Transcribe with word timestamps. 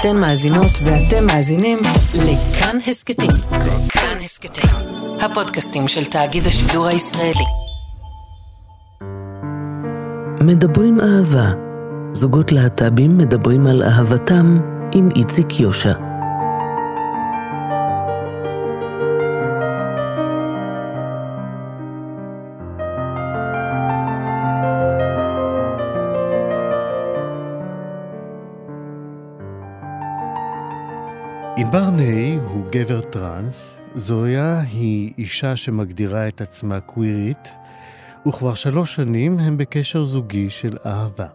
אתן 0.00 0.16
מאזינות 0.16 0.70
ואתם 0.84 1.26
מאזינים 1.26 1.78
לכאן 2.14 2.78
הסכתים. 2.86 3.30
כאן 3.88 4.18
הסכתים, 4.24 4.70
הפודקאסטים 5.20 5.88
של 5.88 6.04
תאגיד 6.04 6.46
השידור 6.46 6.86
הישראלי. 6.86 7.44
מדברים 10.40 11.00
אהבה. 11.00 11.50
זוגות 12.12 12.52
להט"בים 12.52 13.18
מדברים 13.18 13.66
על 13.66 13.82
אהבתם 13.82 14.56
עם 14.92 15.08
איציק 15.16 15.60
יושע. 15.60 16.15
נהי 31.74 32.36
הוא 32.36 32.64
גבר 32.70 33.00
טראנס, 33.00 33.78
זויה 33.94 34.60
היא 34.60 35.12
אישה 35.18 35.56
שמגדירה 35.56 36.28
את 36.28 36.40
עצמה 36.40 36.80
קווירית, 36.80 37.48
וכבר 38.28 38.54
שלוש 38.54 38.94
שנים 38.94 39.38
הם 39.38 39.56
בקשר 39.56 40.04
זוגי 40.04 40.50
של 40.50 40.76
אהבה. 40.86 41.26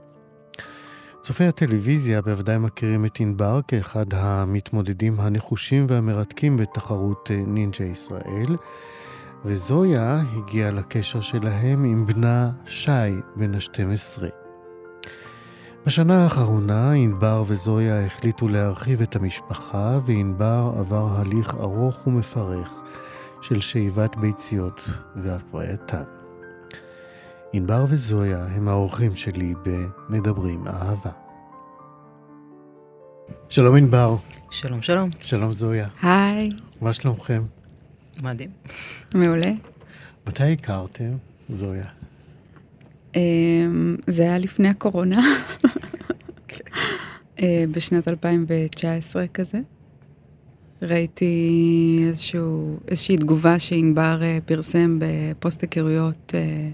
צופי 1.22 1.44
הטלוויזיה 1.44 2.22
בוודאי 2.22 2.58
מכירים 2.58 3.06
את 3.06 3.20
ענבר 3.20 3.60
כאחד 3.68 4.06
המתמודדים 4.14 5.20
הנחושים 5.20 5.86
והמרתקים 5.90 6.58
בתחרות 6.58 7.32
אה, 7.32 7.44
נינג'ה 7.48 7.84
ישראל, 7.84 8.56
וזויה 9.46 10.22
הגיעה 10.34 10.72
לקשר 10.72 11.22
שלהם 11.22 11.84
עם 11.84 12.06
בנה 12.06 12.52
שי, 12.66 12.92
בן 13.36 13.56
ה-12. 13.56 14.41
בשנה 15.86 16.24
האחרונה 16.24 16.92
ענבר 16.92 17.44
וזויה 17.48 18.06
החליטו 18.06 18.48
להרחיב 18.48 19.02
את 19.02 19.16
המשפחה, 19.16 20.00
וענבר 20.06 20.74
עבר 20.80 21.08
הליך 21.18 21.56
ארוך 21.56 22.08
ומפרך 22.08 22.70
של 23.42 23.62
שאיבת 23.62 24.16
ביציות 24.16 24.90
והפרייתן. 25.16 26.04
ענבר 27.54 27.86
וזויה 27.90 28.46
הם 28.46 28.68
האורחים 28.68 29.16
שלי 29.16 29.54
ב"מדברים 29.64 30.68
אהבה". 30.68 31.12
שלום 33.50 33.76
ענבר. 33.76 34.16
שלום, 34.52 34.82
שלום. 34.82 35.10
שלום 35.22 35.54
זויה. 35.54 35.88
היי. 36.02 36.50
מה 36.82 36.94
שלומכם? 36.94 37.44
מדהים. 38.22 38.50
מעולה. 39.16 39.52
מתי 40.28 40.54
הכרתם, 40.54 41.12
זויה? 41.50 42.01
אמ, 43.16 43.96
זה 44.08 44.24
היה 44.24 44.38
לפני 44.38 44.68
הקורונה, 44.68 45.22
אה, 47.40 47.64
בשנת 47.72 48.08
2019 48.08 49.28
כזה. 49.28 49.60
ראיתי 50.82 52.04
איזשהו, 52.08 52.80
איזושהי 52.88 53.18
תגובה 53.18 53.60
שענבר 53.60 54.20
אה, 54.22 54.38
פרסם 54.46 55.00
בפוסט 55.00 55.62
היכרויות 55.62 56.36
אה, 56.36 56.70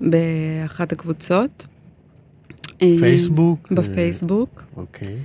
באחת 0.00 0.92
הקבוצות. 0.92 1.66
פייסבוק? 2.78 3.72
בפייסבוק. 3.72 4.62
אוקיי. 4.76 5.16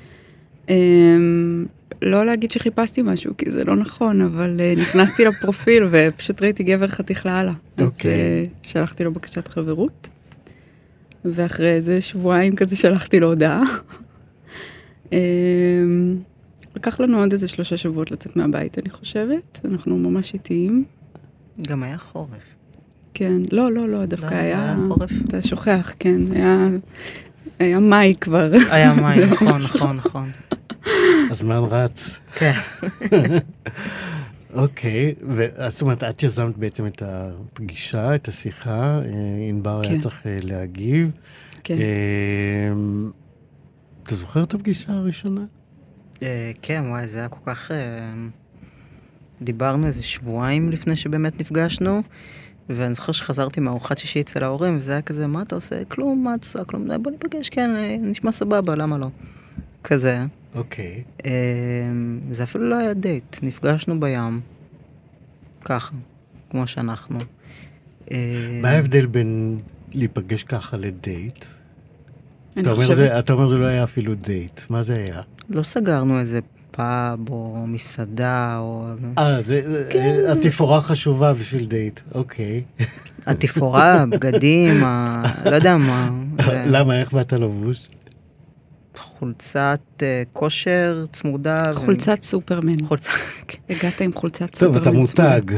אמ, 0.70 1.66
לא 2.02 2.26
להגיד 2.26 2.52
שחיפשתי 2.52 3.02
משהו, 3.02 3.38
כי 3.38 3.52
זה 3.52 3.64
לא 3.64 3.76
נכון, 3.76 4.22
אבל 4.22 4.59
נכנסתי 4.78 5.26
לפרופיל 5.26 5.84
ופשוט 5.92 6.42
ראיתי 6.42 6.64
גבר 6.64 6.88
חתיך 6.88 7.26
לאללה. 7.26 7.54
אז 7.78 7.86
אוקיי. 7.86 8.50
שלחתי 8.64 9.04
לו 9.04 9.12
בקשת 9.12 9.48
חברות. 9.48 10.08
ואחרי 11.26 11.72
איזה 11.72 12.02
שבועיים 12.02 12.56
כזה 12.56 12.76
שלחתי 12.76 13.20
לו 13.20 13.28
הודעה. 13.28 13.64
אמ, 15.12 16.18
לקח 16.76 17.00
לנו 17.00 17.20
עוד 17.20 17.32
איזה 17.32 17.48
שלושה 17.48 17.78
שבועות 17.78 18.12
לצאת 18.12 18.36
מהבית, 18.36 18.80
אני 18.80 18.90
חושבת. 18.90 19.60
אנחנו 19.66 19.98
ממש 19.98 20.34
איטיים. 20.34 20.86
גם 21.62 21.84
היה 21.84 21.98
חורף. 21.98 22.28
כן, 23.14 23.34
לא, 23.52 23.72
לא, 23.72 23.90
לא, 23.90 24.06
דווקא 24.06 24.25
לא, 24.34 24.40
היה... 24.40 24.64
היה 24.64 24.75
חורף. 24.88 25.12
אתה 25.28 25.42
שוכח, 25.42 25.94
כן, 26.00 26.22
היה... 26.36 26.68
היה 27.59 27.80
מאי 27.80 28.14
כבר. 28.22 28.52
היה 28.72 28.96
זה 29.16 29.26
נכון, 29.26 29.58
נכון, 29.58 29.97
נכון. 29.97 30.31
הזמן 31.31 31.62
רץ. 31.70 32.20
כן. 32.36 32.59
אוקיי, 34.56 35.16
זאת 35.68 35.81
אומרת, 35.81 36.03
את 36.03 36.24
יזמת 36.24 36.58
בעצם 36.58 36.86
את 36.86 37.03
הפגישה, 37.06 38.16
את 38.16 38.28
השיחה, 38.28 39.00
אה, 39.00 39.47
ענבר 39.50 39.81
היה 39.81 39.91
כן. 39.91 40.00
צריך 40.00 40.28
אה, 40.28 40.40
להגיב. 40.41 41.12
כן. 41.64 41.78
אה, 41.78 42.74
אתה 44.03 44.16
זוכר 44.16 44.44
את 44.44 44.53
הפגישה 44.53 44.94
הראשונה? 44.94 45.46
כן, 46.62 46.84
וואי, 46.90 47.08
זה 47.08 47.19
היה 47.19 47.28
כל 47.30 47.40
כך... 47.46 47.72
דיברנו 49.41 49.88
איזה 49.88 50.03
שבועיים 50.03 50.72
לפני 50.72 50.96
שבאמת 50.96 51.40
נפגשנו, 51.40 52.02
ואני 52.70 52.94
זוכר 52.94 53.12
שחזרתי 53.12 53.59
מארוחת 53.59 53.97
שישי 53.97 54.22
אצל 54.22 54.44
ההורים, 54.44 54.75
וזה 54.75 54.91
היה 54.91 55.02
כזה, 55.02 55.28
מה 55.28 55.41
אתה 55.41 55.56
עושה? 55.56 55.85
כלום, 55.85 56.24
מה 56.24 56.35
את 56.35 56.44
עושה? 56.44 56.64
כלום, 56.64 56.88
בוא 57.02 57.12
ניפגש, 57.12 57.50
כן, 57.50 57.70
נשמע 58.02 58.31
סבבה, 58.31 58.75
למה 58.75 58.97
לא? 58.97 59.08
כזה. 59.84 60.25
אוקיי. 60.56 61.03
אה, 61.25 61.31
זה 62.31 62.44
אפילו 62.44 62.69
לא 62.69 62.75
היה 62.75 62.94
דייט, 62.94 63.38
נפגשנו 63.41 64.00
בים, 64.00 64.41
ככה, 65.66 65.91
כמו 66.52 66.68
שאנחנו. 66.68 67.19
מה 68.62 68.69
ההבדל 68.69 69.06
בין 69.06 69.59
להיפגש 69.94 70.44
ככה 70.44 70.78
לדייט? 70.78 71.46
אתה 72.59 72.72
אומר, 72.72 72.75
חושבת- 72.81 72.96
זה, 72.97 73.19
אתה 73.19 73.34
אומר 73.34 73.47
זה 73.47 73.58
לא 73.58 73.66
היה 73.66 73.84
אפילו 73.84 74.16
דייט, 74.16 74.62
מה 74.69 74.84
זה 74.84 74.96
היה? 74.96 75.22
לא 75.50 75.64
סגרנו 75.64 76.19
איזה 76.19 76.40
פאב 76.72 77.30
או 77.30 77.66
מסעדה 77.68 78.58
או... 78.58 78.88
אה, 79.18 79.41
זה, 79.41 79.88
כן, 79.91 80.16
זה- 80.22 80.31
התפאורה 80.47 80.81
חשובה 80.81 81.34
בשביל 81.34 81.66
דייט, 81.66 82.00
אוקיי. 82.16 82.64
התפאורה, 83.25 83.94
הבגדים, 84.02 84.84
ה... 84.84 85.24
לא 85.52 85.56
יודע 85.56 85.78
מה. 85.78 86.12
זה 86.46 86.64
למה, 86.66 87.00
איך 87.00 87.12
באת 87.14 87.34
לבוש? 87.34 87.88
חולצת 89.23 89.79
אה, 90.01 90.23
כושר 90.34 91.06
צמודה. 91.11 91.57
ו- 91.72 91.75
חולצת 91.75 92.22
סופרמן. 92.22 92.85
חולצה, 92.88 93.11
הגעת 93.69 94.01
עם 94.01 94.13
חולצת 94.13 94.57
טוב, 94.57 94.78
סופרמן. 94.78 94.81
אתה 94.81 94.91
מותג. 94.91 95.41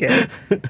כן. 0.00 0.18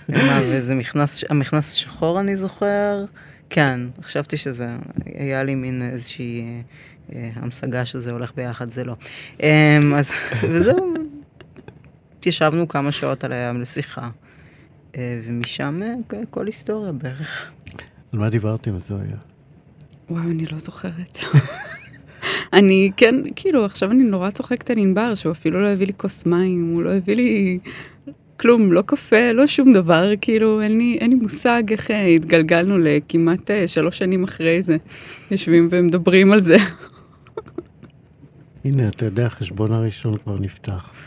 מה, 0.09 0.41
וזה 0.43 0.75
מכנס, 0.75 1.25
המכנס 1.29 1.73
שחור 1.73 2.21
אני 2.21 2.37
זוכר. 2.37 3.05
כן, 3.51 3.81
חשבתי 4.03 4.37
שזה, 4.37 4.67
היה 5.05 5.45
לי 5.45 5.55
מין 5.55 5.83
איזושהי 5.93 6.41
אה, 6.43 6.61
אה, 7.15 7.31
המשגה 7.35 7.87
שזה 7.87 8.13
הולך 8.13 8.33
ביחד, 8.37 8.71
זה 8.71 8.85
לא. 8.85 8.97
אה, 9.43 9.79
אז, 9.97 10.13
וזהו, 10.53 10.95
ישבנו 12.27 12.69
כמה 12.69 12.93
שעות 12.93 13.25
על 13.25 13.33
הים 13.33 13.61
לשיחה. 13.61 14.09
אה, 14.97 15.21
ומשם 15.25 15.81
אה, 15.83 16.19
כל 16.31 16.47
היסטוריה 16.47 16.93
בערך. 16.93 17.51
על 18.13 18.19
מה 18.19 18.31
דיברתם, 18.31 18.79
זויה? 18.79 19.17
וואו, 20.11 20.23
אני 20.23 20.47
לא 20.47 20.59
זוכרת. 20.59 21.19
אני 22.53 22.91
כן, 22.97 23.15
כאילו, 23.37 23.65
עכשיו 23.65 23.91
אני 23.91 24.05
נורא 24.05 24.31
צוחקת 24.31 24.71
על 24.71 24.79
ענבר, 24.79 25.15
שהוא 25.15 25.33
אפילו 25.33 25.63
לא 25.63 25.69
הביא 25.69 25.87
לי 25.87 25.93
כוס 25.97 26.27
מים, 26.27 26.71
הוא 26.75 26.83
לא 26.83 26.91
הביא 26.91 27.17
לי 27.17 27.59
כלום, 28.37 28.73
לא 28.73 28.83
קפה, 28.87 29.33
לא 29.33 29.47
שום 29.47 29.73
דבר, 29.73 30.09
כאילו, 30.21 30.63
אין 30.63 30.79
לי, 30.79 30.99
אין 31.01 31.11
לי 31.11 31.17
מושג 31.17 31.63
איך 31.71 31.91
אה, 31.91 32.07
התגלגלנו 32.07 32.79
לכמעט 32.79 33.51
אה, 33.51 33.69
שלוש 33.69 33.99
שנים 33.99 34.25
אחרי 34.25 34.63
זה. 34.63 34.77
יושבים 35.31 35.69
ומדברים 35.71 36.33
על 36.33 36.41
זה. 36.41 36.57
הנה, 38.65 38.89
אתה 38.89 39.05
יודע, 39.05 39.27
החשבון 39.27 39.73
הראשון 39.73 40.17
כבר 40.17 40.39
נפתח. 40.41 40.95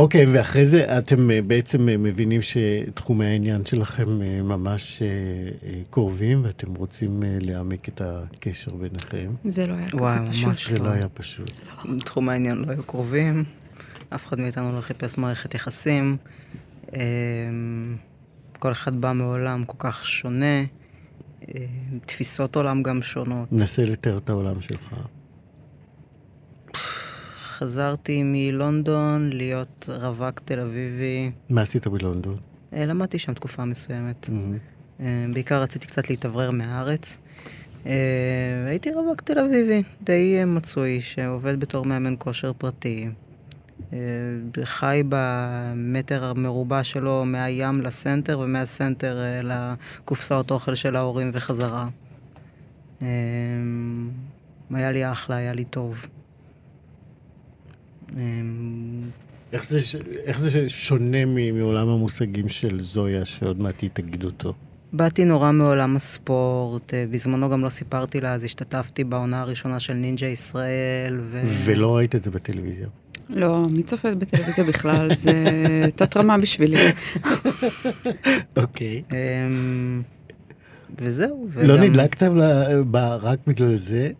אוקיי, 0.00 0.26
ואחרי 0.32 0.66
זה 0.66 0.98
אתם 0.98 1.30
אה, 1.30 1.42
בעצם 1.42 1.88
אה, 1.88 1.96
מבינים 1.96 2.40
שתחומי 2.42 3.26
העניין 3.26 3.64
שלכם 3.64 4.22
אה, 4.22 4.42
ממש 4.42 5.02
קרובים, 5.90 6.44
ואתם 6.44 6.74
רוצים 6.74 7.22
להעמיק 7.40 7.88
את 7.88 8.02
הקשר 8.04 8.74
ביניכם. 8.74 9.30
זה 9.44 9.66
לא 9.66 9.74
היה 9.74 9.86
וואי, 9.92 10.18
כזה 10.18 10.30
פשוט. 10.30 10.46
ממש. 10.46 10.68
זה 10.68 10.78
לא. 10.78 10.84
לא 10.84 10.90
היה 10.90 11.08
פשוט. 11.08 11.60
תחום 12.04 12.28
העניין 12.28 12.56
לא 12.56 12.72
היו 12.72 12.82
קרובים, 12.82 13.44
אף 14.14 14.26
אחד 14.26 14.40
מאיתנו 14.40 14.76
לא 14.76 14.80
חיפש 14.80 15.18
מערכת 15.18 15.54
יחסים. 15.54 16.16
אמ, 16.96 17.96
כל 18.58 18.72
אחד 18.72 19.00
בא 19.00 19.12
מעולם 19.12 19.64
כל 19.64 19.76
כך 19.78 20.06
שונה, 20.06 20.60
אמ, 21.48 21.54
תפיסות 22.06 22.56
עולם 22.56 22.82
גם 22.82 23.02
שונות. 23.02 23.52
נסה 23.52 23.82
לתאר 23.82 24.18
את 24.18 24.30
העולם 24.30 24.60
שלך. 24.60 24.94
חזרתי 27.60 28.22
מלונדון 28.24 29.30
להיות 29.32 29.88
רווק 30.00 30.40
תל 30.44 30.60
אביבי. 30.60 31.30
מה 31.50 31.62
עשית 31.62 31.86
בלונדון? 31.86 32.36
אה, 32.72 32.86
למדתי 32.86 33.18
שם 33.18 33.34
תקופה 33.34 33.64
מסוימת. 33.64 34.30
אה, 35.00 35.26
בעיקר 35.32 35.62
רציתי 35.62 35.86
קצת 35.86 36.10
להתאוורר 36.10 36.50
מהארץ. 36.50 37.18
אה, 37.86 37.92
הייתי 38.66 38.90
רווק 38.90 39.20
תל 39.20 39.38
אביבי, 39.38 39.82
די 40.02 40.44
מצוי, 40.46 41.00
שעובד 41.00 41.60
בתור 41.60 41.84
מאמן 41.84 42.14
כושר 42.18 42.52
פרטי. 42.52 43.08
חי 44.64 45.02
במטר 45.08 46.24
המרובע 46.24 46.84
שלו 46.84 47.24
מהים 47.24 47.80
לסנטר, 47.82 48.38
ומהסנטר 48.38 49.18
לקופסאות 49.42 50.50
אוכל 50.50 50.74
של 50.74 50.96
ההורים 50.96 51.30
וחזרה. 51.32 51.88
היה 54.70 54.92
לי 54.92 55.12
אחלה, 55.12 55.36
היה 55.36 55.52
לי 55.52 55.64
טוב. 55.64 56.06
אמ, 58.16 59.00
איך 59.52 59.64
זה, 59.64 59.82
ש- 59.82 59.96
איך 60.24 60.40
זה 60.40 60.68
שונה 60.68 61.24
מ- 61.26 61.58
מעולם 61.60 61.88
המושגים 61.88 62.48
של 62.48 62.80
זויה, 62.80 63.24
שעוד 63.24 63.60
מעט 63.60 63.80
היא 63.80 63.90
תגיד 63.92 64.24
אותו? 64.24 64.54
באתי 64.92 65.24
נורא 65.24 65.52
מעולם 65.52 65.96
הספורט, 65.96 66.94
אה, 66.94 67.04
בזמנו 67.10 67.50
גם 67.50 67.64
לא 67.64 67.68
סיפרתי 67.68 68.20
לה, 68.20 68.32
אז 68.34 68.44
השתתפתי 68.44 69.04
בעונה 69.04 69.40
הראשונה 69.40 69.80
של 69.80 69.92
נינג'ה 69.92 70.26
ישראל, 70.26 71.20
ו... 71.30 71.40
ולא 71.64 71.96
ראית 71.96 72.14
את 72.14 72.24
זה 72.24 72.30
בטלוויזיה. 72.30 72.86
לא, 73.28 73.66
מי 73.72 73.82
צופה 73.82 74.14
בטלוויזיה 74.14 74.64
בכלל? 74.64 75.14
זה 75.14 75.32
תת-רמה 75.96 76.38
בשבילי. 76.38 76.76
אוקיי. 78.56 79.02
אמ, 79.10 80.02
וזהו. 80.98 81.48
לא 81.62 81.74
וגם- 81.74 81.84
נדלקת 81.84 82.22
לה- 82.22 82.66
רק 83.16 83.38
בגלל 83.46 83.76
זה? 83.76 84.10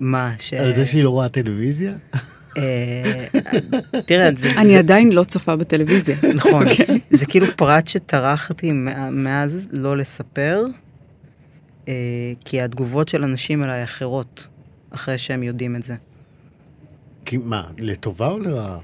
מה, 0.00 0.34
ש... 0.38 0.54
על 0.54 0.74
זה 0.74 0.84
שהיא 0.84 1.04
לא 1.04 1.10
רואה 1.10 1.28
טלוויזיה? 1.28 1.92
אה, 2.56 3.24
תראה, 4.06 4.30
זה... 4.38 4.50
אני 4.56 4.76
עדיין 4.76 5.12
לא 5.12 5.24
צופה 5.24 5.56
בטלוויזיה. 5.56 6.16
נכון. 6.34 6.68
אוקיי. 6.68 7.00
זה 7.10 7.26
כאילו 7.26 7.46
פרט 7.56 7.88
שטרחתי 7.88 8.72
מא- 8.72 9.10
מאז 9.10 9.68
לא 9.72 9.96
לספר, 9.96 10.64
אה, 11.88 11.92
כי 12.44 12.60
התגובות 12.60 13.08
של 13.08 13.24
אנשים 13.24 13.62
אליי 13.64 13.84
אחרות, 13.84 14.46
אחרי 14.90 15.18
שהם 15.18 15.42
יודעים 15.42 15.76
את 15.76 15.82
זה. 15.82 15.94
כי 17.24 17.36
מה, 17.36 17.64
לטובה 17.78 18.26
או 18.28 18.38
לרעה? 18.38 18.78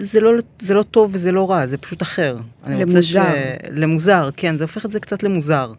זה 0.00 0.20
לא, 0.20 0.30
זה 0.60 0.74
לא 0.74 0.82
טוב 0.82 1.10
וזה 1.14 1.32
לא 1.32 1.50
רע, 1.50 1.66
זה 1.66 1.76
פשוט 1.78 2.02
אחר. 2.02 2.36
אני 2.66 2.84
רוצה 2.84 3.02
ש... 3.02 3.14
למוזר. 3.16 3.32
למוזר, 3.70 4.30
כן, 4.36 4.56
זה 4.56 4.64
הופך 4.64 4.86
את 4.86 4.92
זה 4.92 5.00
קצת 5.00 5.22
למוזר. 5.22 5.72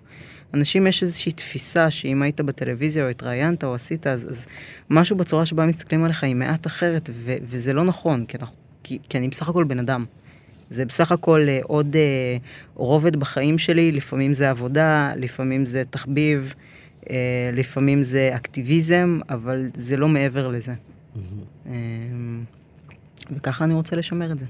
אנשים, 0.53 0.87
יש 0.87 1.03
איזושהי 1.03 1.31
תפיסה 1.31 1.91
שאם 1.91 2.21
היית 2.21 2.41
בטלוויזיה 2.41 3.03
או 3.03 3.09
התראיינת 3.09 3.63
או 3.63 3.75
עשית, 3.75 4.07
אז, 4.07 4.29
אז 4.29 4.45
משהו 4.89 5.15
בצורה 5.15 5.45
שבה 5.45 5.65
מסתכלים 5.65 6.03
עליך 6.03 6.23
היא 6.23 6.35
מעט 6.35 6.67
אחרת, 6.67 7.09
ו- 7.13 7.35
וזה 7.43 7.73
לא 7.73 7.83
נכון, 7.83 8.25
כי, 8.25 8.37
אנחנו, 8.37 8.55
כי, 8.83 8.99
כי 9.09 9.17
אני 9.17 9.27
בסך 9.27 9.49
הכל 9.49 9.63
בן 9.63 9.79
אדם. 9.79 10.05
זה 10.69 10.85
בסך 10.85 11.11
הכל 11.11 11.45
אה, 11.47 11.59
עוד 11.63 11.95
אה, 11.95 12.37
רובד 12.75 13.15
בחיים 13.15 13.57
שלי, 13.57 13.91
לפעמים 13.91 14.33
זה 14.33 14.49
עבודה, 14.49 15.11
לפעמים 15.15 15.65
זה 15.65 15.83
תחביב, 15.89 16.53
אה, 17.09 17.49
לפעמים 17.53 18.03
זה 18.03 18.31
אקטיביזם, 18.35 19.19
אבל 19.29 19.69
זה 19.73 19.97
לא 19.97 20.07
מעבר 20.07 20.47
לזה. 20.47 20.73
אה, 21.67 21.73
וככה 23.31 23.63
אני 23.63 23.73
רוצה 23.73 23.95
לשמר 23.95 24.31
את 24.31 24.39
זה. 24.39 24.45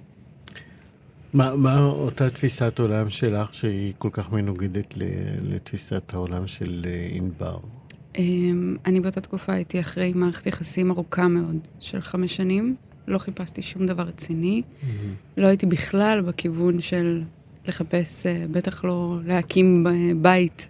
מה, 1.33 1.55
מה 1.55 1.79
אותה 1.79 2.29
תפיסת 2.29 2.79
עולם 2.79 3.09
שלך 3.09 3.53
שהיא 3.53 3.93
כל 3.97 4.09
כך 4.11 4.31
מנוגדת 4.31 4.93
לתפיסת 5.41 6.13
העולם 6.13 6.47
של 6.47 6.81
אה, 6.85 7.07
ענבר? 7.11 7.57
אמ, 8.17 8.75
אני 8.85 8.99
באותה 8.99 9.21
תקופה 9.21 9.53
הייתי 9.53 9.79
אחרי 9.79 10.13
מערכת 10.15 10.45
יחסים 10.45 10.91
ארוכה 10.91 11.27
מאוד, 11.27 11.57
של 11.79 12.01
חמש 12.01 12.35
שנים. 12.35 12.75
לא 13.07 13.17
חיפשתי 13.17 13.61
שום 13.61 13.85
דבר 13.85 14.03
רציני. 14.03 14.61
לא 15.37 15.47
הייתי 15.47 15.65
בכלל 15.65 16.21
בכיוון 16.21 16.81
של 16.81 17.23
לחפש, 17.67 18.25
אה, 18.25 18.45
בטח 18.51 18.83
לא 18.83 19.19
להקים 19.25 19.83
ב- 19.83 20.21
בית, 20.21 20.69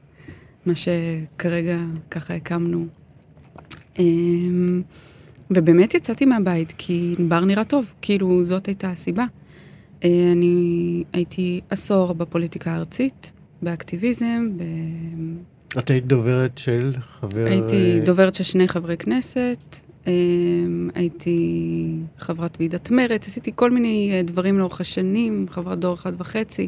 מה 0.65 0.73
שכרגע 0.75 1.77
ככה 2.11 2.33
הקמנו. 2.33 2.85
אמ, 3.99 4.81
ובאמת 5.51 5.93
יצאתי 5.93 6.25
מהבית 6.25 6.73
כי 6.77 7.15
ענבר 7.19 7.45
נראה 7.45 7.63
טוב, 7.63 7.93
כאילו 8.01 8.45
זאת 8.45 8.65
הייתה 8.65 8.89
הסיבה. 8.89 9.25
אה, 10.03 10.31
אני 10.31 11.03
הייתי 11.13 11.61
עשור 11.69 12.13
בפוליטיקה 12.13 12.71
הארצית, 12.71 13.31
באקטיביזם, 13.61 14.49
ב... 14.57 14.63
את 15.79 15.89
היית 15.89 16.07
דוברת 16.07 16.57
של 16.57 16.93
חבר... 16.99 17.45
הייתי 17.45 17.99
אה, 17.99 18.05
דוברת 18.05 18.35
של 18.35 18.43
שני 18.43 18.67
חברי 18.67 18.97
כנסת, 18.97 19.79
אמ, 20.07 20.89
הייתי 20.95 21.97
חברת 22.17 22.57
ועידת 22.59 22.91
מרצ, 22.91 23.27
עשיתי 23.27 23.51
כל 23.55 23.71
מיני 23.71 24.11
אה, 24.13 24.23
דברים 24.23 24.59
לאורך 24.59 24.81
השנים, 24.81 25.45
חברת 25.49 25.79
דור 25.79 25.93
אחד 25.93 26.13
וחצי. 26.17 26.67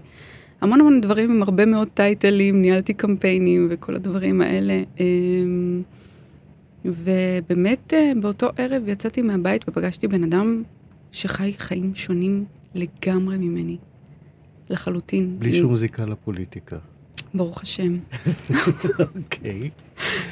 המון 0.62 0.79
המון 0.79 1.01
דברים 1.01 1.31
עם 1.31 1.44
הרבה 1.44 1.65
מאוד 1.65 1.88
טייטלים, 1.94 2.62
ניהלתי 2.62 2.94
קמפיינים 2.94 3.68
וכל 3.71 3.95
הדברים 3.95 4.41
האלה. 4.41 4.83
אמ, 5.00 5.81
ובאמת 6.86 7.94
אה, 7.94 8.12
באותו 8.21 8.50
ערב 8.57 8.88
יצאתי 8.88 9.21
מהבית 9.21 9.65
ופגשתי 9.69 10.07
בן 10.07 10.24
אדם 10.24 10.63
שחי 11.12 11.53
חיים 11.57 11.95
שונים 11.95 12.45
לגמרי 12.73 13.37
ממני. 13.37 13.77
לחלוטין. 14.69 15.39
בלי 15.39 15.59
שום 15.59 15.75
זיקה 15.75 16.05
לפוליטיקה. 16.05 16.77
ברוך 17.33 17.61
השם. 17.61 17.97
אוקיי. 19.15 19.69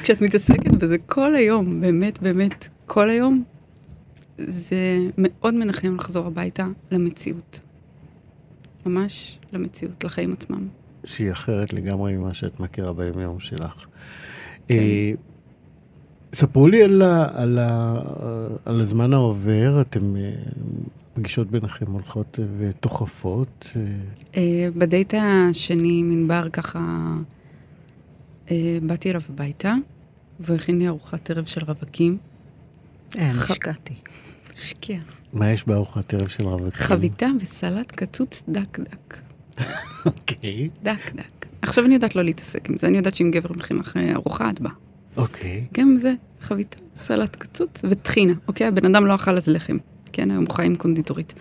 כשאת 0.02 0.20
מתעסקת 0.20 0.70
בזה 0.70 0.98
כל 0.98 1.34
היום, 1.34 1.80
באמת, 1.80 2.22
באמת, 2.22 2.68
כל 2.86 3.10
היום, 3.10 3.44
זה 4.38 4.98
מאוד 5.18 5.54
מנחם 5.54 5.94
לחזור 5.94 6.26
הביתה 6.26 6.66
למציאות. 6.90 7.60
ממש 8.86 9.38
למציאות, 9.52 10.04
לחיים 10.04 10.32
עצמם. 10.32 10.68
שהיא 11.04 11.32
אחרת 11.32 11.72
לגמרי 11.72 12.16
ממה 12.16 12.34
שאת 12.34 12.60
מכירה 12.60 12.92
ביום-יום 12.92 13.40
שלך. 13.40 13.86
כן. 14.68 14.74
אה, 14.74 15.12
ספרו 16.32 16.66
לי 16.66 16.82
על, 16.82 17.02
ה, 17.02 17.28
על, 17.34 17.58
ה, 17.58 18.00
על 18.64 18.80
הזמן 18.80 19.12
העובר, 19.12 19.80
אתם, 19.80 20.14
אה, 21.12 21.22
פגישות 21.22 21.50
ביניכם 21.50 21.86
הולכות 21.92 22.38
ותוכפות. 22.58 23.68
אה, 23.76 23.82
אה, 24.36 24.68
בדייט 24.76 25.14
השני 25.14 26.00
עם 26.00 26.10
ענבר 26.10 26.48
ככה, 26.52 26.78
אה, 28.50 28.78
באתי 28.82 29.10
אליו 29.10 29.22
הביתה, 29.28 29.74
והוא 30.40 30.56
הכין 30.56 30.78
לי 30.78 30.88
ארוחת 30.88 31.30
ערב 31.30 31.44
של 31.44 31.64
רווקים. 31.64 32.18
אין, 33.18 33.30
השקעתי. 33.30 33.94
השקיע. 34.58 34.98
מה 35.32 35.50
יש 35.50 35.66
בארוחת 35.66 36.14
ערב 36.14 36.28
של 36.28 36.44
רווקים? 36.44 36.86
חביתה 36.86 37.26
וסלט 37.40 37.92
קצוץ 37.92 38.42
דק 38.48 38.78
דק. 38.78 39.16
אוקיי, 40.06 40.68
דק 40.82 41.12
דק. 41.14 41.46
עכשיו 41.62 41.84
אני 41.84 41.94
יודעת 41.94 42.16
לא 42.16 42.22
להתעסק 42.22 42.68
עם 42.68 42.78
זה, 42.78 42.86
אני 42.86 42.96
יודעת 42.96 43.14
שאם 43.14 43.30
גבר 43.30 43.52
מכין 43.52 43.76
לך 43.76 43.96
אה, 43.96 44.12
ארוחה, 44.14 44.50
את 44.50 44.60
באה. 44.60 44.72
אוקיי. 45.16 45.64
גם 45.74 45.96
זה, 45.98 46.14
חביתה, 46.40 46.76
סלט 46.96 47.36
קצוץ 47.36 47.84
וטחינה, 47.90 48.32
אוקיי? 48.48 48.66
הבן 48.66 48.94
אדם 48.94 49.06
לא 49.06 49.14
אכל 49.14 49.36
אז 49.36 49.48
לחם. 49.48 49.76
כן, 50.12 50.30
היום 50.30 50.50
חי 50.50 50.66
עם 50.66 50.76
קונדיטורית. 50.76 51.34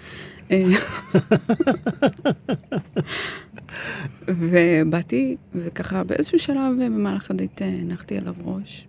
ובאתי, 4.27 5.38
וככה 5.56 6.03
באיזשהו 6.03 6.39
שלב 6.39 6.73
במהלך 6.79 7.31
הדייט 7.31 7.62
אה, 7.62 7.68
הנחתי 7.68 8.18
עליו 8.18 8.33
ראש, 8.44 8.88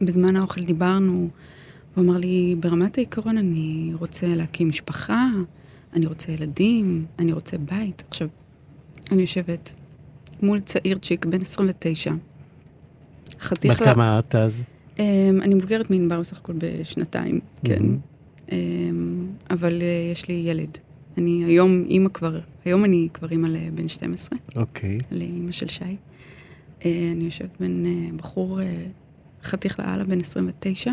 ובזמן 0.00 0.36
האוכל 0.36 0.60
דיברנו, 0.60 1.28
הוא 1.94 2.04
אמר 2.04 2.18
לי, 2.18 2.56
ברמת 2.60 2.98
העיקרון 2.98 3.38
אני 3.38 3.92
רוצה 3.98 4.26
להקים 4.26 4.68
משפחה, 4.68 5.26
אני 5.92 6.06
רוצה 6.06 6.32
ילדים, 6.32 7.06
אני 7.18 7.32
רוצה 7.32 7.58
בית. 7.58 8.02
עכשיו, 8.08 8.28
אני 9.12 9.20
יושבת 9.20 9.74
מול 10.42 10.60
צעיר 10.60 10.98
צ'יק 10.98 11.24
בן 11.24 11.40
29. 11.40 12.12
חתיך 13.40 13.80
בת 13.80 13.86
כמה 13.86 14.18
את 14.18 14.34
אז? 14.34 14.62
Um, 14.96 15.00
אני 15.42 15.54
מבוגרת 15.54 15.90
מענבר 15.90 16.20
בסך 16.20 16.38
הכל 16.38 16.52
בשנתיים, 16.58 17.40
כן. 17.64 17.82
Um, 18.48 18.52
אבל 19.50 19.78
uh, 19.78 20.12
יש 20.12 20.28
לי 20.28 20.34
ילד. 20.34 20.78
אני 21.18 21.44
היום 21.44 21.84
אימא 21.88 22.08
כבר, 22.08 22.38
היום 22.64 22.84
אני 22.84 23.08
כבר 23.14 23.28
אימא 23.30 23.46
לבן 23.46 23.88
12, 23.88 24.38
אוקיי. 24.56 24.98
לאימא 25.10 25.52
של 25.52 25.68
שי. 25.68 25.84
Uh, 25.84 26.84
אני 27.12 27.24
יושבת 27.24 27.50
בין 27.60 27.86
uh, 27.86 28.16
בחור 28.16 28.60
חתיך 29.42 29.80
לאללה 29.80 30.04
בן 30.04 30.20
29, 30.20 30.92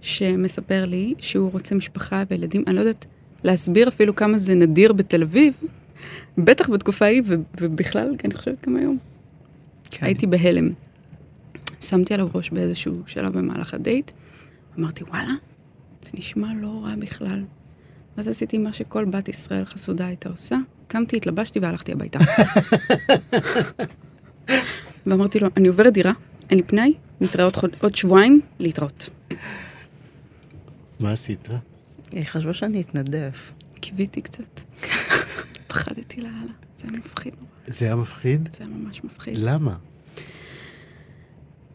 שמספר 0.00 0.84
לי 0.84 1.14
שהוא 1.18 1.52
רוצה 1.52 1.74
משפחה 1.74 2.22
וילדים. 2.30 2.64
אני 2.66 2.74
לא 2.74 2.80
יודעת 2.80 3.06
להסביר 3.44 3.88
אפילו 3.88 4.16
כמה 4.16 4.38
זה 4.38 4.54
נדיר 4.54 4.92
בתל 4.92 5.22
אביב, 5.22 5.54
בטח 6.38 6.70
בתקופה 6.70 7.04
ההיא, 7.04 7.22
ובכלל, 7.60 8.14
אני 8.24 8.34
חושבת 8.34 8.66
גם 8.66 8.76
היום. 8.76 8.98
כן. 9.90 10.06
הייתי 10.06 10.26
בהלם. 10.26 10.70
שמתי 11.80 12.14
עליו 12.14 12.28
ראש 12.34 12.50
באיזשהו 12.50 13.02
שלב 13.06 13.38
במהלך 13.38 13.74
הדייט, 13.74 14.10
אמרתי, 14.78 15.04
וואלה, 15.04 15.32
זה 16.04 16.10
נשמע 16.14 16.48
לא 16.60 16.80
רע 16.84 16.94
בכלל. 16.98 17.44
ואז 18.16 18.28
עשיתי 18.28 18.58
מה 18.58 18.72
שכל 18.72 19.04
בת 19.04 19.28
ישראל 19.28 19.64
חסודה 19.64 20.06
הייתה 20.06 20.28
עושה, 20.28 20.56
קמתי, 20.88 21.16
התלבשתי 21.16 21.58
והלכתי 21.58 21.92
הביתה. 21.92 22.18
ואמרתי 25.06 25.38
לו, 25.40 25.48
אני 25.56 25.68
עוברת 25.68 25.92
דירה, 25.92 26.12
אין 26.50 26.58
לי 26.58 26.64
פנאי, 26.64 26.94
נתראה 27.20 27.44
עוד, 27.44 27.56
חוד- 27.56 27.76
עוד 27.82 27.94
שבועיים, 27.94 28.40
להתראות. 28.58 29.08
מה 31.00 31.12
עשית? 31.12 31.48
היא 32.12 32.24
חשבה 32.24 32.54
שאני 32.54 32.80
אתנדב. 32.80 33.30
קיוויתי 33.80 34.20
קצת. 34.22 34.60
פחדתי 35.68 36.20
לאללה, 36.20 36.52
זה 36.76 36.84
היה 36.88 36.98
מפחיד 36.98 37.32
נורא, 37.40 37.48
זה 37.66 37.84
היה 37.86 37.96
מפחיד? 37.96 38.48
זה 38.52 38.64
היה 38.64 38.68
ממש 38.76 39.04
מפחיד. 39.04 39.34
למה? 39.38 39.76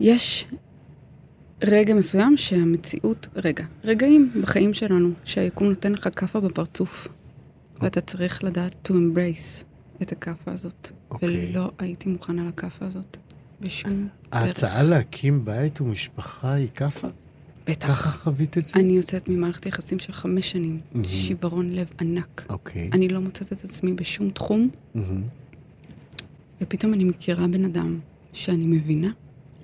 יש 0.02 0.46
רגע 1.64 1.94
מסוים 1.94 2.38
שהמציאות, 2.38 3.28
רגע, 3.36 3.66
רגעים 3.84 4.32
בחיים 4.42 4.74
שלנו, 4.74 5.10
שהיקום 5.24 5.68
נותן 5.68 5.92
לך 5.92 6.10
כאפה 6.16 6.40
בפרצוף, 6.40 7.08
ואתה 7.82 8.02
צריך 8.02 8.44
לדעת 8.44 8.90
to 8.90 8.94
embrace 8.94 9.64
את 10.02 10.12
הכאפה 10.12 10.52
הזאת. 10.52 10.92
אוקיי. 11.12 11.50
ולא 11.52 11.72
הייתי 11.80 12.10
מוכנה 12.10 12.48
לכאפה 12.48 12.86
הזאת. 12.86 13.18
בשום 13.62 14.08
דרך. 14.32 14.44
ההצעה 14.44 14.84
להקים 14.84 15.46
בית 15.46 15.82
ומשפחה 15.82 16.54
היא 16.54 16.68
כאפה? 16.76 17.08
בטח. 17.68 17.88
ככה 17.88 18.10
חווית 18.10 18.58
את 18.58 18.68
זה? 18.68 18.80
אני 18.80 18.94
יוצאת 18.94 19.30
ממערכת 19.30 19.66
יחסים 19.66 20.00
של 20.00 20.12
חמש 20.12 20.52
שנים, 20.52 20.80
מהמם. 20.92 21.06
שיוורון 21.06 21.72
לב 21.72 21.90
ענק. 22.02 22.46
אוקיי. 22.50 22.90
אני 22.94 23.08
לא 23.08 23.20
מוצאת 23.20 23.54
את 23.54 23.64
עצמי 23.64 23.94
בשום 23.94 24.30
תחום, 24.30 24.70
מהמם. 24.96 25.22
ופתאום 26.62 26.94
אני 26.94 27.04
מכירה 27.04 27.48
בן 27.48 27.66
אדם 27.66 28.00
שאני 28.34 28.68
מבינה 28.68 29.12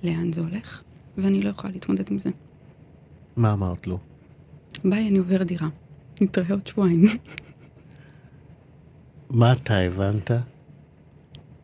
לאן 0.03 0.33
זה 0.33 0.41
הולך, 0.41 0.81
ואני 1.17 1.41
לא 1.41 1.49
יכולה 1.49 1.73
להתמודד 1.73 2.11
עם 2.11 2.19
זה. 2.19 2.29
מה 3.35 3.53
אמרת 3.53 3.87
לו? 3.87 3.99
ביי, 4.83 5.07
אני 5.07 5.17
עוברת 5.17 5.47
דירה. 5.47 5.67
נתראה 6.21 6.51
עוד 6.51 6.67
שבועיים. 6.67 7.03
מה 9.29 9.51
אתה 9.51 9.77
הבנת? 9.77 10.31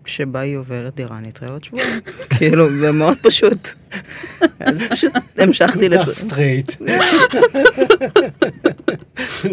שבה 0.06 0.40
היא 0.40 0.58
עוברת 0.58 0.96
דירה, 0.96 1.20
נתראה 1.20 1.52
עוד 1.52 1.64
שבועיים. 1.64 2.00
כאילו, 2.38 2.78
זה 2.78 2.92
מאוד 2.92 3.18
פשוט. 3.22 3.68
אז 4.60 4.82
פשוט 4.90 5.14
המשכתי 5.38 5.90
לס... 5.90 6.10
straight. 6.10 6.72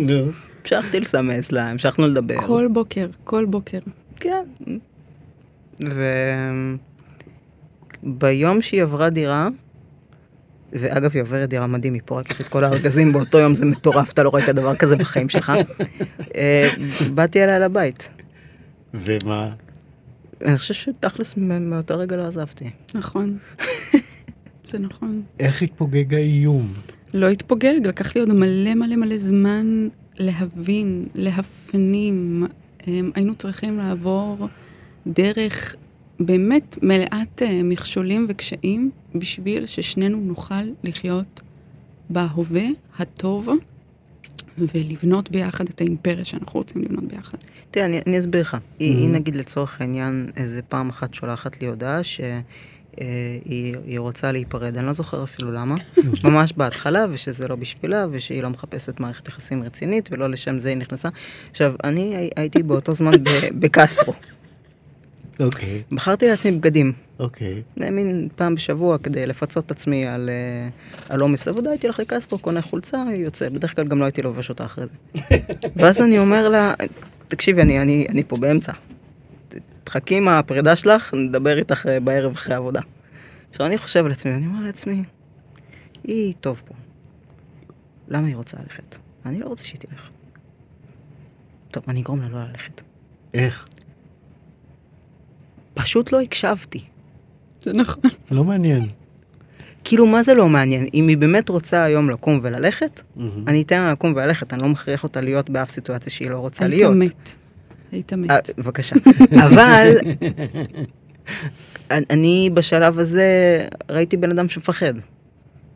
נו. 0.07 0.31
המשכתי 0.61 1.01
לסמס 1.01 1.53
לה, 1.53 1.71
המשכנו 1.71 2.07
לדבר. 2.07 2.41
כל 2.47 2.69
בוקר, 2.73 3.09
כל 3.25 3.45
בוקר. 3.45 3.79
כן. 4.17 4.45
וביום 8.05 8.63
שהיא 8.63 8.83
עברה 8.83 9.11
דירה, 9.11 9.49
ואגב, 10.73 11.11
היא 11.15 11.23
עוברת 11.23 11.49
דירה 11.49 11.67
מדהים, 11.67 11.95
היא 11.95 12.03
פורקת 12.05 12.41
את 12.41 12.49
כל 12.49 12.65
הארגזים 12.65 13.13
באותו 13.13 13.39
יום, 13.39 13.55
זה 13.55 13.67
מטורף, 13.67 14.13
אתה 14.13 14.23
לא 14.23 14.31
ראית 14.35 14.49
דבר 14.49 14.77
כזה 14.77 14.97
בחיים 14.97 15.29
שלך. 15.29 15.53
אה, 16.37 16.69
באתי 17.15 17.45
אליה 17.45 17.59
לבית. 17.59 18.09
ומה? 18.95 19.53
אני 20.45 20.59
חושב 20.59 20.75
שתכלס 20.75 21.35
מאותו 21.37 21.99
רגע 21.99 22.17
לא 22.17 22.27
עזבתי. 22.27 22.71
נכון. 22.95 23.39
זה 24.71 24.79
נכון. 24.79 25.23
איך 25.41 25.63
התפוגג 25.63 26.15
האיום? 26.15 26.73
לא 27.15 27.29
התפוגג, 27.29 27.87
לקח 27.87 28.15
לי 28.15 28.21
עוד 28.21 28.33
מלא 28.33 28.75
מלא 28.75 28.97
מלא 28.97 29.19
זמן 29.19 29.89
להבין, 30.17 31.07
להפנים. 31.15 32.47
אמ, 32.87 33.11
היינו 33.15 33.35
צריכים 33.35 33.79
לעבור 33.79 34.49
דרך 35.07 35.75
באמת 36.21 36.79
מלאת 36.83 37.43
אה, 37.43 37.63
מכשולים 37.65 38.27
וקשיים, 38.29 38.91
בשביל 39.15 39.67
ששנינו 39.67 40.21
נוכל 40.21 40.55
לחיות 40.85 41.41
בהווה 42.11 42.65
הטוב 42.99 43.49
ולבנות 44.59 45.31
ביחד 45.31 45.69
את 45.69 45.81
האימפריה 45.81 46.25
שאנחנו 46.25 46.61
רוצים 46.61 46.83
לבנות 46.83 47.05
ביחד. 47.05 47.39
תראה, 47.71 47.87
אני, 47.87 48.01
אני 48.07 48.19
אסביר 48.19 48.41
לך. 48.41 48.57
היא, 48.79 48.95
Mhm. 48.95 48.99
היא 48.99 49.09
נגיד 49.09 49.35
לצורך 49.35 49.81
העניין 49.81 50.31
איזה 50.37 50.63
פעם 50.63 50.89
אחת 50.89 51.15
שולחת 51.15 51.61
לי 51.63 51.69
הודעה 51.69 52.03
שהיא 52.05 52.43
היא 53.85 53.99
רוצה 53.99 54.33
להיפרד, 54.33 54.77
אני 54.77 54.87
לא 54.87 54.93
זוכר 54.93 55.25
אפילו 55.25 55.53
למה, 55.53 55.75
ממש 56.25 56.53
בהתחלה, 56.57 57.07
ושזה 57.11 57.49
לא 57.49 57.55
בשבילה, 57.55 58.07
ושהיא 58.11 58.43
לא 58.43 58.49
מחפשת 58.51 59.01
מערכת 59.01 59.29
יחסים 59.29 59.63
רצינית, 59.63 60.09
ולא 60.13 60.31
לשם 60.31 60.59
זה 60.59 60.69
היא 60.69 60.77
נכנסה. 60.77 61.09
עכשיו, 61.51 61.75
אני 61.85 62.17
הי- 62.17 62.31
הייתי 62.37 62.63
באותו 62.63 62.95
זמן 62.95 63.13
ב- 63.25 63.29
בקסטרו. 63.59 64.15
אוקיי, 65.41 65.83
בחרתי 65.93 66.29
לעצמי 66.29 66.53
בגדים. 66.53 66.93
אוקיי. 67.19 67.63
מין 67.77 68.29
פעם 68.37 68.55
בשבוע 68.55 68.99
כדי 68.99 69.27
לפצות 69.27 69.67
את 69.67 69.71
עצמי 69.71 70.07
על, 70.07 70.31
אה, 70.31 70.69
על 71.09 71.21
עומס 71.21 71.49
עבודה, 71.49 71.71
הייתי 71.71 71.87
הולך 71.87 72.01
לקסטרו, 72.01 72.39
קונה 72.39 72.63
חולצה, 72.63 73.05
יוצא. 73.15 73.49
בדרך 73.49 73.77
כלל 73.77 73.89
גם 73.89 73.99
לא 73.99 74.05
הייתי 74.05 74.23
לובש 74.23 74.49
אותה 74.49 74.65
אחרי 74.65 74.85
זה. 74.87 75.21
ואז 75.77 76.01
אני 76.01 76.19
אומר 76.19 76.49
לה, 76.49 76.75
תקשיבי, 77.29 77.63
אני, 77.63 77.83
אני, 77.83 78.07
אני 78.09 78.25
פה 78.25 78.37
באמצע. 78.37 78.73
תחכי 79.85 80.17
עם 80.17 80.29
הפרידה 80.29 80.77
שלך, 80.77 81.15
נדבר 81.15 81.59
איתך 81.59 81.87
אה, 81.87 82.01
בערב 82.01 82.33
אחרי 82.33 82.55
העבודה. 82.55 82.81
עכשיו 83.51 83.67
אני 83.67 83.79
חושב 83.79 84.05
על 84.05 84.13
עצמי, 84.13 84.33
ואני 84.33 84.47
אומר 84.47 84.65
לעצמי, 84.65 85.05
היא 86.05 86.35
טוב 86.41 86.63
פה. 86.67 86.75
למה 88.09 88.27
היא 88.27 88.37
רוצה 88.37 88.57
ללכת? 88.63 88.97
אני 89.27 89.41
לא 89.41 89.47
רוצה 89.47 89.65
שהיא 89.65 89.81
תלך. 89.81 90.09
טוב, 91.71 91.85
אני 91.89 92.01
אגרום 92.01 92.21
לה 92.21 92.29
לא 92.29 92.39
ללכת. 92.45 92.81
איך? 93.35 93.67
פשוט 95.75 96.13
לא 96.13 96.21
הקשבתי. 96.21 96.81
זה 97.63 97.73
נכון. 97.73 98.03
לא 98.31 98.45
מעניין. 98.45 98.89
כאילו, 99.85 100.07
מה 100.07 100.23
זה 100.23 100.35
לא 100.35 100.49
מעניין? 100.49 100.87
אם 100.95 101.09
היא 101.09 101.17
באמת 101.17 101.49
רוצה 101.49 101.85
היום 101.85 102.11
לקום 102.11 102.41
וללכת, 102.43 103.03
מהמם. 103.17 103.49
אני 103.49 103.63
אתן 103.63 103.83
לה 103.83 103.93
לקום 103.93 104.13
וללכת, 104.17 104.53
אני 104.53 104.63
לא 104.63 104.69
מכריח 104.69 105.03
אותה 105.03 105.21
להיות 105.21 105.51
באף 105.51 105.71
סיטואציה 105.71 106.13
שהיא 106.13 106.31
לא 106.31 106.39
רוצה 106.39 106.65
היית 106.65 106.77
להיות. 106.77 106.97
מת. 106.97 107.33
היית 107.93 108.13
מת. 108.13 108.31
אה, 108.31 108.39
בבקשה. 108.59 108.97
אבל 109.47 109.97
אני 111.91 112.51
בשלב 112.55 112.99
הזה 112.99 113.29
ראיתי 113.91 114.17
בן 114.17 114.31
אדם 114.31 114.49
שמפחד. 114.49 114.95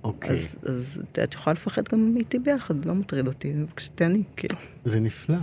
אוקיי. 0.04 0.30
אז, 0.30 0.56
אז 0.66 1.00
את 1.12 1.34
יכולה 1.34 1.54
לפחד 1.54 1.82
גם 1.92 2.14
איתי 2.16 2.38
ביחד, 2.38 2.84
לא 2.84 2.94
מטריד 2.94 3.26
אותי, 3.26 3.52
בבקשה 3.52 3.90
תעני, 3.94 4.22
כאילו. 4.36 4.56
זה 4.84 5.00
נפלא. 5.00 5.36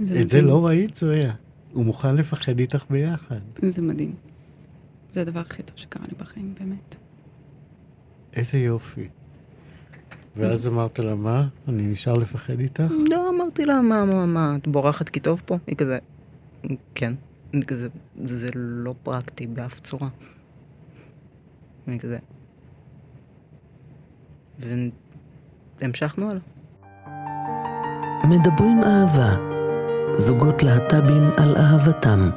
זה 0.00 0.20
את 0.20 0.28
זה 0.28 0.36
מדהים. 0.36 0.46
לא 0.46 0.66
ראית, 0.66 0.96
זויה. 0.96 1.32
הוא 1.74 1.84
מוכן 1.84 2.16
לפחד 2.16 2.58
איתך 2.58 2.84
ביחד. 2.90 3.38
זה 3.68 3.82
מדהים. 3.82 4.14
זה 5.12 5.20
הדבר 5.20 5.40
הכי 5.40 5.62
טוב 5.62 5.76
שקרה 5.76 6.02
לי 6.08 6.14
בחיים, 6.18 6.54
באמת. 6.60 6.94
איזה 8.32 8.58
יופי. 8.58 9.08
ואז 10.36 10.68
אמרת 10.68 10.98
לה, 10.98 11.14
מה? 11.14 11.48
אני 11.68 11.82
נשאר 11.82 12.14
לפחד 12.14 12.60
איתך? 12.60 12.92
לא, 13.10 13.30
אמרתי 13.30 13.64
לה, 13.64 13.80
מה, 13.80 14.04
מה, 14.04 14.26
מה, 14.26 14.56
את 14.56 14.68
בורחת 14.68 15.08
כי 15.08 15.20
טוב 15.20 15.42
פה? 15.46 15.58
היא 15.66 15.76
כזה, 15.76 15.98
כן. 16.94 17.14
אני 17.54 17.64
כזה, 17.64 17.88
זה 18.24 18.50
לא 18.54 18.94
פרקטי 19.02 19.46
באף 19.46 19.80
צורה. 19.80 20.08
אני 21.88 21.98
כזה. 21.98 22.18
והמשכנו 25.80 26.30
הלאה. 26.30 26.40
מדברים 28.24 28.78
אהבה. 28.84 29.53
זוגות 30.18 30.62
להט"בים 30.62 31.22
על 31.36 31.56
אהבתם. 31.56 32.30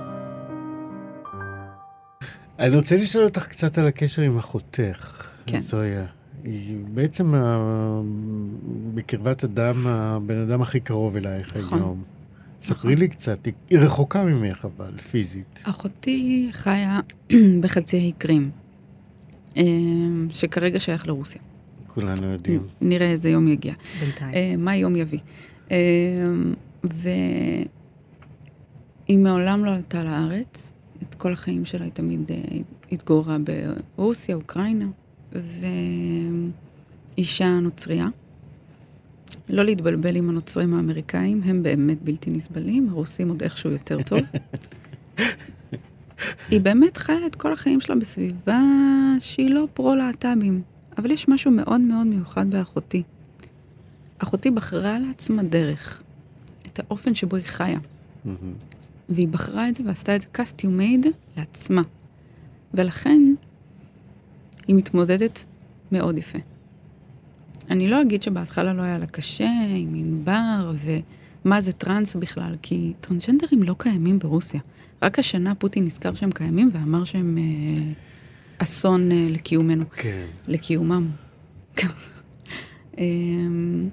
אני 2.59 2.75
רוצה 2.75 2.95
לשאול 2.95 3.23
אותך 3.25 3.47
קצת 3.47 3.77
על 3.77 3.87
הקשר 3.87 4.21
עם 4.21 4.37
אחותך, 4.37 5.23
כן. 5.45 5.59
זויה. 5.59 6.05
היא 6.43 6.77
בעצם 6.93 7.35
ה- 7.35 8.01
בקרבת 8.95 9.43
אדם, 9.43 9.87
הבן 9.87 10.37
אדם 10.37 10.61
הכי 10.61 10.79
קרוב 10.79 11.15
אלייך 11.15 11.57
נכון. 11.57 11.77
היום. 11.79 12.03
ספרי 12.63 12.95
לי 12.95 13.07
קצת, 13.07 13.45
היא- 13.45 13.53
רחוקה 13.79 14.23
ממך 14.23 14.65
אבל, 14.77 14.91
פיזית. 14.97 15.63
אחותי 15.63 16.49
חיה 16.51 16.99
בחצי 17.61 17.97
האי 17.97 18.11
קרים, 18.17 18.49
אה, 19.57 19.63
שכרגע 20.29 20.79
שייך 20.79 21.07
לרוסיה. 21.07 21.41
כולנו 21.87 22.27
יודעים. 22.27 22.61
נראה 22.81 23.11
איזה 23.11 23.29
יום 23.29 23.47
יגיע. 23.47 23.73
בינתיים. 23.99 24.33
אה, 24.33 24.53
מה 24.57 24.75
יום 24.75 24.95
יביא. 24.95 25.19
והיא 26.83 27.67
מעולם 29.17 29.65
לא 29.65 29.71
עלתה 29.71 30.03
לארץ. 30.03 30.71
את 31.03 31.15
כל 31.15 31.33
החיים 31.33 31.65
שלה 31.65 31.83
היא 31.83 31.91
תמיד 31.91 32.31
אה, 32.31 32.37
התגוררה 32.91 33.37
ברוסיה, 33.95 34.35
אוקראינה, 34.35 34.85
ואישה 37.17 37.59
נוצרייה. 37.59 38.07
לא 39.49 39.63
להתבלבל 39.63 40.15
עם 40.15 40.29
הנוצרים 40.29 40.73
האמריקאים, 40.73 41.41
הם 41.45 41.63
באמת 41.63 42.01
בלתי 42.01 42.29
נסבלים, 42.29 42.89
הרוסים 42.89 43.29
עוד 43.29 43.43
איכשהו 43.43 43.71
יותר 43.71 44.01
טוב. 44.03 44.19
היא 46.49 46.61
באמת 46.61 46.97
חיה 46.97 47.25
את 47.27 47.35
כל 47.35 47.53
החיים 47.53 47.81
שלה 47.81 47.95
בסביבה 47.95 48.61
שהיא 49.19 49.49
לא 49.49 49.67
פרו-להט"בים, 49.73 50.61
אבל 50.97 51.11
יש 51.11 51.27
משהו 51.27 51.51
מאוד 51.51 51.81
מאוד 51.81 52.07
מיוחד 52.07 52.51
באחותי. 52.51 53.03
אחותי 54.17 54.51
בחרה 54.51 54.99
לעצמה 54.99 55.43
דרך, 55.43 56.01
את 56.79 56.85
האופן 56.85 57.15
שבו 57.15 57.35
היא 57.35 57.45
חיה, 57.45 57.79
מהמם. 58.25 58.53
והיא 59.09 59.27
בחרה 59.27 59.69
את 59.69 59.75
זה 59.75 59.83
ועשתה 59.85 60.15
את 60.15 60.21
זה 60.21 60.27
custom 60.37 60.67
made 60.79 61.07
לעצמה. 61.37 61.81
ולכן 62.73 63.21
היא 64.67 64.75
מתמודדת 64.75 65.45
מאוד 65.91 66.17
יפה. 66.17 66.39
אני 67.69 67.89
לא 67.89 68.01
אגיד 68.01 68.23
שבהתחלה 68.23 68.73
לא 68.73 68.81
היה 68.81 68.97
לה 68.97 69.07
קשה 69.07 69.49
עם 69.75 69.95
ענבר 69.95 70.73
ומה 71.45 71.61
זה 71.61 71.73
טראנס 71.73 72.15
בכלל, 72.15 72.55
כי 72.61 72.93
טרנסג'נדרים 73.01 73.63
לא 73.63 73.75
קיימים 73.77 74.19
ברוסיה. 74.19 74.61
רק 75.01 75.19
השנה 75.19 75.55
פוטין 75.55 75.85
נזכר 75.85 76.15
שהם 76.15 76.31
קיימים 76.31 76.69
ואמר 76.73 77.03
שהם 77.03 77.37
אה, 77.37 77.91
אסון 78.57 79.11
אה, 79.11 79.27
לקיומנו. 79.29 79.85
כן. 79.95 80.25
לקיומם. 80.47 81.09
אמ, 82.97 83.89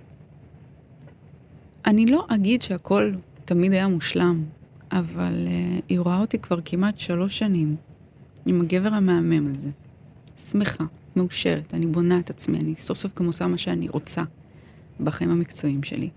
אני 1.87 2.07
לא 2.07 2.27
אגיד 2.29 2.63
שהכל 2.63 3.13
תמיד 3.45 3.73
היה 3.73 3.89
מושלם, 3.89 4.45
אבל 4.93 5.47
uh, 5.47 5.83
היא 5.89 6.01
רואה 6.01 6.21
אותי 6.21 6.39
כבר 6.39 6.59
כמעט 6.65 6.99
שלוש 6.99 7.39
שנים 7.39 7.77
עם 8.47 8.61
הגבר 8.61 8.95
המהמם 8.95 9.55
הזה. 9.55 9.71
שמחה, 10.51 10.85
מאושרת, 11.17 11.75
אני 11.75 11.87
בונה 11.87 12.19
את 12.19 12.31
עצמי, 12.31 12.59
אני 12.59 12.75
סוף 12.75 12.99
סוף 12.99 13.19
גם 13.19 13.27
עושה 13.27 13.47
מה 13.47 13.59
שאני 13.59 13.89
רוצה 13.89 14.23
בחיים 15.01 15.31
המקצועיים 15.31 15.83
שלי. 15.83 16.09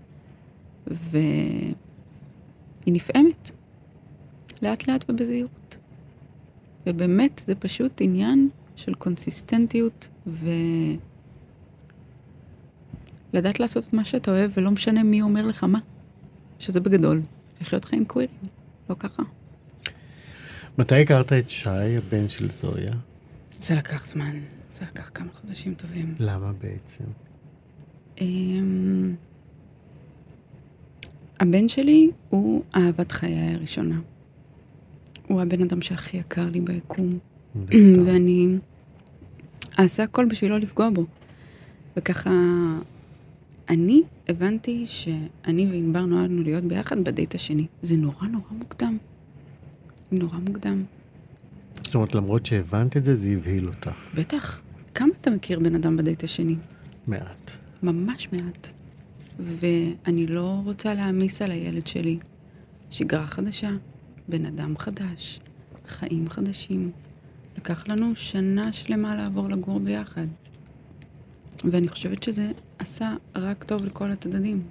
והיא 0.86 1.74
נפעמת, 2.86 3.50
לאט 4.62 4.88
לאט 4.88 5.04
ובזהירות. 5.10 5.76
ובאמת, 6.86 7.42
זה 7.46 7.54
פשוט 7.54 7.92
עניין 8.00 8.48
של 8.76 8.94
קונסיסטנטיות 8.94 10.08
ו... 10.26 10.48
לדעת 13.32 13.60
לעשות 13.60 13.88
את 13.88 13.92
מה 13.92 14.04
שאתה 14.04 14.30
אוהב, 14.30 14.50
ולא 14.56 14.70
משנה 14.70 15.02
מי 15.02 15.22
אומר 15.22 15.46
לך 15.46 15.64
מה. 15.64 15.78
שזה 16.58 16.80
בגדול, 16.80 17.22
לחיות 17.60 17.84
חיים 17.84 18.04
קווירים, 18.04 18.34
לא 18.90 18.94
ככה. 18.98 19.22
מתי 20.78 21.02
הכרת 21.02 21.32
את 21.32 21.48
שי, 21.48 21.70
הבן 21.70 22.28
של 22.28 22.50
זויה? 22.50 22.92
זה 23.60 23.74
לקח 23.74 24.06
זמן, 24.06 24.40
זה 24.78 24.84
לקח 24.92 25.10
כמה 25.14 25.28
חודשים 25.40 25.74
טובים. 25.74 26.14
למה 26.20 26.52
בעצם? 26.52 27.04
אמ, 28.20 29.14
הבן 31.40 31.68
שלי 31.68 32.10
הוא 32.28 32.62
אהבת 32.76 33.12
חיי 33.12 33.54
הראשונה. 33.54 34.00
הוא 35.26 35.42
הבן 35.42 35.62
אדם 35.62 35.82
שהכי 35.82 36.16
יקר 36.16 36.50
לי 36.50 36.60
ביקום. 36.60 37.18
ואני 38.06 38.56
אעשה 39.78 40.02
הכל 40.02 40.26
בשביל 40.30 40.50
לא 40.50 40.58
לפגוע 40.58 40.90
בו. 40.90 41.06
וככה, 41.96 42.30
אני 43.68 44.02
הבנתי 44.28 44.86
שאני 44.86 45.66
וענבר 45.70 46.00
נועדנו 46.00 46.42
להיות 46.42 46.64
ביחד 46.64 47.04
בדייט 47.04 47.34
השני. 47.34 47.66
זה 47.82 47.96
נורא 47.96 48.26
נורא 48.26 48.50
מוקדם. 48.50 48.98
נורא 50.12 50.38
מוקדם. 50.38 50.84
זאת 51.76 51.94
אומרת, 51.94 52.14
למרות 52.14 52.46
שהבנת 52.46 52.96
את 52.96 53.04
זה, 53.04 53.16
זה 53.16 53.30
הבהיל 53.30 53.68
אותך. 53.68 53.92
בטח. 54.14 54.60
כמה 54.94 55.08
אתה 55.20 55.30
מכיר 55.30 55.58
בן 55.60 55.74
אדם 55.74 55.96
בדייט 55.96 56.24
השני? 56.24 56.56
מעט. 57.06 57.50
ממש 57.82 58.28
מעט. 58.32 58.68
ואני 59.38 60.26
לא 60.26 60.60
רוצה 60.64 60.94
להעמיס 60.94 61.42
על 61.42 61.50
הילד 61.50 61.86
שלי 61.86 62.18
שגרה 62.90 63.26
חדשה, 63.26 63.70
בן 64.28 64.46
אדם 64.46 64.78
חדש, 64.78 65.40
חיים 65.88 66.30
חדשים. 66.30 66.90
לקח 67.58 67.88
לנו 67.88 68.16
שנה 68.16 68.72
שלמה 68.72 69.14
לעבור 69.14 69.48
לגור 69.48 69.80
ביחד. 69.80 70.26
ואני 71.64 71.88
חושבת 71.88 72.22
שזה 72.22 72.50
עשה 72.78 73.14
רק 73.36 73.64
טוב 73.64 73.84
לכל 73.84 74.10
הצדדים. 74.10 74.62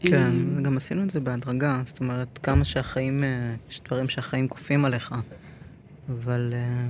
כן, 0.00 0.30
אמ, 0.30 0.62
גם 0.62 0.76
עשינו 0.76 1.02
את 1.02 1.10
זה 1.10 1.20
בהדרגה, 1.20 1.82
זאת 1.84 2.00
אומרת, 2.00 2.38
כמה 2.42 2.64
שהחיים, 2.64 3.24
אה, 3.24 3.54
יש 3.70 3.80
דברים 3.86 4.08
שהחיים 4.08 4.48
כופים 4.48 4.84
עליך, 4.84 5.14
אבל 6.08 6.52
אה, 6.56 6.88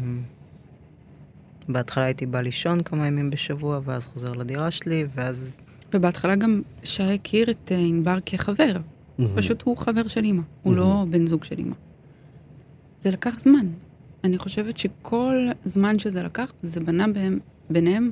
בהתחלה 1.69 2.05
הייתי 2.05 2.27
בא 2.27 2.41
לישון 2.41 2.83
כמה 2.83 3.07
ימים 3.07 3.31
בשבוע, 3.31 3.81
ואז 3.85 4.07
חוזר 4.07 4.33
לדירה 4.33 4.71
שלי, 4.71 5.07
ואז, 5.15 5.57
ובהתחלה 5.95 6.37
גם 6.37 6.63
שי 6.83 7.03
הכיר 7.03 7.51
את 7.51 7.73
אה, 7.73 7.79
ענבר 7.79 8.19
כחבר. 8.27 8.77
פשוט 9.35 9.63
הוא 9.63 9.77
חבר 9.77 10.09
של 10.09 10.25
אימא, 10.25 10.43
הוא 10.63 10.75
לא 10.75 11.05
בן 11.11 11.27
זוג 11.27 11.45
של 11.45 11.59
אימא. 11.59 11.75
זה 13.01 13.11
לקח 13.11 13.41
זמן. 13.41 13.67
אני 14.25 14.39
חושבת 14.39 14.77
שכל 14.77 15.49
זמן 15.65 15.99
שזה 15.99 16.23
לקח, 16.23 16.53
זה 16.63 16.81
בנה 16.81 17.09
בהם, 17.09 17.39
ביניהם 17.71 18.11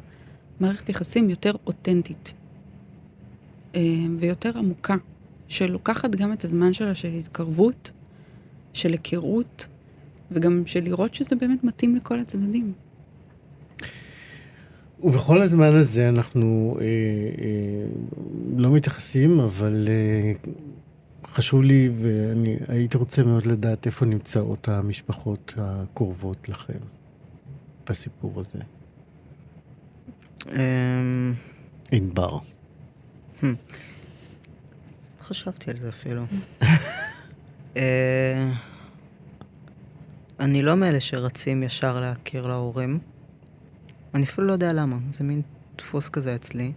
מערכת 0.61 0.89
יחסים 0.89 1.31
יותר 1.31 1.53
אותנטית 1.67 2.35
אה, 3.75 3.81
ויותר 4.19 4.59
עמוקה, 4.59 4.95
שלוקחת 5.49 6.11
גם 6.11 6.33
את 6.33 6.45
הזמן 6.45 6.73
שלה 6.73 6.95
של 6.95 7.09
התקרבות, 7.09 7.91
של 8.73 8.93
היכרות, 8.93 9.67
וגם 10.31 10.63
של 10.67 10.81
לראות 10.81 11.15
שזה 11.15 11.37
באמת 11.37 11.65
מתאים 11.65 11.97
לכל 11.97 12.21
הצדדים. 12.21 12.73
ובכל 15.05 15.43
הזמן 15.43 15.75
הזה 15.75 16.09
אנחנו 16.09 16.77
אה, 16.81 16.85
אה, 16.85 17.87
לא 18.57 18.73
מתייחסים, 18.73 19.41
אבל 19.41 19.89
אה, 19.89 20.33
חשוב 21.27 21.63
לי, 21.63 21.91
ואני 22.01 22.57
הייתי 22.69 22.99
רוצה 22.99 23.23
מאוד 23.23 23.47
לדעת 23.47 23.87
איפה 23.87 24.07
נמצאות 24.07 24.69
המשפחות 24.69 25.53
הקרובות 25.57 26.49
לכם 26.49 26.79
בסיפור 27.89 28.41
הזה. 28.41 28.59
אה, 30.53 31.31
ענבר. 31.93 32.39
חשבתי 35.23 35.71
על 35.71 35.77
זה 35.77 35.89
אפילו. 35.89 36.25
אה, 37.77 38.53
אני 40.41 40.63
לא 40.63 40.75
מאלה 40.77 41.01
שרצים 41.01 41.63
ישר 41.63 42.01
להכיר 42.01 42.47
להורים. 42.47 42.99
אני 44.15 44.25
אפילו 44.25 44.47
לא 44.47 44.53
יודע 44.53 44.73
למה, 44.73 44.97
זה 45.11 45.25
מין 45.25 45.43
דפוס 45.79 46.09
כזה 46.09 46.35
אצלי. 46.35 46.73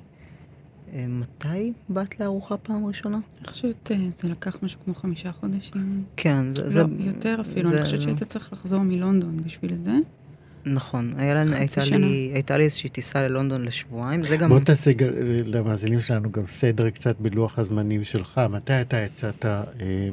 אה, 0.94 1.06
מתי 1.08 1.74
באת 1.90 2.20
לארוחה 2.20 2.58
פעם 2.58 2.86
ראשונה? 2.86 3.20
אני 3.40 3.48
חושבת 3.48 3.92
אה, 3.92 3.98
זה 4.18 4.30
לקח 4.30 4.58
משהו 4.64 4.80
כמו 4.86 4.96
חמישה 4.96 5.32
חודשים. 5.32 6.04
כן, 6.18 6.54
זה... 6.56 6.62
לא, 6.62 6.70
זה 6.70 6.82
יותר 7.06 7.38
אפילו, 7.42 7.70
זה- 7.70 7.76
אני 7.76 7.86
חושבת 7.86 8.02
שהיית 8.02 8.24
צריך 8.24 8.54
לחזור 8.54 8.82
מלונדון 8.82 9.44
בשביל 9.44 9.76
זה. 9.76 9.94
נכון, 10.74 11.14
היה 11.18 11.34
לנו, 11.34 11.52
חצי 11.52 11.80
הייתה. 11.80 11.98
לי, 11.98 12.32
הייתה 12.34 12.58
לי 12.58 12.64
איזושהי 12.64 12.90
טיסה 12.90 13.28
ללונדון 13.28 13.66
לשבועיים, 13.66 14.24
זה 14.24 14.38
גם... 14.38 14.50
בוא 14.50 14.60
תעשה 14.60 14.94
ג- 14.94 15.10
למאזינים 15.46 16.02
שלנו 16.02 16.32
גם 16.32 16.48
סדר 16.48 16.90
קצת 16.90 17.16
בלוח 17.20 17.60
הזמנים 17.60 18.04
שלך. 18.04 18.42
מתי 18.50 18.82
אתה 18.82 18.98
יצאת 18.98 19.46
אה, 19.46 19.64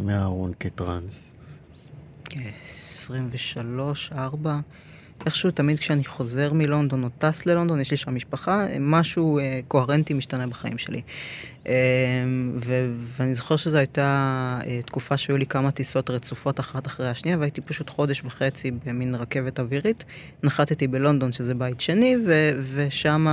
מהארון 0.00 0.52
כטרנס? 0.60 1.32
23, 2.90 4.10
4. 4.12 4.58
איכשהו 5.27 5.50
תמיד 5.50 5.79
כשאני 5.79 6.05
חוזר 6.05 6.53
מלונדון 6.53 7.05
או 7.05 7.09
טס 7.18 7.46
ללונדון, 7.46 7.81
יש 7.81 7.90
לי 7.90 7.96
שם 7.96 8.14
משפחה, 8.14 8.66
משהו 8.81 9.38
אה, 9.38 9.61
קוהרנטי 9.68 10.14
משתנה 10.14 10.46
בחיים 10.46 10.79
שלי. 10.79 11.03
אה, 11.68 11.72
ו- 12.57 12.92
ואני 13.03 13.35
זוכר 13.35 13.57
שזו 13.57 13.77
הייתה 13.77 14.59
אה, 14.66 14.81
תקופה 14.87 15.16
שהיו 15.16 15.38
לי 15.38 15.46
כמה 15.46 15.70
טיסות 15.70 16.11
רצופות 16.11 16.61
אחת 16.61 16.87
אחרי 16.87 17.09
השנייה, 17.09 17.38
והייתי 17.38 17.61
פשוט 17.61 17.90
חודש 17.90 18.22
וחצי 18.24 18.70
במין 18.70 19.14
רכבת 19.14 19.61
אווירית. 19.61 20.05
נחתתי 20.42 20.87
בלונדון, 20.87 21.33
שזה 21.33 21.55
בית 21.55 21.81
שני, 21.81 22.16
ו- 22.27 22.61
ושם 22.74 23.27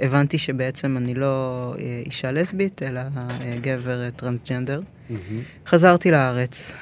הבנתי 0.00 0.38
שבעצם 0.38 0.96
אני 0.96 1.14
לא 1.14 1.74
אה, 1.78 2.02
אישה 2.06 2.32
לסבית, 2.32 2.82
אלא 2.82 3.00
אה, 3.00 3.56
גבר 3.60 4.02
אה, 4.02 4.10
טרנסג'נדר. 4.10 4.80
חזרתי 5.66 6.10
לארץ, 6.10 6.74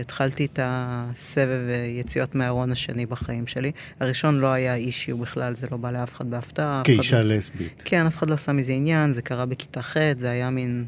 התחלתי 0.00 0.44
את 0.44 0.58
הסבב 0.62 1.68
אה, 1.68 1.74
יציאות 2.00 2.34
מהארון 2.34 2.72
השני 2.72 3.06
בחיים 3.06 3.46
שלי. 3.46 3.72
הראשון 4.00 4.38
לא 4.40 4.46
היה 4.52 4.74
אישיו 4.74 5.18
בכלל, 5.18 5.54
זה 5.54 5.66
לא 5.70 5.76
בא 5.76 5.90
לאף 5.90 6.14
אחד 6.14 6.30
בהפתעה. 6.30 6.82
כאישה 6.84 7.22
לא- 7.22 7.34
לסבית. 7.34 7.82
כן, 7.84 8.06
אף 8.06 8.16
אחד 8.18 8.28
לא 8.28 8.34
עשה 8.34 8.52
מזה 8.52 8.72
עניין, 8.72 9.12
זה 9.12 9.22
קרה 9.22 9.46
בכיתה 9.46 9.82
ח', 9.82 9.96
זה 10.16 10.30
היה 10.30 10.50
מין... 10.50 10.84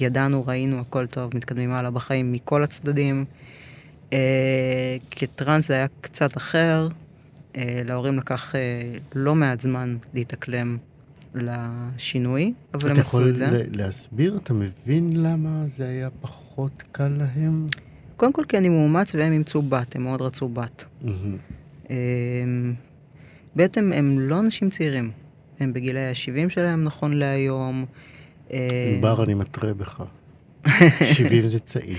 ידענו, 0.00 0.46
ראינו, 0.46 0.80
הכל 0.80 1.06
טוב, 1.06 1.36
מתקדמים 1.36 1.70
הלאה 1.70 1.90
בחיים 1.90 2.32
מכל 2.32 2.62
הצדדים. 2.62 3.24
אה, 4.12 4.18
כטרנס 5.10 5.68
זה 5.68 5.74
היה 5.74 5.86
קצת 6.00 6.36
אחר. 6.36 6.88
אה, 7.56 7.80
להורים 7.84 8.18
לקח 8.18 8.54
אה, 8.54 8.60
לא 9.14 9.34
מעט 9.34 9.60
זמן 9.60 9.96
להתאקלם 10.14 10.76
לשינוי, 11.34 12.52
אבל 12.74 12.88
הם 12.88 12.92
אתה 12.92 13.00
עשו 13.00 13.16
יכול 13.16 13.28
את 13.28 13.36
זה. 13.36 13.46
ל- 13.50 13.76
להסביר? 13.82 14.36
אתה 14.42 14.52
מבין 14.54 15.12
למה 15.16 15.62
זה 15.64 15.88
היה 15.88 16.08
פחות 16.20 16.82
קל 16.92 17.08
להם? 17.08 17.66
קודם 18.16 18.32
כל 18.32 18.44
כי 18.48 18.58
אני 18.58 18.68
מאומץ 18.68 19.14
והם 19.14 19.32
אימצו 19.32 19.62
בת, 19.62 19.96
הם 19.96 20.02
מאוד 20.02 20.22
רצו 20.22 20.48
בת. 20.48 20.84
מהמם. 21.02 21.36
אמ, 21.90 22.74
בעצם 23.56 23.92
הם 23.94 24.18
לא 24.18 24.40
אנשים 24.40 24.70
צעירים, 24.70 25.10
הם 25.60 25.72
בגילי 25.72 26.06
ה-70 26.06 26.50
שלהם 26.50 26.84
נכון 26.84 27.12
להיום. 27.12 27.84
אה, 28.52 28.94
ענבר, 28.94 29.24
אני 29.24 29.34
מתרה 29.34 29.74
בך. 29.74 30.02
70 31.14 31.42
זה 31.42 31.58
צעיר. 31.60 31.98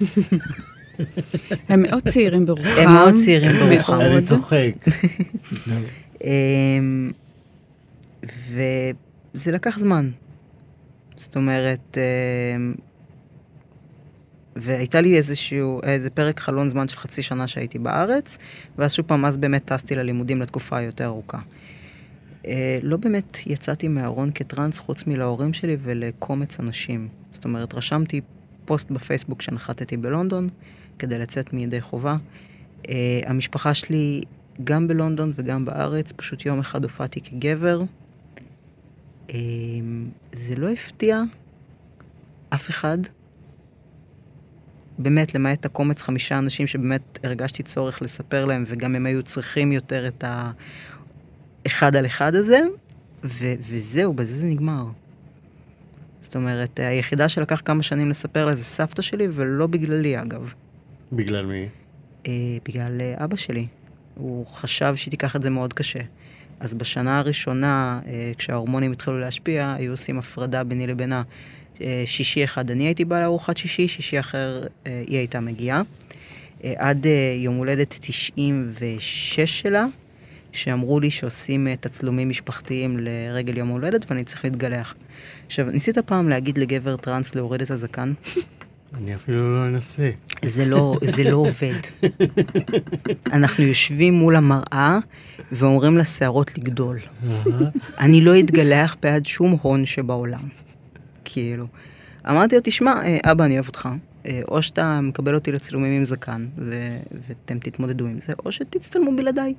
הם 1.68 1.82
מאוד 1.82 2.08
צעירים 2.08 2.46
ברוחם. 2.46 2.68
הם 2.78 2.92
מאוד 2.92 3.14
צעירים 3.14 3.50
ברוחם. 3.60 4.00
אני 4.00 4.26
צוחק. 4.26 4.74
אמ, 6.24 7.10
וזה 8.22 9.52
לקח 9.52 9.78
זמן. 9.78 10.10
זאת 11.16 11.36
אומרת, 11.36 11.98
אמ, 12.56 12.74
והייתה 14.56 15.00
לי 15.00 15.16
איזשהו, 15.16 15.80
איזה 15.82 16.10
פרק 16.10 16.40
חלון 16.40 16.68
זמן 16.68 16.88
של 16.88 16.98
חצי 16.98 17.22
שנה 17.22 17.46
שהייתי 17.46 17.78
בארץ, 17.78 18.38
ואז 18.78 18.92
שוב 18.92 19.06
פעם, 19.06 19.24
אז 19.24 19.36
באמת 19.36 19.64
טסתי 19.64 19.94
ללימודים 19.94 20.42
לתקופה 20.42 20.76
היותר 20.76 21.04
ארוכה. 21.04 21.38
אה, 22.46 22.78
לא 22.82 22.96
באמת 22.96 23.38
יצאתי 23.46 23.88
מהארון 23.88 24.30
כטרנס 24.34 24.78
חוץ 24.78 25.06
מלהורים 25.06 25.52
שלי 25.52 25.76
ולקומץ 25.80 26.60
אנשים. 26.60 27.08
זאת 27.32 27.44
אומרת, 27.44 27.74
רשמתי 27.74 28.20
פוסט 28.64 28.90
בפייסבוק 28.90 29.38
כשנחתתי 29.38 29.96
בלונדון, 29.96 30.48
כדי 30.98 31.18
לצאת 31.18 31.52
מידי 31.52 31.80
חובה. 31.80 32.16
אה, 32.88 33.20
המשפחה 33.26 33.74
שלי, 33.74 34.22
גם 34.64 34.88
בלונדון 34.88 35.32
וגם 35.36 35.64
בארץ, 35.64 36.12
פשוט 36.12 36.46
יום 36.46 36.58
אחד 36.58 36.82
הופעתי 36.82 37.20
כגבר. 37.20 37.82
אה, 39.30 39.36
זה 40.32 40.56
לא 40.56 40.70
הפתיע 40.70 41.22
אף 42.50 42.70
אחד. 42.70 42.98
באמת, 45.02 45.34
למעט 45.34 45.64
הקומץ 45.64 46.02
חמישה 46.02 46.38
אנשים 46.38 46.66
שבאמת 46.66 47.18
הרגשתי 47.22 47.62
צורך 47.62 48.02
לספר 48.02 48.44
להם, 48.44 48.64
וגם 48.66 48.94
הם 48.94 49.06
היו 49.06 49.22
צריכים 49.22 49.72
יותר 49.72 50.08
את 50.08 50.24
האחד 51.66 51.96
על 51.96 52.06
אחד 52.06 52.34
הזה, 52.34 52.60
ו- 53.24 53.54
וזהו, 53.68 54.12
בזה 54.12 54.38
זה 54.38 54.46
נגמר. 54.46 54.84
זאת 56.20 56.36
אומרת, 56.36 56.80
היחידה 56.80 57.28
שלקח 57.28 57.62
כמה 57.64 57.82
שנים 57.82 58.10
לספר 58.10 58.46
לה 58.46 58.54
זה 58.54 58.64
סבתא 58.64 59.02
שלי, 59.02 59.28
ולא 59.32 59.66
בגללי 59.66 60.20
אגב. 60.22 60.52
בגלל 61.12 61.46
מי? 61.46 61.68
אה, 62.26 62.32
בגלל 62.64 63.00
אה, 63.00 63.24
אבא 63.24 63.36
שלי. 63.36 63.66
הוא 64.14 64.46
חשב 64.46 64.96
שהיא 64.96 65.10
תיקח 65.10 65.36
את 65.36 65.42
זה 65.42 65.50
מאוד 65.50 65.72
קשה. 65.72 66.00
אז 66.60 66.74
בשנה 66.74 67.18
הראשונה, 67.18 68.00
אה, 68.06 68.32
כשההורמונים 68.38 68.92
התחילו 68.92 69.18
להשפיע, 69.18 69.74
היו 69.78 69.90
עושים 69.90 70.18
הפרדה 70.18 70.64
ביני 70.64 70.86
לבינה. 70.86 71.22
אה, 71.80 72.02
שישי 72.06 72.44
אחד 72.44 72.70
אני 72.70 72.84
הייתי 72.84 73.04
באה 73.04 73.20
לארוחת 73.20 73.56
שישי, 73.56 73.88
שישי 73.88 74.20
אחר 74.20 74.62
אה, 74.86 75.02
היא 75.06 75.18
הייתה 75.18 75.40
מגיעה. 75.40 75.82
אה, 76.64 76.72
עד 76.76 77.06
יום 77.36 77.56
הולדת 77.56 77.98
96 78.00 79.60
שלה, 79.60 79.86
שאמרו 80.52 81.00
לי 81.00 81.10
שעושים 81.10 81.74
תצלומים 81.80 82.28
משפחתיים 82.28 82.98
לרגל 83.00 83.58
יום 83.58 83.68
ההולדת 83.68 84.10
ואני 84.10 84.24
צריך 84.24 84.44
להתגלח. 84.44 84.94
עכשיו, 85.46 85.70
ניסית 85.70 85.98
פעם 85.98 86.28
להגיד 86.28 86.58
לגבר 86.58 86.96
טראנס 86.96 87.34
להוריד 87.34 87.62
את 87.62 87.70
הזקן? 87.70 88.12
אני 88.94 89.14
אפילו 89.14 89.54
לא 89.54 89.66
אנסה. 89.66 90.10
זה 90.42 90.64
לא, 90.64 90.96
זה 91.02 91.24
לא 91.24 91.36
עובד. 91.36 91.80
אנחנו 93.32 93.64
יושבים 93.64 94.14
מול 94.14 94.36
המראה 94.36 94.98
ואומרים 95.52 95.98
לשערות 95.98 96.58
לגדול. 96.58 97.00
אני 97.98 98.20
לא 98.20 98.38
אתגלח 98.38 98.96
בעד 99.02 99.26
שום 99.26 99.56
הון 99.62 99.86
שבעולם. 99.86 100.48
כאילו. 101.32 101.66
אמרתי 102.28 102.54
לו, 102.54 102.60
תשמע, 102.64 103.02
אה, 103.04 103.18
אבא, 103.32 103.44
אני 103.44 103.54
אוהב 103.54 103.66
אותך. 103.66 103.88
אה, 104.26 104.40
או 104.48 104.62
שאתה 104.62 105.00
מקבל 105.00 105.34
אותי 105.34 105.52
לצילומים 105.52 105.92
עם 105.92 106.04
זקן, 106.04 106.46
ו- 106.58 106.98
ואתם 107.28 107.58
תתמודדו 107.58 108.06
עם 108.06 108.20
זה, 108.20 108.32
או 108.44 108.52
שתצטלמו 108.52 109.16
בלעדיי. 109.16 109.54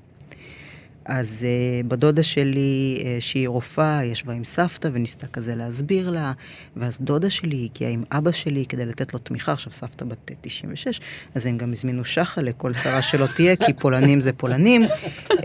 אז 1.05 1.45
uh, 1.45 1.87
בדודה 1.87 2.23
שלי, 2.23 2.97
uh, 2.99 3.05
שהיא 3.19 3.47
רופאה, 3.47 4.05
ישבה 4.05 4.33
עם 4.33 4.43
סבתא 4.43 4.89
וניסתה 4.93 5.27
כזה 5.27 5.55
להסביר 5.55 6.09
לה, 6.09 6.31
ואז 6.77 6.97
דודה 7.01 7.29
שלי 7.29 7.69
הגיעה 7.73 7.91
עם 7.91 8.03
אבא 8.11 8.31
שלי 8.31 8.65
כדי 8.65 8.85
לתת 8.85 9.13
לו 9.13 9.19
תמיכה, 9.19 9.53
עכשיו 9.53 9.73
סבתא 9.73 10.05
בת 10.05 10.31
96, 10.41 11.01
אז 11.35 11.45
הם 11.45 11.57
גם 11.57 11.73
הזמינו 11.73 12.05
שחה 12.05 12.41
לכל 12.41 12.71
צרה 12.83 13.01
שלא 13.01 13.25
תהיה, 13.35 13.55
כי 13.55 13.73
פולנים 13.73 14.21
זה 14.21 14.33
פולנים. 14.33 14.83
uh, 15.29 15.35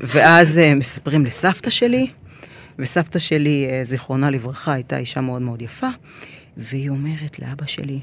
ואז 0.00 0.58
uh, 0.58 0.78
מספרים 0.78 1.26
לסבתא 1.26 1.70
שלי, 1.70 2.06
וסבתא 2.78 3.18
שלי, 3.18 3.68
uh, 3.68 3.88
זיכרונה 3.88 4.30
לברכה, 4.30 4.72
הייתה 4.72 4.98
אישה 4.98 5.20
מאוד 5.20 5.42
מאוד 5.42 5.62
יפה, 5.62 5.88
והיא 6.56 6.90
אומרת 6.90 7.38
לאבא 7.38 7.66
שלי, 7.66 8.00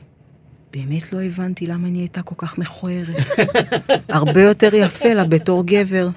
באמת 0.74 1.14
לא 1.14 1.22
הבנתי 1.22 1.68
למה 1.68 1.88
אני 1.88 2.00
הייתה 2.00 2.22
כל 2.22 2.36
כך 2.38 2.58
מכוערת. 2.58 3.30
הרבה 4.10 4.42
יותר 4.42 4.70
יפה 4.76 5.14
לה 5.14 5.24
בתור 5.24 5.64
גבר. 5.66 6.10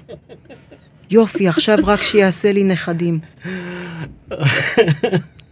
יופי, 1.09 1.47
עכשיו 1.47 1.77
רק 1.83 2.01
שיעשה 2.03 2.51
לי 2.51 2.63
נכדים. 2.63 3.19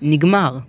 נגמר. 0.01 0.59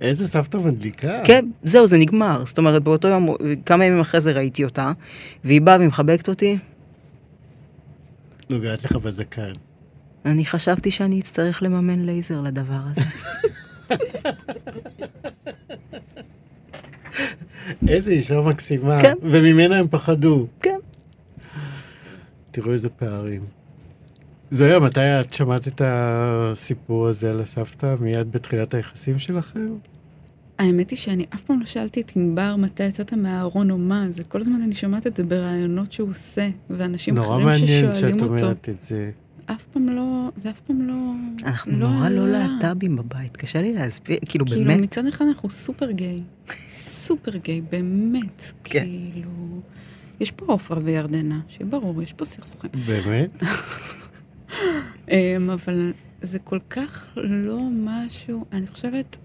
איזה 0.00 0.28
סבתא 0.28 0.56
מדליקה. 0.56 1.20
כן, 1.24 1.46
זהו, 1.62 1.86
זה 1.86 1.98
נגמר. 1.98 2.42
זאת 2.46 2.58
אומרת, 2.58 2.82
באותו 2.82 3.08
יום, 3.08 3.36
כמה 3.66 3.84
ימים 3.84 4.00
אחרי 4.00 4.20
זה 4.20 4.32
ראיתי 4.32 4.64
אותה, 4.64 4.92
והיא 5.44 5.60
באה 5.60 5.76
ומחבקת 5.80 6.28
אותי. 6.28 6.58
נוגעת 8.50 8.84
לך 8.84 8.92
בזקן. 8.92 9.52
אני 10.24 10.44
חשבתי 10.44 10.90
שאני 10.90 11.20
אצטרך 11.20 11.62
לממן 11.62 12.04
לייזר 12.04 12.40
לדבר 12.40 12.80
הזה. 12.90 13.02
איזה 17.88 18.10
אישה 18.10 18.40
מקסימה. 18.40 19.00
כן. 19.02 19.14
וממנה 19.22 19.78
הם 19.78 19.88
פחדו. 19.88 20.46
כן. 20.60 20.78
תראו 22.50 22.72
איזה 22.72 22.88
פערים. 22.88 23.44
זויה, 24.50 24.78
מתי 24.78 25.00
את 25.00 25.32
שמעת 25.32 25.68
את 25.68 25.80
הסיפור 25.84 27.06
הזה 27.06 27.30
על 27.30 27.40
הסבתא? 27.40 27.94
מיד 28.00 28.32
בתחילת 28.32 28.74
היחסים 28.74 29.18
שלכם? 29.18 29.66
האמת 30.58 30.90
היא 30.90 30.98
שאני 30.98 31.26
אף 31.34 31.42
פעם 31.42 31.60
לא 31.60 31.66
שאלתי 31.66 32.00
את 32.00 32.12
ענבר 32.16 32.56
מתי 32.56 32.84
יצאת 32.84 33.12
מהארון 33.12 33.70
או 33.70 33.78
מה, 33.78 34.10
זה 34.10 34.24
כל 34.24 34.40
הזמן 34.40 34.62
אני 34.62 34.74
שומעת 34.74 35.06
את 35.06 35.16
זה 35.16 35.22
בראיונות 35.22 35.92
שהוא 35.92 36.10
עושה, 36.10 36.48
ואנשים 36.70 37.14
נורא 37.14 37.28
אחרים 37.28 37.46
מעניין 37.46 37.92
ששואלים 37.92 38.18
שאת 38.18 38.22
אותו. 38.22 38.44
אומרת 38.44 38.68
את 38.68 38.82
זה. 38.82 39.10
אף 39.52 39.64
פעם 39.72 39.88
לא, 39.88 40.30
זה 40.36 40.50
אף 40.50 40.60
פעם 40.60 40.82
לא... 40.82 40.94
אנחנו 41.44 41.72
נורא 41.72 42.08
לא. 42.08 42.28
להט"בים 42.28 42.96
בבית, 42.96 43.36
קשה 43.36 43.62
לי 43.62 43.74
להסביר, 43.74 44.18
כאילו 44.26 44.46
כאילו, 44.46 44.64
באמת. 44.64 44.80
מצד 44.80 45.06
אחד 45.06 45.24
אנחנו 45.24 45.50
סופר 45.50 45.90
גיי. 45.90 46.22
סופר 46.68 47.36
גיי, 47.36 47.60
באמת. 47.60 48.52
כן. 48.64 48.84
כאילו... 48.84 49.60
יש 50.20 50.30
פה 50.30 50.44
עופרה 50.46 50.78
וירדנה, 50.82 51.40
שברור, 51.48 52.02
יש 52.02 52.12
פה 52.12 52.24
סכסוכים. 52.24 52.70
באמת? 52.86 53.42
אמ, 55.10 55.50
אבל 55.50 55.92
זה 56.22 56.38
כל 56.38 56.58
כך 56.70 57.12
לא 57.16 57.60
משהו, 57.72 58.44
אני 58.52 58.66
חושבת, 58.66 59.18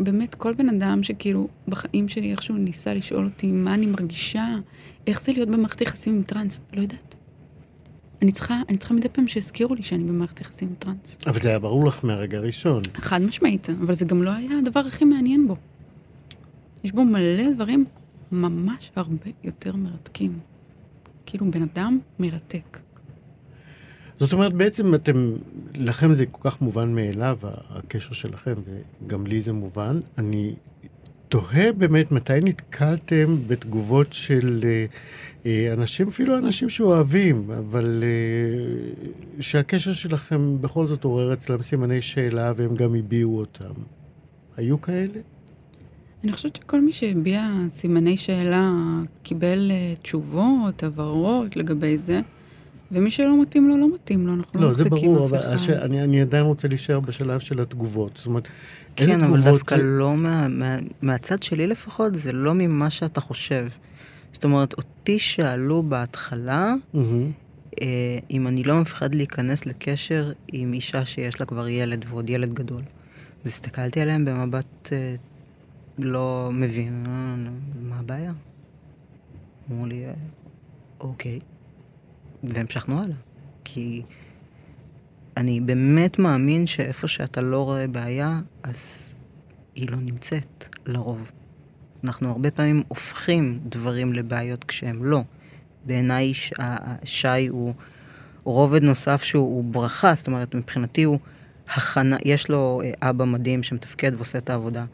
באמת, 0.00 0.34
כל 0.34 0.54
בן 0.54 0.68
אדם 0.68 1.02
שכאילו 1.02 1.48
בחיים 1.68 2.08
שלי 2.08 2.32
איכשהו 2.32 2.54
ניסה 2.54 2.94
לשאול 2.94 3.24
אותי 3.24 3.52
מה 3.52 3.74
אני 3.74 3.86
מרגישה, 3.86 4.46
איך 5.06 5.22
זה 5.22 5.32
להיות 5.32 5.48
במערכת 5.48 5.80
יחסים 5.80 6.16
עם 6.16 6.22
טראנס, 6.22 6.60
לא 6.72 6.82
יודעת. 6.82 7.14
אני 8.22 8.32
צריכה, 8.32 8.62
אני 8.68 8.76
צריכה 8.76 8.94
מדי 8.94 9.08
פעם 9.08 9.28
שיזכירו 9.28 9.74
לי 9.74 9.82
שאני 9.82 10.04
במערכת 10.04 10.40
יחסים 10.40 10.68
עם 10.68 10.74
טראנס. 10.74 11.18
אבל 11.26 11.40
זה 11.40 11.48
היה 11.48 11.58
ברור 11.58 11.86
לך 11.86 12.04
מהרגע 12.04 12.38
הראשון. 12.38 12.82
חד 12.94 13.22
משמעית, 13.22 13.70
אבל 13.70 13.94
זה 13.94 14.04
גם 14.04 14.22
לא 14.22 14.30
היה 14.30 14.58
הדבר 14.58 14.80
הכי 14.80 15.04
מעניין 15.04 15.48
בו. 15.48 15.56
יש 16.84 16.92
בו 16.92 17.04
מלא 17.04 17.52
דברים 17.54 17.84
ממש 18.32 18.92
הרבה 18.96 19.30
יותר 19.44 19.76
מרתקים. 19.76 20.38
כאילו 21.26 21.50
בן 21.50 21.62
אדם 21.62 21.98
מרתק. 22.18 22.78
זאת 24.18 24.32
אומרת, 24.32 24.52
בעצם 24.52 24.94
אתם, 24.94 25.32
לכם 25.74 26.14
זה 26.14 26.26
כל 26.26 26.50
כך 26.50 26.60
מובן 26.60 26.94
מאליו, 26.94 27.38
הקשר 27.70 28.12
שלכם, 28.12 28.54
וגם 29.04 29.26
לי 29.26 29.40
זה 29.40 29.52
מובן. 29.52 30.00
אני 30.18 30.54
תוהה 31.30 31.72
באמת 31.72 32.12
מתי 32.12 32.32
נתקלתם 32.42 33.36
בתגובות 33.46 34.12
של 34.12 34.60
אה, 34.64 34.86
אה, 35.46 35.72
אנשים, 35.72 36.08
אפילו 36.08 36.38
אנשים 36.38 36.68
שאוהבים, 36.68 37.50
אבל 37.50 38.04
אה, 38.04 39.40
שהקשר 39.40 39.92
שלכם 39.92 40.60
בכל 40.60 40.86
זאת 40.86 41.04
עורר 41.04 41.32
אצלם 41.32 41.62
סימני 41.62 42.02
שאלה 42.02 42.52
והם 42.56 42.74
גם 42.74 42.94
הביעו 42.94 43.38
אותם. 43.38 43.72
היו 44.56 44.80
כאלה? 44.80 45.20
אני 46.24 46.32
חושבת 46.32 46.56
שכל 46.56 46.80
מי 46.80 46.92
שהביע 46.92 47.50
סימני 47.68 48.16
שאלה 48.16 48.72
קיבל 49.22 49.70
תשובות, 50.02 50.82
הבהרות 50.82 51.56
לגבי 51.56 51.98
זה, 51.98 52.20
ומי 52.92 53.10
שלא 53.10 53.42
מתאים 53.42 53.68
לו, 53.68 53.76
לא 53.76 53.94
מתאים 53.94 54.26
לו, 54.26 54.34
אנחנו 54.34 54.60
לא 54.60 54.66
לא, 54.66 54.72
זה 54.72 54.84
מחזיקים 54.84 55.14
ברור, 55.14 55.26
אף 55.26 55.30
אבל 55.32 55.38
אחד. 55.38 55.52
הש... 55.52 55.70
אני, 55.70 56.02
אני 56.04 56.20
עדיין 56.20 56.44
רוצה 56.44 56.68
להישאר 56.68 57.00
בשלב 57.00 57.40
של 57.40 57.60
התגובות. 57.60 58.16
זאת 58.16 58.26
אומרת, 58.26 58.48
איזה 58.98 59.12
כן, 59.12 59.20
אבל 59.20 59.26
תגובות... 59.40 59.52
דווקא 59.52 59.74
לא 59.74 60.16
מה, 60.16 60.48
מה, 60.48 60.76
מהצד 61.02 61.42
שלי 61.42 61.66
לפחות, 61.66 62.14
זה 62.14 62.32
לא 62.32 62.54
ממה 62.54 62.90
שאתה 62.90 63.20
חושב. 63.20 63.68
זאת 64.32 64.44
אומרת, 64.44 64.72
אותי 64.72 65.18
שאלו 65.18 65.82
בהתחלה, 65.82 66.74
מהמם. 66.94 67.30
אה, 67.82 67.86
אם 68.30 68.46
אני 68.46 68.64
לא 68.64 68.80
מפחד 68.80 69.14
להיכנס 69.14 69.66
לקשר 69.66 70.32
עם 70.52 70.72
אישה 70.72 71.04
שיש 71.04 71.40
לה 71.40 71.46
כבר 71.46 71.68
ילד, 71.68 72.04
ועוד 72.08 72.30
ילד 72.30 72.54
גדול. 72.54 72.82
אז 73.44 73.50
הסתכלתי 73.50 74.00
עליהם 74.00 74.24
במבט 74.24 74.92
אה, 74.92 75.14
לא 75.98 76.50
מבין, 76.52 77.04
אה, 77.08 77.34
מה 77.82 77.98
הבעיה? 77.98 78.32
אמרו 79.70 79.86
לי, 79.86 80.04
"אה, 80.06 80.12
אוקיי. 81.00 81.38
והמשכנו 82.44 83.02
הלאה. 83.02 83.16
כי 83.64 84.02
אני 85.36 85.60
באמת 85.60 86.18
מאמין 86.18 86.66
שאיפה 86.66 87.08
שאתה 87.08 87.40
לא 87.40 87.64
רואה 87.64 87.86
בעיה, 87.86 88.40
אז 88.62 89.10
היא 89.74 89.90
לא 89.90 89.96
נמצאת, 89.96 90.68
לרוב. 90.86 91.30
אנחנו 92.04 92.30
הרבה 92.30 92.50
פעמים 92.50 92.82
הופכים 92.88 93.60
דברים 93.68 94.12
לבעיות 94.12 94.64
כשהם 94.64 95.04
לא. 95.04 95.22
בעיניי 95.84 96.32
שי 97.04 97.46
הוא 97.46 97.74
רובד 98.44 98.82
נוסף 98.82 99.22
שהוא 99.22 99.54
הוא 99.54 99.64
ברכה, 99.64 100.14
זאת 100.14 100.26
אומרת, 100.26 100.54
מבחינתי 100.54 101.02
הוא 101.02 101.18
הכנה, 101.68 102.16
יש 102.24 102.48
לו 102.48 102.82
אה, 102.84 103.10
אבא 103.10 103.24
מדהים 103.24 103.62
שמתפקד 103.62 104.12
ועושה 104.16 104.38
את 104.38 104.50
העבודה. 104.50 104.84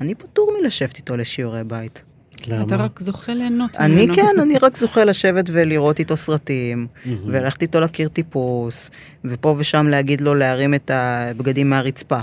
אני 0.00 0.14
פטור 0.14 0.52
מלשבת 0.60 0.96
איתו 0.96 1.16
לשיעורי 1.16 1.64
בית. 1.64 2.02
אתה 2.42 2.56
למה? 2.56 2.84
רק 2.84 3.00
זוכה 3.00 3.34
ליהנות 3.34 3.76
אני 3.76 3.94
ממנו. 4.06 4.14
כן, 4.14 4.40
אני 4.42 4.58
רק 4.58 4.76
זוכה 4.76 5.04
לשבת 5.04 5.44
ולראות 5.52 5.98
איתו 5.98 6.16
סרטים. 6.16 6.86
וללכת 7.26 7.62
איתו 7.62 7.80
להכיר 7.80 8.08
טיפוס, 8.08 8.90
ופה 9.24 9.54
ושם 9.58 9.86
להגיד 9.88 10.20
לו 10.20 10.34
להרים 10.34 10.74
את 10.74 10.90
הבגדים 10.94 11.70
מהרצפה. 11.70 12.18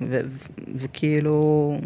ו- 0.00 0.20
ו- 0.24 0.48
וכאילו, 0.74 1.78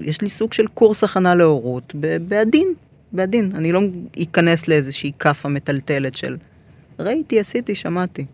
יש 0.00 0.20
לי 0.20 0.28
סוג 0.28 0.52
של 0.52 0.66
קורס 0.66 1.04
הכנה 1.04 1.34
להורות, 1.34 1.92
ב- 2.00 2.28
בעדין, 2.28 2.68
בעדין. 3.12 3.52
אני 3.54 3.72
לא 3.72 3.80
אכנס 4.22 4.68
לאיזושהי 4.68 5.12
כאפה 5.18 5.48
מטלטלת 5.48 6.16
של 6.16 6.36
ראיתי, 6.98 7.40
עשיתי, 7.40 7.74
שמעתי. 7.74 8.26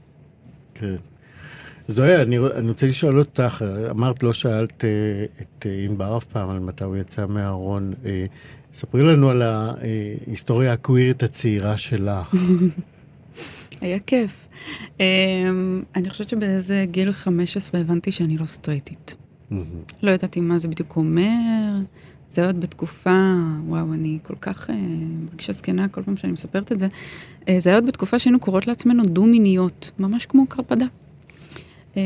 כן. 0.75 0.97
זויה, 1.89 2.23
אני, 2.23 2.39
אני 2.39 2.69
רוצה 2.69 2.87
לשאול 2.87 3.19
אותך, 3.19 3.65
אמרת 3.91 4.23
לא 4.23 4.33
שאלת 4.33 4.85
אה, 4.85 4.91
את 5.41 5.67
אה, 5.67 5.85
ענבר 5.85 6.17
אף 6.17 6.25
פעם 6.25 6.51
על 6.51 6.59
מתי 6.59 6.85
הוא 6.85 6.97
יצא 6.97 7.27
מהארון. 7.27 7.93
אה, 8.05 8.27
ספרי 8.73 9.03
לנו 9.03 9.31
על 9.31 9.43
ההיסטוריה 9.43 10.73
הקווירית 10.73 11.23
הצעירה 11.23 11.77
שלך. 11.77 12.35
היה 13.81 13.99
כיף. 13.99 14.49
אמ, 15.01 15.83
אני 15.97 16.11
חושבת 16.11 16.29
שבאיזה 16.29 16.85
גיל 16.91 17.13
15 17.13 17.81
הבנתי 17.81 18.11
שאני 18.11 18.39
לא 18.39 18.45
סטרייטית. 18.45 19.17
לא 20.03 20.11
ידעתי 20.11 20.41
מה 20.41 20.59
זה 20.59 20.69
בדיוק 20.69 20.97
אומר. 20.97 21.79
זה 22.29 22.47
עוד 22.47 22.61
בתקופה, 22.61 23.35
וואו, 23.67 23.93
אני 23.93 24.19
כל 24.23 24.35
כך 24.41 24.71
אה, 24.71 24.75
מרגישה 25.31 25.53
זקנה 25.53 25.89
כל 25.89 26.03
פעם 26.03 26.17
שאני 26.17 26.33
מספרת 26.33 26.73
את 26.73 26.79
זה. 26.79 26.89
אה, 27.49 27.57
זה 27.61 27.71
היה 27.71 27.79
עוד 27.79 27.87
בתקופה 27.87 28.19
שהיינו 28.19 28.41
קוראות 28.41 28.67
לעצמנו 28.67 29.05
דו-מיניות, 29.05 29.91
ממש 29.99 30.27
כמו 30.27 30.47
קרפדה. 30.47 30.87
אה, 31.97 32.03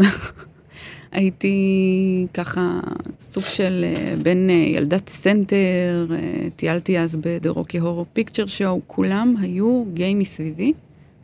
הייתי 1.12 2.26
ככה 2.34 2.80
סוג 3.20 3.44
של 3.44 3.84
אה, 3.84 4.14
בין 4.22 4.50
אה, 4.50 4.54
ילדת 4.54 5.08
סנטר, 5.08 6.06
אה, 6.10 6.48
טיילתי 6.56 6.98
אז 6.98 7.18
Rocky 7.44 7.82
Horror 7.82 8.18
Picture 8.18 8.46
Show, 8.58 8.80
כולם 8.86 9.34
היו 9.40 9.84
גיי 9.94 10.14
מסביבי, 10.14 10.72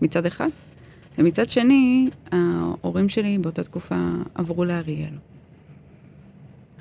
מצד 0.02 0.26
אחד, 0.26 0.48
ומצד 1.18 1.48
שני, 1.48 2.08
ההורים 2.32 3.08
שלי 3.08 3.38
באותה 3.38 3.62
תקופה 3.62 4.08
עברו 4.34 4.64
לאריאל. 4.64 5.14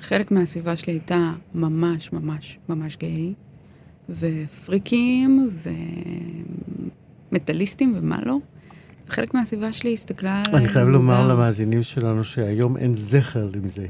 חלק 0.00 0.30
מהסביבה 0.30 0.76
שלי 0.76 0.92
הייתה 0.92 1.32
ממש 1.54 2.12
ממש 2.12 2.58
ממש 2.68 2.96
גיי, 2.96 3.32
ופריקים, 4.10 5.50
ומטאליסטים 7.32 7.94
ומה 7.96 8.18
לא. 8.24 8.38
וחלק 9.08 9.34
מהסביבה 9.34 9.72
שלי 9.72 9.92
הסתכלה 9.92 10.42
עליי 10.46 10.60
אני 10.60 10.68
חייב. 10.68 10.88
לומר 10.88 11.28
למאזינים 11.28 11.82
שלנו 11.82 12.24
שהיום 12.24 12.76
אין 12.76 12.94
זכר 12.94 13.48
לזה. 13.52 13.86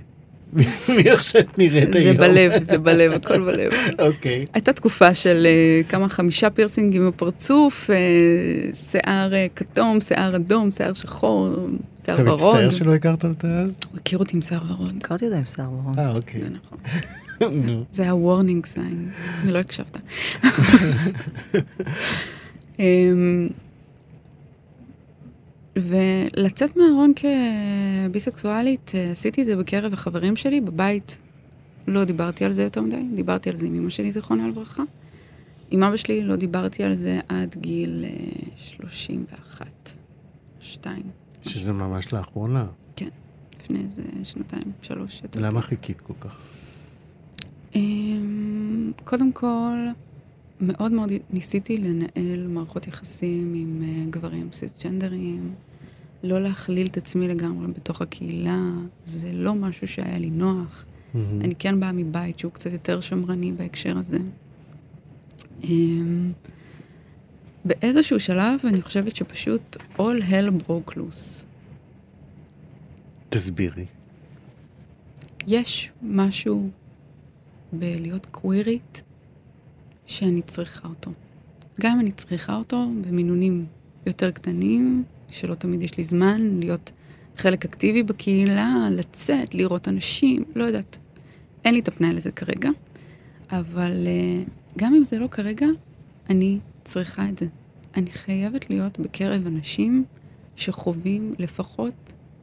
מאיך 0.97 1.25
שאת 1.25 1.59
נראית 1.59 1.93
זה 1.93 1.99
היום. 1.99 2.17
בלב, 2.17 2.63
זה 2.63 2.79
בלב, 2.79 3.13
הכל 3.13 3.41
בלב. 3.41 3.73
אוקיי. 4.09 4.45
הייתה 4.55 4.73
תקופה 4.73 5.15
של 5.15 5.47
uh, 5.47 5.91
כמה 5.91 6.09
חמישה 6.09 6.51
פירסינגים 6.51 7.09
בפרצוף, 7.09 7.91
uh, 7.91 8.75
שיער 8.77 9.31
uh, 9.33 9.35
כתום, 9.57 10.01
שיער 10.01 10.37
שיער 10.71 10.93
שחור, 10.93 11.49
שחור, 11.49 11.69
שיער 12.05 12.21
אתה 12.21 12.33
ורוד. 12.33 12.55
מצטער 12.55 12.71
שלא 12.71 12.95
הכרת 12.95 13.25
אותה 13.25 13.49
אז? 13.49 13.79
הוא 13.91 13.99
הכיר 14.01 14.19
אותי 14.19 14.37
עם 14.37 14.43
שיער 14.43 14.63
ורוד. 14.69 14.95
הכרתי 15.01 15.25
אותה 15.25 15.37
עם 15.39 15.45
שיער 15.45 15.71
ורוד. 15.73 15.99
אה, 15.99 16.11
אוקיי. 16.11 16.41
זה 16.41 16.47
נכון. 16.49 16.79
זה 17.93 18.03
היה 18.03 18.15
warning 18.15 18.67
sign, 18.67 19.09
אני 19.43 19.53
לא 19.53 19.59
הקשבת. 19.59 19.97
ולצאת 25.77 26.77
מהארון 26.77 27.13
כביסקסואלית, 27.17 28.93
אה, 28.95 29.11
עשיתי 29.11 29.41
את 29.41 29.47
זה 29.47 29.57
בקרב 29.57 29.93
החברים 29.93 30.37
שלי, 30.37 30.61
בבית 30.61 31.19
לא 31.87 32.05
דיברתי 32.05 32.45
על 32.45 32.53
זה 32.53 32.63
יותר 32.63 32.81
מדי, 32.81 33.03
דיברתי 33.15 33.51
על 33.51 33.57
זה 33.57 33.67
עם 33.67 33.75
אמא 33.75 33.91
שלי, 33.91 34.13
זיכרונה 34.13 34.49
לברכה. 34.49 34.83
עם 35.71 35.83
אבא 35.83 35.97
שלי 35.97 36.25
לא 36.25 36.37
דיברתי 36.37 36.83
על 36.83 36.97
זה 36.97 37.21
עד 37.29 37.57
גיל 37.59 38.05
אה, 38.05 38.11
31, 38.57 39.67
2, 40.61 41.03
שזה 41.43 41.73
ממש 41.73 42.13
לאחרונה. 42.13 42.67
לפני 43.67 43.79
איזה 43.85 44.03
שנתיים, 44.25 44.73
שלוש. 44.83 45.23
למה 45.37 45.61
חיכית 45.61 46.01
כל 46.01 46.13
כך? 46.21 46.37
אמ, 47.75 48.93
קודם 49.05 49.33
כל, 49.33 49.73
מאוד 50.61 50.93
מאוד 50.93 51.13
ניסיתי 51.31 51.79
לנהל 51.79 52.47
מערכות 52.47 52.87
יחסים 52.87 53.55
עם 53.55 53.83
אה, 53.83 54.11
גברים 54.11 54.49
סיסג'נדרים, 54.53 55.55
לא 56.23 56.43
להכליל 56.43 56.87
את 56.87 56.97
עצמי 56.97 57.29
לגמרי 57.29 57.67
בתוך 57.67 58.03
הקהילה, 58.03 58.63
זה 59.07 59.33
לא 59.33 59.55
משהו 59.55 59.89
שהיה 59.89 60.19
לי 60.19 60.31
נוח. 60.31 60.85
מהמם. 61.15 61.41
אני 61.41 61.55
כן 61.55 61.81
באה 61.81 61.93
מבית 61.93 62.39
שהוא 62.39 62.53
קצת 62.53 62.73
יותר 62.73 63.01
שמרני 63.01 63.53
בהקשר 63.53 63.99
הזה. 63.99 64.19
אמ, 65.65 66.33
באיזשהו 67.65 68.21
שלב 68.21 68.61
אני 68.65 68.83
חושבת 68.83 69.17
שפשוט 69.17 69.77
all 69.99 70.23
hell 70.31 70.63
broke 70.67 70.93
loose. 70.93 71.45
תסבירי. 73.29 73.85
יש 75.47 75.91
משהו 76.03 76.71
בלהיות 77.73 78.27
קווירית 78.27 79.03
שאני 80.07 80.43
צריכה 80.43 80.89
אותו. 80.89 81.11
גם 81.81 81.93
אם 81.93 82.01
אני 82.01 82.13
צריכה 82.13 82.57
אותו 82.57 82.89
במינונים 83.01 83.67
יותר 84.07 84.31
קטנים, 84.31 85.05
שלא 85.31 85.55
תמיד 85.55 85.83
יש 85.83 85.97
לי 85.97 86.05
זמן 86.05 86.59
להיות 86.61 86.93
חלק 87.37 87.65
אקטיבי 87.65 88.03
בקהילה, 88.03 88.89
לצאת, 88.91 89.55
לראות 89.55 89.89
אנשים, 89.89 90.45
לא 90.55 90.65
יודעת. 90.65 90.99
אין 91.65 91.75
לי 91.75 91.81
את 91.81 91.89
הפנאי 91.89 92.13
לזה 92.13 92.33
כרגע, 92.33 92.71
אבל 93.51 94.07
uh, 94.07 94.51
גם 94.79 94.95
אם 94.95 95.05
זה 95.05 95.19
לא 95.19 95.27
כרגע, 95.27 95.67
אני 96.31 96.59
צריכה 96.85 97.29
את 97.29 97.39
זה. 97.39 97.47
אני 97.97 98.11
חייבת 98.11 98.71
להיות 98.71 98.99
בקרב 98.99 99.47
אנשים 99.47 100.05
שחווים 100.57 101.35
לפחות 101.39 101.95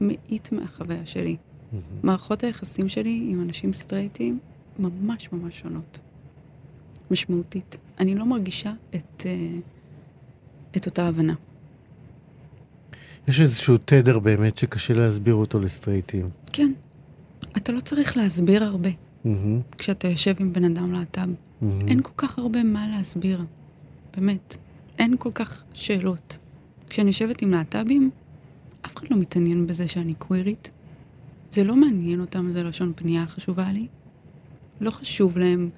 מאית 0.02 0.52
מהחוויה 0.52 1.06
שלי. 1.06 1.36
מהמם. 1.72 1.84
מערכות 2.04 2.44
היחסים 2.44 2.90
שלי 2.90 3.28
עם 3.30 3.42
אנשים 3.42 3.74
סטרייטים 3.74 4.40
ממש 4.80 5.30
ממש 5.32 5.60
שונות. 5.60 5.98
משמעותית. 7.14 7.78
אני 8.00 8.16
לא 8.16 8.26
מרגישה 8.26 8.74
את, 8.96 9.26
אה, 9.26 9.60
את 10.78 10.86
אותה 10.86 11.08
הבנה. 11.08 11.34
יש 13.28 13.42
איזשהו 13.42 13.78
תדר 13.78 14.20
באמת 14.20 14.58
שקשה 14.58 14.94
להסביר 14.94 15.36
אותו 15.36 15.60
לסטרייטים. 15.60 16.30
כן, 16.54 16.72
אתה 17.58 17.72
לא 17.72 17.80
צריך 17.80 18.18
להסביר 18.18 18.64
הרבה 18.64 18.90
מהמם, 19.26 19.60
כשאתה 19.78 20.08
יושב 20.08 20.36
עם 20.40 20.54
בן 20.54 20.64
אדם 20.64 20.94
להט"ב. 20.94 21.30
מהמם. 21.62 21.88
אין 21.88 22.02
כל 22.02 22.12
כך 22.18 22.40
הרבה 22.40 22.64
מה 22.64 22.88
להסביר, 22.88 23.42
באמת. 24.18 24.56
אין 25.00 25.16
כל 25.18 25.32
כך 25.34 25.64
שאלות. 25.74 26.38
כשאני 26.90 27.08
יושבת 27.08 27.42
עם 27.42 27.52
להט"בים, 27.52 28.12
אף 28.86 28.98
אחד 28.98 29.08
לא 29.10 29.18
מתעניין 29.18 29.68
בזה 29.68 29.88
שאני 29.88 30.14
קווירית. 30.14 30.70
זה 31.52 31.64
לא 31.64 31.76
מעניין 31.76 32.22
אותם, 32.22 32.52
זה 32.52 32.64
לשון 32.64 32.94
פנייה 32.96 33.26
חשובה 33.28 33.72
לי. 33.72 33.88
לא 34.82 34.92
חשוב 34.92 35.38
להם 35.38 35.70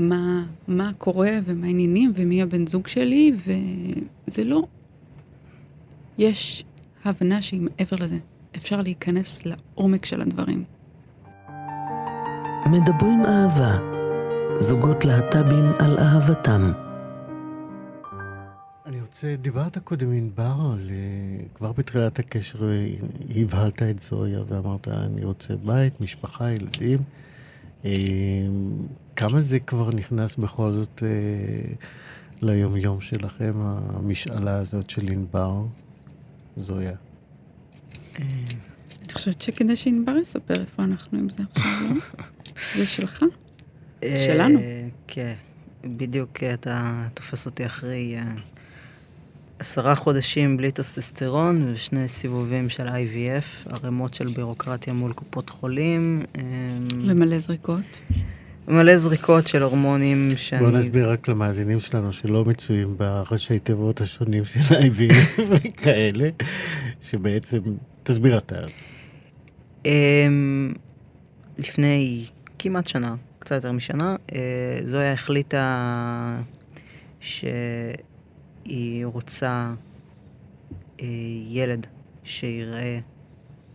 מה, 0.00 0.44
מה 0.68 0.90
קורה 0.98 1.30
ומה 1.44 1.66
העניינים 1.66 2.12
ומי 2.16 2.42
הבן 2.42 2.66
זוג 2.66 2.86
שלי, 2.86 3.32
וזה 3.36 4.44
לא... 4.44 4.62
יש 6.18 6.64
הבנה 7.04 7.42
שהיא 7.42 7.60
מעבר 7.60 7.96
לזה. 8.00 8.18
אפשר 8.56 8.82
להיכנס 8.82 9.42
לעומק 9.46 10.04
של 10.04 10.20
הדברים. 10.20 10.64
מדברים 12.66 13.20
אהבה. 13.26 13.78
זוגות 14.60 15.04
להט"בים 15.04 15.64
על 15.78 15.98
אהבתם. 15.98 16.72
אני 18.86 19.00
רוצה, 19.00 19.36
דיברת 19.40 19.78
קודם 19.78 20.12
ענבר 20.12 20.54
על, 20.72 20.90
אה, 20.90 21.44
כבר 21.54 21.72
בתחילת 21.72 22.18
הקשר 22.18 22.70
אה, 22.70 22.86
הבהלת 23.36 23.82
את 23.82 24.00
זויה 24.00 24.40
ואמרת, 24.48 24.88
אני 24.88 25.24
רוצה 25.24 25.54
בית, 25.56 26.00
משפחה, 26.00 26.50
ילדים. 26.50 26.98
אה, 29.22 29.28
כמה 29.28 29.40
זה 29.40 29.60
כבר 29.60 29.90
נכנס 29.90 30.36
בכל 30.36 30.72
זאת 30.72 31.02
אה, 31.02 31.74
ליומיום 32.42 33.00
שלכם, 33.00 33.52
המשאלה 33.56 34.56
הזאת 34.56 34.90
של 34.90 35.08
ענבר, 35.12 35.62
זויה? 36.56 36.92
אני 38.18 39.12
חושבת 39.12 39.42
שכדאי 39.42 39.76
שענבר 39.76 40.16
יספר 40.16 40.54
איפה 40.60 40.82
אנחנו 40.84 41.18
עם 41.18 41.28
זה 41.28 41.42
עכשיו, 41.54 41.72
לא? 41.88 42.00
זה 42.76 42.86
שלך? 42.86 43.24
שלנו. 44.04 44.58
אה, 44.58 44.88
כן, 45.06 45.34
בדיוק 45.84 46.42
אה, 46.42 46.54
אתה 46.54 47.06
תופס 47.14 47.46
אותי 47.46 47.66
אחרי 47.66 48.16
אה, 48.16 48.22
עשרה 49.58 49.94
חודשים 49.94 50.56
בלי 50.56 50.72
טוסטסטרון 50.72 51.72
ושני 51.72 52.08
סיבובים 52.08 52.68
של 52.68 52.88
IVF, 52.88 53.72
ערימות 53.72 54.14
של 54.14 54.28
בירוקרטיה 54.28 54.92
מול 54.92 55.12
קופות 55.12 55.50
חולים, 55.50 56.22
אה, 56.36 56.42
ומלא 57.06 57.38
זריקות. 57.38 58.00
מלא 58.70 58.96
זריקות 58.96 59.46
של 59.46 59.62
הורמונים 59.62 60.32
שאני... 60.36 60.62
בואו 60.62 60.76
נסביר 60.78 61.10
רק 61.10 61.28
למאזינים 61.28 61.80
שלנו 61.80 62.12
שלא 62.12 62.44
מצויים 62.44 62.96
בראשי 62.96 63.58
תיבות 63.58 64.00
השונים 64.00 64.44
של 64.44 64.60
IVF 64.60 65.40
וכאלה, 65.50 66.28
שבעצם, 67.02 67.58
תסביר 68.02 68.38
אתה. 68.38 68.56
אמ, 69.84 70.72
לפני 71.58 72.24
כמעט 72.58 72.86
שנה, 72.86 73.14
קצת 73.38 73.54
יותר 73.54 73.72
משנה, 73.72 74.16
אה, 74.32 74.38
זויה 74.84 75.12
החליטה 75.12 76.40
שהיא 77.20 79.04
רוצה 79.04 79.72
אה, 81.00 81.06
ילד 81.48 81.86
שיראה 82.24 82.98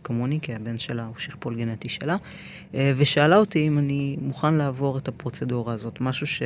כמוני, 0.05 0.39
כי 0.41 0.55
הבן 0.55 0.77
שלה 0.77 1.05
הוא 1.05 1.15
שכפול 1.17 1.55
גנטי 1.55 1.89
שלה, 1.89 2.15
אה, 2.75 2.93
ושאלה 2.97 3.37
אותי 3.37 3.67
אם 3.67 3.79
אני 3.79 4.17
מוכן 4.21 4.53
לעבור 4.53 4.97
את 4.97 5.07
הפרוצדורה 5.07 5.73
הזאת, 5.73 6.01
משהו 6.01 6.27
ש... 6.27 6.41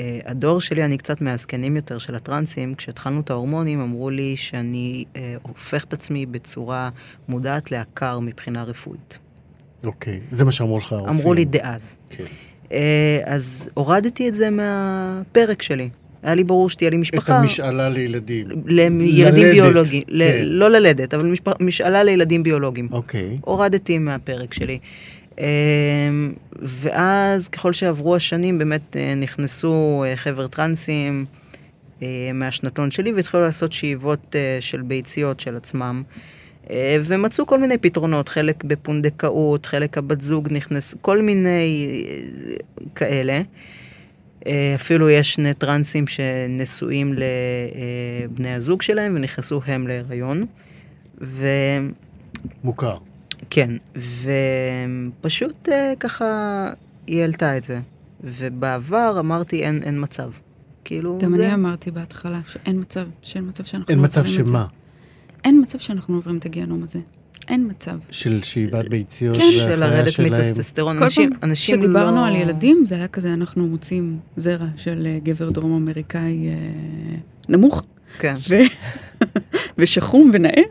אה, 0.00 0.18
הדור 0.24 0.60
שלי, 0.60 0.84
אני 0.84 0.98
קצת 0.98 1.20
מהזקנים 1.20 1.76
יותר 1.76 1.98
של 1.98 2.14
הטרנסים, 2.14 2.74
כשהתחלנו 2.74 3.20
את 3.20 3.30
ההורמונים 3.30 3.80
אמרו 3.80 4.10
לי 4.10 4.36
שאני 4.36 5.04
אה, 5.16 5.34
הופך 5.42 5.84
את 5.84 5.92
עצמי 5.92 6.26
בצורה 6.26 6.90
מודעת 7.28 7.70
לעקר 7.70 8.18
מבחינה 8.18 8.62
רפואית. 8.62 9.18
אוקיי, 9.84 10.20
זה 10.30 10.44
מה 10.44 10.52
שאמרו 10.52 10.78
לך 10.78 10.92
הרופאים. 10.92 11.16
אמרו 11.16 11.34
לי 11.34 11.44
דאז. 11.44 11.96
כן. 12.10 12.24
אה, 12.72 13.20
אז 13.24 13.68
הורדתי 13.74 14.28
את 14.28 14.34
זה 14.34 14.50
מהפרק 14.50 15.62
שלי. 15.62 15.90
היה 16.22 16.34
לי 16.34 16.44
ברור 16.44 16.70
שתהיה 16.70 16.90
לי 16.90 16.96
את 16.96 17.00
משפחה. 17.00 17.36
המשאלה 17.38 17.88
לילדים. 17.88 18.46
לילדים 18.66 19.24
ללדת, 19.24 19.52
ביולוגיים. 19.52 20.02
ל- 20.08 20.24
כן. 20.28 20.40
לא 20.44 20.70
ללדת, 20.70 21.14
אבל 21.14 21.26
משפ... 21.26 21.62
משאלה 21.62 22.02
לילדים 22.02 22.42
ביולוגיים. 22.42 22.88
אוקיי. 22.92 23.38
הורדתי 23.40 23.98
מהפרק 23.98 24.54
שלי. 24.54 24.78
אמ, 25.38 25.44
ואז 26.62 27.48
ככל 27.48 27.72
שעברו 27.72 28.16
השנים 28.16 28.58
באמת 28.58 28.96
אה, 28.96 29.14
נכנסו 29.14 30.04
אה, 30.06 30.16
חבר 30.16 30.46
טרנסים 30.46 31.24
אה, 32.02 32.06
מהשנתון 32.34 32.90
שלי 32.90 33.12
והתחילו 33.12 33.42
לעשות 33.42 33.72
שאיבות 33.72 34.36
של 34.60 34.82
ביציות 34.82 35.40
של 35.40 35.56
עצמם. 35.56 36.02
ומצאו 37.04 37.46
כל 37.46 37.58
מיני 37.58 37.78
פתרונות, 37.78 38.28
חלק 38.28 38.64
בפונדקאות, 38.64 39.66
חלק 39.66 39.98
הבת 39.98 40.20
זוג 40.20 40.48
נכנס, 40.50 40.94
כל 41.00 41.22
מיני 41.22 42.04
כאלה. 42.94 43.40
אה, 44.46 44.72
אפילו 44.74 45.10
יש 45.10 45.32
שני 45.34 45.54
טרנסים 45.54 46.06
שנשואים 46.06 47.14
לבני 47.14 48.54
הזוג 48.54 48.82
שלהם 48.82 49.16
ונכנסו 49.16 49.60
הם 49.66 49.86
להיריון. 49.86 50.46
ו... 51.20 51.46
מוכר. 52.64 52.96
כן, 53.50 53.70
ופשוט 55.20 55.68
אה, 55.68 55.92
ככה 56.00 56.24
היא 57.06 57.20
העלתה 57.20 57.56
את 57.56 57.64
זה. 57.64 57.80
ובעבר 58.24 59.16
אמרתי 59.18 59.64
אין, 59.64 59.82
אין 59.82 60.02
מצב. 60.02 60.30
כאילו, 60.84 61.18
גם 61.22 61.36
זה... 61.36 61.46
אני 61.46 61.54
אמרתי 61.54 61.90
בהתחלה 61.90 62.40
שאין 62.46 62.80
מצב, 62.80 63.06
שאין 63.22 63.48
מצב 63.48 63.64
שאנחנו 63.64 63.94
אין 63.94 64.04
מצב. 64.04 64.24
שמה? 64.24 64.66
אין 65.44 65.60
מצב 65.62 65.78
שאנחנו 65.78 66.14
עוברים 66.14 66.38
את 66.38 66.46
הגיהנום 66.46 66.82
הזה. 66.82 66.98
אין 67.48 67.68
מצב. 67.70 67.98
של 68.10 68.42
שאיבת 68.42 68.88
ביציות 68.88 69.36
כן. 69.36 69.50
של 69.52 69.80
לרדת. 69.80 70.20
מטסטסטרון. 70.20 70.98
כל 70.98 71.04
אנשים, 71.04 71.30
פעם 71.30 71.50
אנשים 71.50 71.78
כשדיברנו 71.80 72.16
לא... 72.16 72.26
על 72.26 72.36
ילדים, 72.36 72.84
זה 72.86 72.94
היה 72.94 73.08
כזה, 73.08 73.32
אנחנו 73.32 73.66
מוצאים 73.66 74.18
זרע 74.36 74.66
של 74.76 75.06
אה, 75.06 75.18
גבר 75.22 75.50
דרום 75.50 75.72
אמריקאי 75.72 76.48
אה, 76.48 76.54
נמוך, 77.48 77.84
כן. 78.18 78.36
ו... 78.48 78.54
ושחום 79.78 80.30
ונאה, 80.34 80.62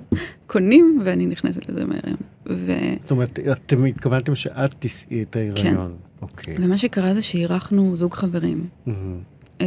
קונים, 0.46 1.00
ואני 1.04 1.26
נכנסת 1.26 1.68
לזה 1.68 1.84
מהיום. 1.84 2.18
ו... 2.46 2.72
זאת 3.00 3.10
אומרת, 3.10 3.38
אתם 3.52 3.84
התכוונתם 3.84 4.34
שאת 4.34 4.74
תישאי 4.78 5.22
את 5.22 5.36
ההיריון. 5.36 5.92
אוקיי. 6.22 6.56
ומה 6.58 6.76
שקרה 6.76 7.14
זה 7.14 7.22
שאירחנו 7.22 7.96
זוג 7.96 8.14
חברים. 8.14 8.66
אה, 9.60 9.66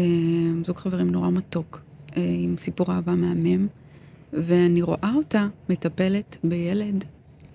זוג 0.63 0.77
חברים 0.77 1.11
נורא 1.11 1.29
מתוק, 1.29 1.81
אה, 2.17 2.21
עם 2.43 2.55
סיפור 2.57 2.91
אהבה 2.91 3.15
מהמם, 3.15 3.67
ואני 4.33 4.81
רואה 4.81 5.13
אותה 5.15 5.47
מטפלת 5.69 6.37
בילד, 6.43 7.05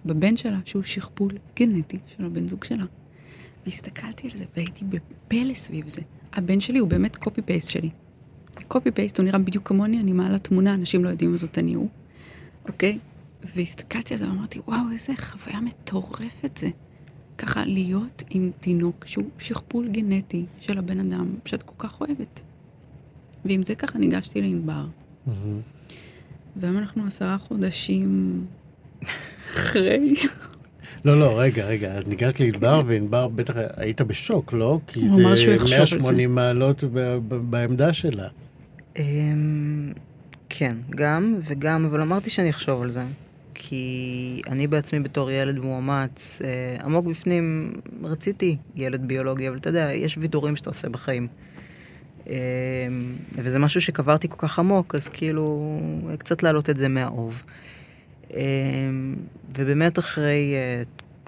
בבן 0.07 0.37
שלה, 0.37 0.59
שהוא 0.65 0.83
שכפול 0.83 1.33
גנטי 1.57 1.99
של 2.17 2.25
הבן 2.25 2.49
זוג 2.49 2.65
שלה. 2.65 2.85
והסתכלתי 3.67 4.29
על 4.31 4.37
זה 4.37 4.45
והייתי 4.57 4.85
בפלא 4.85 5.55
סביב 5.55 5.89
זה. 5.89 6.01
הבן 6.33 6.61
שלי 6.61 6.79
הוא 6.79 6.89
באמת 6.89 7.17
קופי 7.17 7.43
פייסט 7.43 7.71
שלי. 7.71 7.91
קופי 8.69 8.91
פייסט, 8.91 9.19
הוא 9.19 9.25
נראה 9.25 9.39
בדיוק 9.39 9.69
כמוני, 9.69 10.01
אני 10.01 10.13
מעלה 10.13 10.39
תמונה, 10.39 10.75
אנשים 10.75 11.05
לא 11.05 11.09
יודעים 11.09 11.33
איזו 11.33 11.47
אני 11.57 11.75
הוא, 11.75 11.89
אוקיי? 12.69 12.99
והסתכלתי 13.57 14.15
על 14.15 14.21
זה 14.21 14.29
ואמרתי, 14.29 14.59
וואו, 14.59 14.93
איזה 14.93 15.13
חוויה 15.17 15.61
מטורפת 15.61 16.57
זה. 16.57 16.69
ככה 17.39 17.65
להיות 17.65 18.23
עם 18.31 18.51
תינוק 18.61 19.07
שהוא 19.07 19.29
שכפול 19.39 19.89
גנטי 19.89 20.45
של 20.61 20.79
הבן 20.79 21.01
אדם 21.01 21.35
שאת 21.45 21.63
כל 21.63 21.75
כך 21.79 22.01
אוהבת. 22.01 22.41
ועם 23.45 23.63
זה 23.63 23.75
ככה 23.75 23.99
ניגשתי 23.99 24.41
לענבר. 24.41 24.87
מהמם. 25.27 25.61
והיום 26.57 26.79
אנחנו 26.79 27.07
עשרה 27.07 27.39
חודשים 27.39 28.41
אחרי. 29.57 30.09
לא, 31.05 31.21
לא, 31.21 31.41
רגע, 31.41 31.65
רגע, 31.65 31.93
אז 31.93 32.09
ניגשת 32.09 32.41
לענבר, 32.41 32.83
וענבר 32.87 33.29
בטח 33.29 33.55
היית 33.77 34.01
בשוק, 34.01 34.53
לא? 34.53 34.79
כי 34.87 35.09
זה 35.09 35.23
יחשוב 35.23 35.61
על 35.61 35.67
זה. 35.67 35.77
180 35.77 36.35
מעלות 36.35 36.85
בעמדה 37.51 37.93
שלה. 37.93 38.29
אמ, 38.99 39.93
כן, 40.49 40.77
גם 40.91 41.35
וגם, 41.49 41.85
אבל 41.85 42.01
אמרתי 42.01 42.31
שאני 42.31 42.51
אחשוב 42.51 42.83
על 42.83 42.91
זה. 42.91 43.05
כי 43.55 44.43
אני 44.49 44.67
בעצמי 44.67 45.01
בתור 45.01 45.31
ילד 45.31 45.59
מאומץ, 45.59 46.43
אה, 46.45 46.77
עמוק 46.85 47.07
בפנים 47.07 47.73
רציתי 48.03 48.57
ילד 48.77 49.09
ביולוגי, 49.09 49.49
אבל 49.49 49.57
אתה 49.57 49.69
יודע, 49.69 49.93
יש 49.93 50.19
ויתורים 50.19 50.57
שאתה 50.57 50.71
עושה 50.71 50.89
בחיים. 50.89 51.29
אמ, 52.27 52.33
וזה 53.35 53.59
משהו 53.59 53.81
שקברתי 53.81 54.29
כל 54.29 54.37
כך 54.39 54.59
עמוק, 54.59 54.95
אז 54.95 55.09
כאילו, 55.09 55.79
קצת 56.19 56.43
להעלות 56.43 56.71
את 56.71 56.77
זה 56.77 56.89
מהאוב. 56.89 57.43
אמ, 58.31 59.17
ובאמת 59.57 59.99
אחרי 59.99 60.55
אה, 60.55 60.83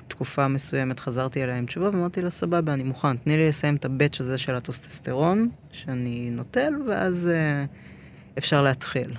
תקופה 0.09 0.49
מסוימת 0.49 1.01
חזרתי 1.01 1.45
אליה 1.45 1.59
עם 1.59 1.67
תשובה 1.67 1.89
ואמרתי 1.89 2.23
לה, 2.23 2.31
סבבה, 2.31 2.75
אני 2.75 2.83
מוכן, 2.83 3.17
תני 3.17 3.37
לי 3.37 3.49
לסיים 3.49 3.77
את 3.77 3.85
הבאץ' 3.85 4.21
הזה 4.21 4.39
של 4.39 4.55
הטוסטסטרון, 4.55 5.49
שאני 5.73 6.31
נוטל, 6.33 6.73
ואז 6.89 7.31
אה, 7.33 7.65
אפשר 8.39 8.63
להתחיל. 8.63 9.15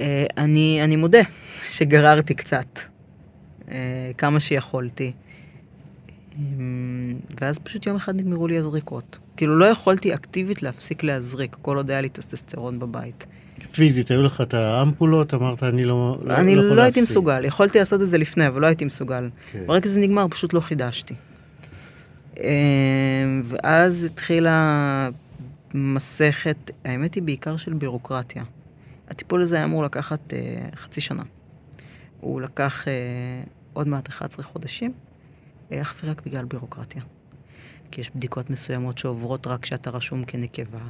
אה, 0.00 0.26
אני, 0.38 0.80
אני 0.84 0.96
מודה 0.96 1.22
שגררתי 1.62 2.34
קצת, 2.34 2.80
כמה 4.18 4.40
שיכולתי. 4.40 5.12
אמ, 6.38 7.14
ואז 7.40 7.58
פשוט 7.58 7.86
יום 7.86 7.96
אחד 7.96 8.16
נגמרו 8.16 8.46
לי 8.46 8.58
הזריקות. 8.58 9.18
כאילו 9.36 9.58
לא 9.58 9.64
יכולתי 9.64 10.14
אקטיבית 10.14 10.62
להפסיק 10.62 11.02
להזריק, 11.02 11.56
כל 11.62 11.76
עוד 11.76 11.90
היה 11.90 12.00
לי 12.00 12.08
טסטסטרון 12.08 12.78
בבית. 12.78 13.26
פיזית, 13.72 14.10
היו 14.10 14.22
לך 14.22 14.40
את 14.40 14.54
האמפולות, 14.54 15.34
אמרת, 15.34 15.62
אני 15.62 15.84
לא 15.84 16.18
לא- 16.24 16.34
אני 16.34 16.52
יכול 16.52 16.64
לא 16.64 16.82
הייתי 16.82 17.00
להפסיק." 17.00 17.02
מסוגל, 17.10 17.44
יכולתי 17.44 17.78
לעשות 17.78 18.02
את 18.02 18.08
זה 18.08 18.18
לפני, 18.18 18.46
אבל 18.48 18.60
לא 18.60 18.66
הייתי 18.66 18.84
מסוגל. 18.84 19.30
כן. 19.52 19.62
ברגע 19.66 19.86
שזה 19.86 20.00
נגמר, 20.00 20.26
פשוט 20.30 20.52
לא 20.54 20.60
חידשתי. 20.60 21.14
אמ, 22.38 22.44
ואז 23.44 24.04
התחילה 24.04 25.08
מסכת, 25.74 26.70
האמת 26.84 27.14
היא 27.14 27.22
בעיקר 27.22 27.56
של 27.56 27.72
בירוקרטיה. 27.72 28.44
הטיפול 29.08 29.42
הזה 29.42 29.56
היה 29.56 29.64
אמור 29.64 29.84
לקחת 29.84 30.32
אה, 30.32 30.38
חצי 30.76 31.00
שנה. 31.00 31.22
הוא 32.20 32.40
לקח 32.40 32.88
אה, 32.88 32.92
עוד 33.72 33.88
מעט 33.88 34.08
11 34.08 34.44
חודשים, 34.44 34.92
אך 35.80 36.00
ורק 36.04 36.22
בגלל 36.26 36.44
בירוקרטיה. 36.44 37.02
כי 37.90 38.00
יש 38.00 38.10
בדיקות 38.14 38.50
מסוימות 38.50 38.98
שעוברות 38.98 39.46
רק 39.46 39.62
כשאתה 39.62 39.90
רשום 39.90 40.24
כנקבה, 40.24 40.80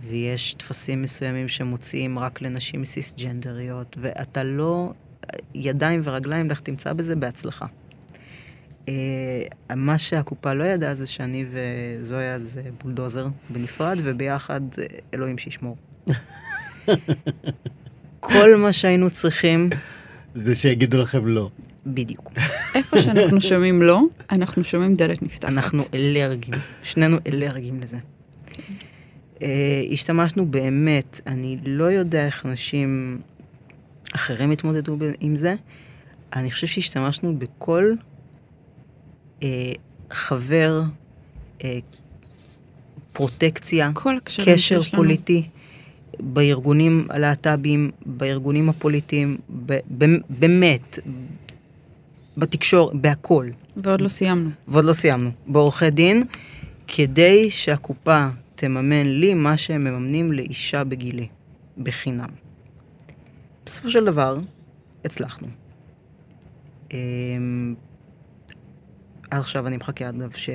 ויש 0.00 0.54
טפסים 0.54 1.02
מסוימים 1.02 1.48
שמוציאים 1.48 2.18
רק 2.18 2.42
לנשים 2.42 2.84
סיסג'נדריות, 2.84 3.96
ואתה 4.00 4.42
לא... 4.42 4.92
ידיים 5.54 6.00
ורגליים, 6.04 6.50
לך 6.50 6.60
תמצא 6.60 6.92
בזה 6.92 7.16
בהצלחה. 7.16 7.66
אה, 8.88 9.42
מה 9.76 9.98
שהקופה 9.98 10.52
לא 10.52 10.64
ידעה 10.64 10.94
זה 10.94 11.06
שאני 11.06 11.46
וזויה 11.50 12.38
זה 12.38 12.62
בולדוזר 12.82 13.28
בנפרד, 13.50 13.98
וביחד 14.02 14.60
אה, 14.78 14.84
אלוהים 15.14 15.38
שישמור. 15.38 15.76
כל 18.20 18.56
מה 18.56 18.72
שהיינו 18.72 19.10
צריכים, 19.10 19.70
זה 20.34 20.54
שיגידו 20.54 20.98
לכם 20.98 21.26
לא. 21.26 21.50
בדיוק. 21.86 22.32
איפה 22.74 22.98
שאנחנו 22.98 23.40
שומעים 23.40 23.82
לא, 23.82 24.02
אנחנו 24.30 24.64
שומעים 24.64 24.96
דלת 24.96 25.22
נפתחת. 25.22 25.50
אנחנו 25.50 25.82
אלרגיים, 25.94 26.54
שנינו 26.82 27.16
אלרגיים 27.26 27.80
לזה. 27.80 27.96
Uh, 29.34 29.42
השתמשנו 29.92 30.46
באמת, 30.46 31.20
אני 31.26 31.58
לא 31.64 31.84
יודע 31.84 32.26
איך 32.26 32.46
אנשים 32.46 33.20
אחרים 34.14 34.50
התמודדו 34.50 34.96
עם 35.20 35.36
זה, 35.36 35.54
אני 36.36 36.50
חושב 36.50 36.66
שהשתמשנו 36.66 37.38
בכל 37.38 37.92
uh, 39.40 39.44
חבר, 40.10 40.82
uh, 41.58 41.64
פרוטקציה, 43.12 43.90
קשר. 44.44 44.82
פוליטי, 44.82 45.48
בארגונים 46.20 47.06
הלהט"ביים, 47.10 47.90
בארגונים 48.06 48.68
הפוליטיים, 48.68 49.38
ב- 49.66 50.04
באמת, 50.30 50.98
בתקשורת, 52.36 52.94
בהכל. 52.94 53.46
ועוד 53.76 54.00
לא 54.00 54.08
סיימנו. 54.08 54.50
ועוד 54.68 54.84
לא 54.84 54.92
סיימנו, 54.92 55.30
בעורכי 55.46 55.90
דין, 55.90 56.24
כדי 56.86 57.50
שהקופה 57.50 58.28
תממן 58.54 59.06
לי 59.06 59.34
מה 59.34 59.56
שהם 59.56 59.84
מממנים 59.84 60.32
לאישה 60.32 60.84
בגילי, 60.84 61.28
בחינם. 61.78 62.28
בסופו 63.66 63.90
של 63.90 64.04
דבר, 64.04 64.38
הצלחנו. 65.04 65.48
אמ, 66.92 67.74
עכשיו 69.30 69.66
אני 69.66 69.76
מחכה 69.76 70.08
אגב 70.08 70.32
ש... 70.32 70.50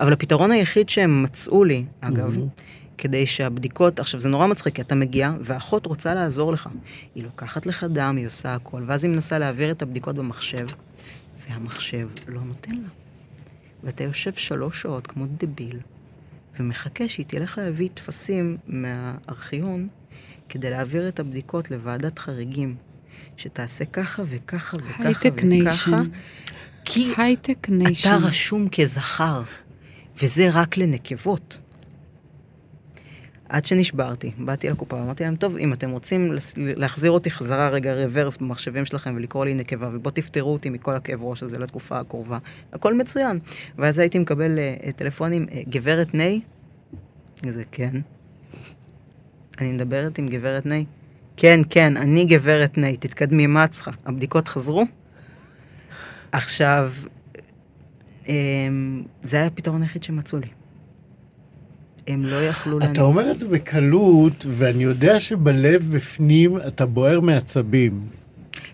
אבל 0.00 0.12
הפתרון 0.12 0.50
היחיד 0.50 0.88
שהם 0.88 1.22
מצאו 1.22 1.64
לי, 1.64 1.84
אגב, 2.00 2.36
מהמם. 2.36 2.48
כדי 2.98 3.26
שהבדיקות, 3.26 4.00
עכשיו 4.00 4.20
זה 4.20 4.28
נורא 4.28 4.46
מצחיק, 4.46 4.74
כי 4.74 4.82
אתה 4.82 4.94
מגיע 4.94 5.32
והאחות 5.40 5.86
רוצה 5.86 6.14
לעזור 6.14 6.52
לך. 6.52 6.68
היא 7.14 7.24
לוקחת 7.24 7.66
לך 7.66 7.84
דם, 7.84 8.14
היא 8.16 8.26
עושה 8.26 8.54
הכל, 8.54 8.82
ואז 8.86 9.04
היא 9.04 9.12
מנסה 9.12 9.38
להעביר 9.38 9.70
את 9.70 9.82
הבדיקות 9.82 10.16
במחשב, 10.16 10.66
והמחשב 11.48 12.08
לא 12.28 12.40
נותן 12.40 12.72
לה. 12.72 12.88
ואתה 13.84 14.04
יושב 14.04 14.34
שלוש 14.34 14.82
שעות 14.82 15.06
כמו 15.06 15.26
דביל, 15.26 15.80
ומחכה 16.60 17.08
שהיא 17.08 17.26
תלך 17.26 17.58
להביא 17.58 17.88
טפסים 17.94 18.56
מהארכיון 18.66 19.88
כדי 20.48 20.70
להעביר 20.70 21.08
את 21.08 21.20
הבדיקות 21.20 21.70
לוועדת 21.70 22.18
חריגים, 22.18 22.76
שתעשה 23.36 23.84
ככה 23.84 24.22
וככה 24.26 24.76
וככה 24.76 25.04
הייטק 25.04 25.32
וככה, 25.32 25.46
ניישן. 25.46 26.08
כי 26.84 27.12
הייטק 27.16 27.68
אתה. 27.68 28.16
רשום 28.16 28.68
כזכר, 28.68 29.42
וזה 30.22 30.50
רק 30.52 30.76
לנקבות. 30.76 31.58
עד 33.48 33.64
שנשברתי, 33.64 34.32
באתי 34.38 34.70
לקופה 34.70 34.96
ואמרתי 34.96 35.24
להם, 35.24 35.36
טוב, 35.36 35.56
אם 35.56 35.72
אתם 35.72 35.90
רוצים 35.90 36.32
להחזיר 36.56 37.10
אותי 37.10 37.30
חזרה 37.30 37.68
רגע 37.68 37.94
רוורס 37.94 38.36
במחשבים 38.36 38.84
שלכם 38.84 39.14
ולקרוא 39.16 39.44
לי 39.44 39.54
נקבה, 39.54 39.90
ובוא 39.92 40.10
תפטרו 40.10 40.52
אותי 40.52 40.70
מכל 40.70 40.96
הכאב 40.96 41.22
ראש 41.22 41.42
הזה 41.42 41.58
לתקופה 41.58 41.98
הקרובה, 41.98 42.38
הכל 42.72 42.94
מצוין. 42.94 43.38
ואז 43.78 43.98
הייתי 43.98 44.18
מקבל 44.18 44.58
אה, 44.58 44.92
טלפונים, 44.92 45.46
אה, 45.52 45.62
גברת 45.68 46.14
ניי? 46.14 46.40
כזה, 47.42 47.62
כן. 47.72 48.00
אני 49.60 49.72
מדברת 49.72 50.18
עם 50.18 50.28
גברת 50.28 50.66
ניי? 50.66 50.84
כן, 51.36 51.60
כן, 51.70 51.96
אני 51.96 52.24
גברת 52.24 52.78
ניי, 52.78 52.96
תתקדמי, 52.96 53.46
מה 53.46 53.64
את 53.64 53.70
צריכה? 53.70 53.90
הבדיקות 54.06 54.48
חזרו? 54.48 54.84
עכשיו, 56.32 56.92
אמ, 58.28 59.02
זה 59.22 59.36
היה 59.36 59.46
הפתרון 59.46 59.82
היחיד 59.82 60.02
שמצאו 60.02 60.38
לי. 60.38 60.57
הם 62.08 62.24
לא 62.24 62.42
יכלו 62.42 62.78
אתה 62.78 63.02
אומר 63.02 63.30
את 63.30 63.38
זה 63.38 63.48
בקלות, 63.48 64.46
ואני 64.48 64.82
יודע 64.82 65.20
שבלב 65.20 65.82
בפנים 65.96 66.56
אתה 66.56 66.86
בוער 66.86 67.20
מעצבים. 67.20 68.00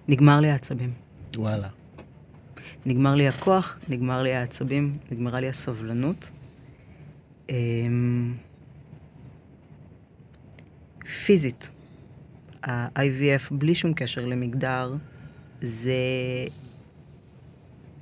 נגמר 0.09 0.41
לי 0.41 0.51
העצבים. 0.51 0.93
וואלה. 1.37 1.68
נגמר 2.87 3.14
לי 3.14 3.28
הכוח, 3.28 3.78
נגמר 3.89 4.22
לי 4.22 4.35
העצבים, 4.35 4.93
נגמרה 5.12 5.41
לי 5.41 5.49
הסבלנות. 5.49 6.30
אמ, 7.51 8.35
פיזית, 11.24 11.70
ה-IVF 12.66 13.49
בלי 13.51 13.74
שום 13.74 13.95
קשר 13.95 14.24
למגדר, 14.24 14.95
זה 15.61 15.95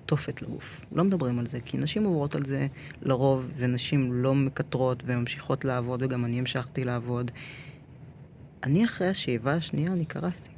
תופת 0.07 0.43
לגוף. 0.43 0.85
לא 0.93 1.05
מדברים 1.05 1.39
על 1.39 1.47
זה, 1.47 1.61
כי 1.61 1.79
נשים 1.79 2.05
עוברות 2.05 2.35
על 2.35 2.45
זה 2.45 2.67
לרוב, 3.03 3.51
ונשים 3.57 4.13
לא 4.13 4.35
מקטרות 4.35 5.03
וממשיכות 5.07 5.65
לעבוד, 5.65 6.03
וגם 6.03 6.25
אני 6.25 6.39
המשכתי 6.39 6.85
לעבוד. 6.85 7.31
אני 8.63 8.85
אחרי 8.85 9.09
השאיבה 9.09 9.53
השנייה, 9.53 9.93
אני 9.93 10.05
קרסתי. 10.05 10.51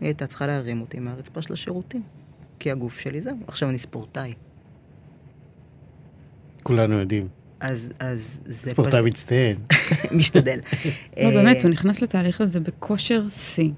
היא 0.00 0.06
הייתה 0.06 0.26
צריכה 0.26 0.46
להרים 0.46 0.80
אותי 0.80 0.98
מהרצפה 0.98 1.42
של 1.42 1.52
השירותים. 1.52 2.02
כי 2.58 2.70
הגוף 2.70 2.98
שלי 2.98 3.20
זהו. 3.20 3.36
עכשיו 3.46 3.68
אני 3.70 3.78
ספורטאי. 3.78 4.34
כולנו 6.62 6.94
יודעים. 6.94 7.28
אז, 7.60 7.92
אז 7.98 8.40
זה... 8.44 8.70
ספורטאי 8.70 9.00
מצטיין. 9.00 9.56
משתדל. 10.18 10.58
לא, 10.58 10.90
אה, 11.18 11.30
באמת, 11.34 11.62
הוא 11.62 11.70
נכנס 11.70 12.02
לתהליך 12.02 12.40
הזה 12.40 12.60
בכושר 12.60 13.28
שיא. 13.28 13.70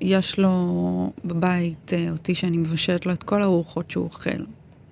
יש 0.00 0.38
לו 0.38 1.12
בבית 1.24 1.92
אה, 1.92 2.10
אותי 2.10 2.34
שאני 2.34 2.56
מבשלת 2.56 3.06
לו 3.06 3.12
את 3.12 3.22
כל 3.22 3.42
הארוחות 3.42 3.90
שהוא 3.90 4.04
אוכל. 4.04 4.30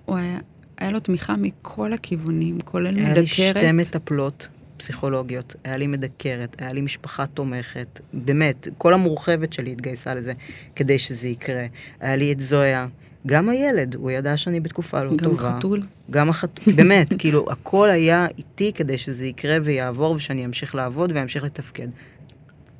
הוא 0.05 0.15
היה, 0.15 0.39
היה 0.77 0.91
לו 0.91 0.99
תמיכה 0.99 1.35
מכל 1.35 1.93
הכיוונים, 1.93 2.61
כולל 2.61 2.97
היה 2.97 3.13
לי 3.13 3.21
מדקרת. 3.21 3.55
שתי 3.57 3.71
מטפלות 3.71 4.47
פסיכולוגיות, 4.77 5.55
היה 5.63 5.77
לי 5.77 5.87
מדקרת, 5.87 6.61
היה 6.61 6.73
לי 6.73 6.81
משפחה 6.81 7.25
תומכת. 7.27 8.01
באמת, 8.13 8.67
כל 8.77 8.93
המורחבת 8.93 9.53
שלי 9.53 9.71
התגייסה 9.71 10.15
לזה 10.15 10.33
כדי 10.75 10.99
שזה 10.99 11.27
יקרה. 11.27 11.65
היה 11.99 12.15
לי 12.15 12.31
את 12.31 12.39
זויה. 12.39 12.87
גם 13.27 13.49
הילד, 13.49 13.95
הוא 13.95 14.11
ידע 14.11 14.37
שאני 14.37 14.59
בתקופה 14.59 15.03
לא 15.03 15.11
גם 15.11 15.17
טובה. 15.17 15.57
חתול. 15.57 15.81
גם 16.09 16.29
החתול, 16.29 16.73
באמת, 16.73 17.13
כאילו, 17.19 17.51
הכל 17.51 17.89
היה 17.89 18.27
איתי 18.37 18.73
כדי 18.73 18.97
שזה 18.97 19.25
יקרה 19.25 19.57
ויעבור 19.63 20.11
ושאני 20.11 20.45
אמשיך 20.45 20.75
לעבוד 20.75 21.11
ואמשיך 21.15 21.43
לתפקד. 21.43 21.87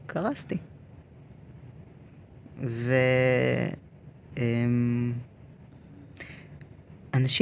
קרסתי. 0.06 0.58
ו... 2.64 2.93
אמ, 4.38 5.14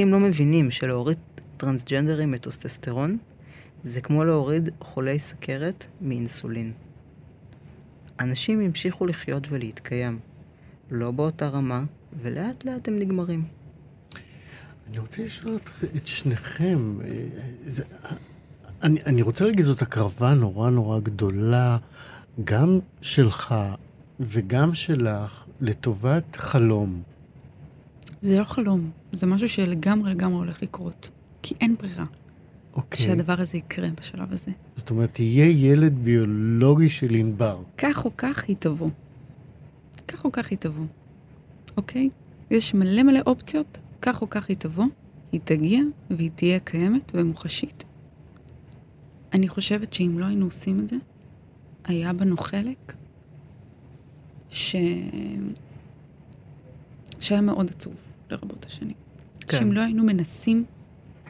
לא 0.06 0.20
מבינים 0.20 0.70
שלהוריד 0.70 1.18
טרנסג'נדרים 1.56 2.30
מטוסטסטרון 2.30 3.18
זה 3.82 4.00
כמו 4.00 4.24
להוריד 4.24 4.68
חולי 4.80 5.18
סכרת 5.18 5.86
מאינסולין. 6.00 6.72
אנשים 8.20 8.60
המשיכו 8.60 9.06
לחיות 9.06 9.46
ולהתקיים, 9.50 10.18
לא 10.90 11.10
באותה 11.10 11.48
רמה, 11.48 11.84
ולאט 12.22 12.64
לאט 12.64 12.88
הם 12.88 12.98
נגמרים. 12.98 13.44
אני 14.88 14.98
רוצה 14.98 15.24
לשאול 15.24 15.56
את, 15.56 15.70
את 15.96 16.06
שניכם, 16.06 16.98
זה, 17.66 17.84
אני, 18.82 19.00
אני 19.06 19.22
רוצה 19.22 19.44
להגיד, 19.44 19.64
זאת 19.64 19.82
הקרבה 19.82 20.34
נורא 20.34 20.70
נורא 20.70 20.98
גדולה, 20.98 21.78
גם 22.44 22.78
שלך 23.00 23.54
וגם 24.20 24.74
שלך, 24.74 25.44
לטובת 25.60 26.36
חלום. 26.36 27.02
זה 28.20 28.38
לא 28.38 28.44
חלום, 28.44 28.90
זה 29.12 29.26
משהו 29.26 29.48
שלגמרי 29.48 30.10
לגמרי 30.10 30.38
הולך 30.38 30.62
לקרות. 30.62 31.10
כי 31.42 31.54
אין 31.60 31.76
ברירה 31.76 32.04
אוקיי. 32.74 33.04
שהדבר 33.04 33.40
הזה 33.40 33.58
יקרה 33.58 33.88
בשלב 34.00 34.32
הזה. 34.32 34.50
זאת 34.76 34.90
אומרת, 34.90 35.20
יהיה 35.20 35.72
ילד 35.72 35.94
ביולוגי 36.04 36.88
של 36.88 37.14
ענבר. 37.14 37.62
כך 37.78 38.04
או 38.04 38.10
כך 38.16 38.44
היא 38.48 38.56
תבוא. 38.58 38.90
כך 40.08 40.24
או 40.24 40.32
כך 40.32 40.50
היא 40.50 40.58
תבוא, 40.58 40.84
אוקיי? 41.76 42.10
יש 42.50 42.74
מלא 42.74 43.02
מלא 43.02 43.20
אופציות, 43.26 43.78
כך 44.02 44.22
או 44.22 44.30
כך 44.30 44.48
היא 44.48 44.56
תבוא, 44.56 44.84
היא 45.32 45.40
תגיע 45.44 45.80
והיא 46.10 46.30
תהיה 46.34 46.60
קיימת 46.60 47.12
ומוחשית. 47.14 47.84
אני 49.32 49.48
חושבת 49.48 49.92
שאם 49.92 50.18
לא 50.18 50.24
היינו 50.24 50.44
עושים 50.44 50.80
את 50.80 50.88
זה, 50.88 50.96
היה 51.84 52.12
בנו 52.12 52.36
חלק 52.36 52.94
ש... 54.54 54.76
שהיה 57.20 57.40
מאוד 57.40 57.70
עצוב 57.70 57.94
לרבות 58.30 58.64
השנים. 58.64 58.96
כן. 59.40 59.58
שאם 59.58 59.72
לא 59.72 59.80
היינו 59.80 60.04
מנסים 60.04 60.64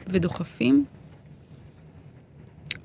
ודוחפים, 0.07 0.85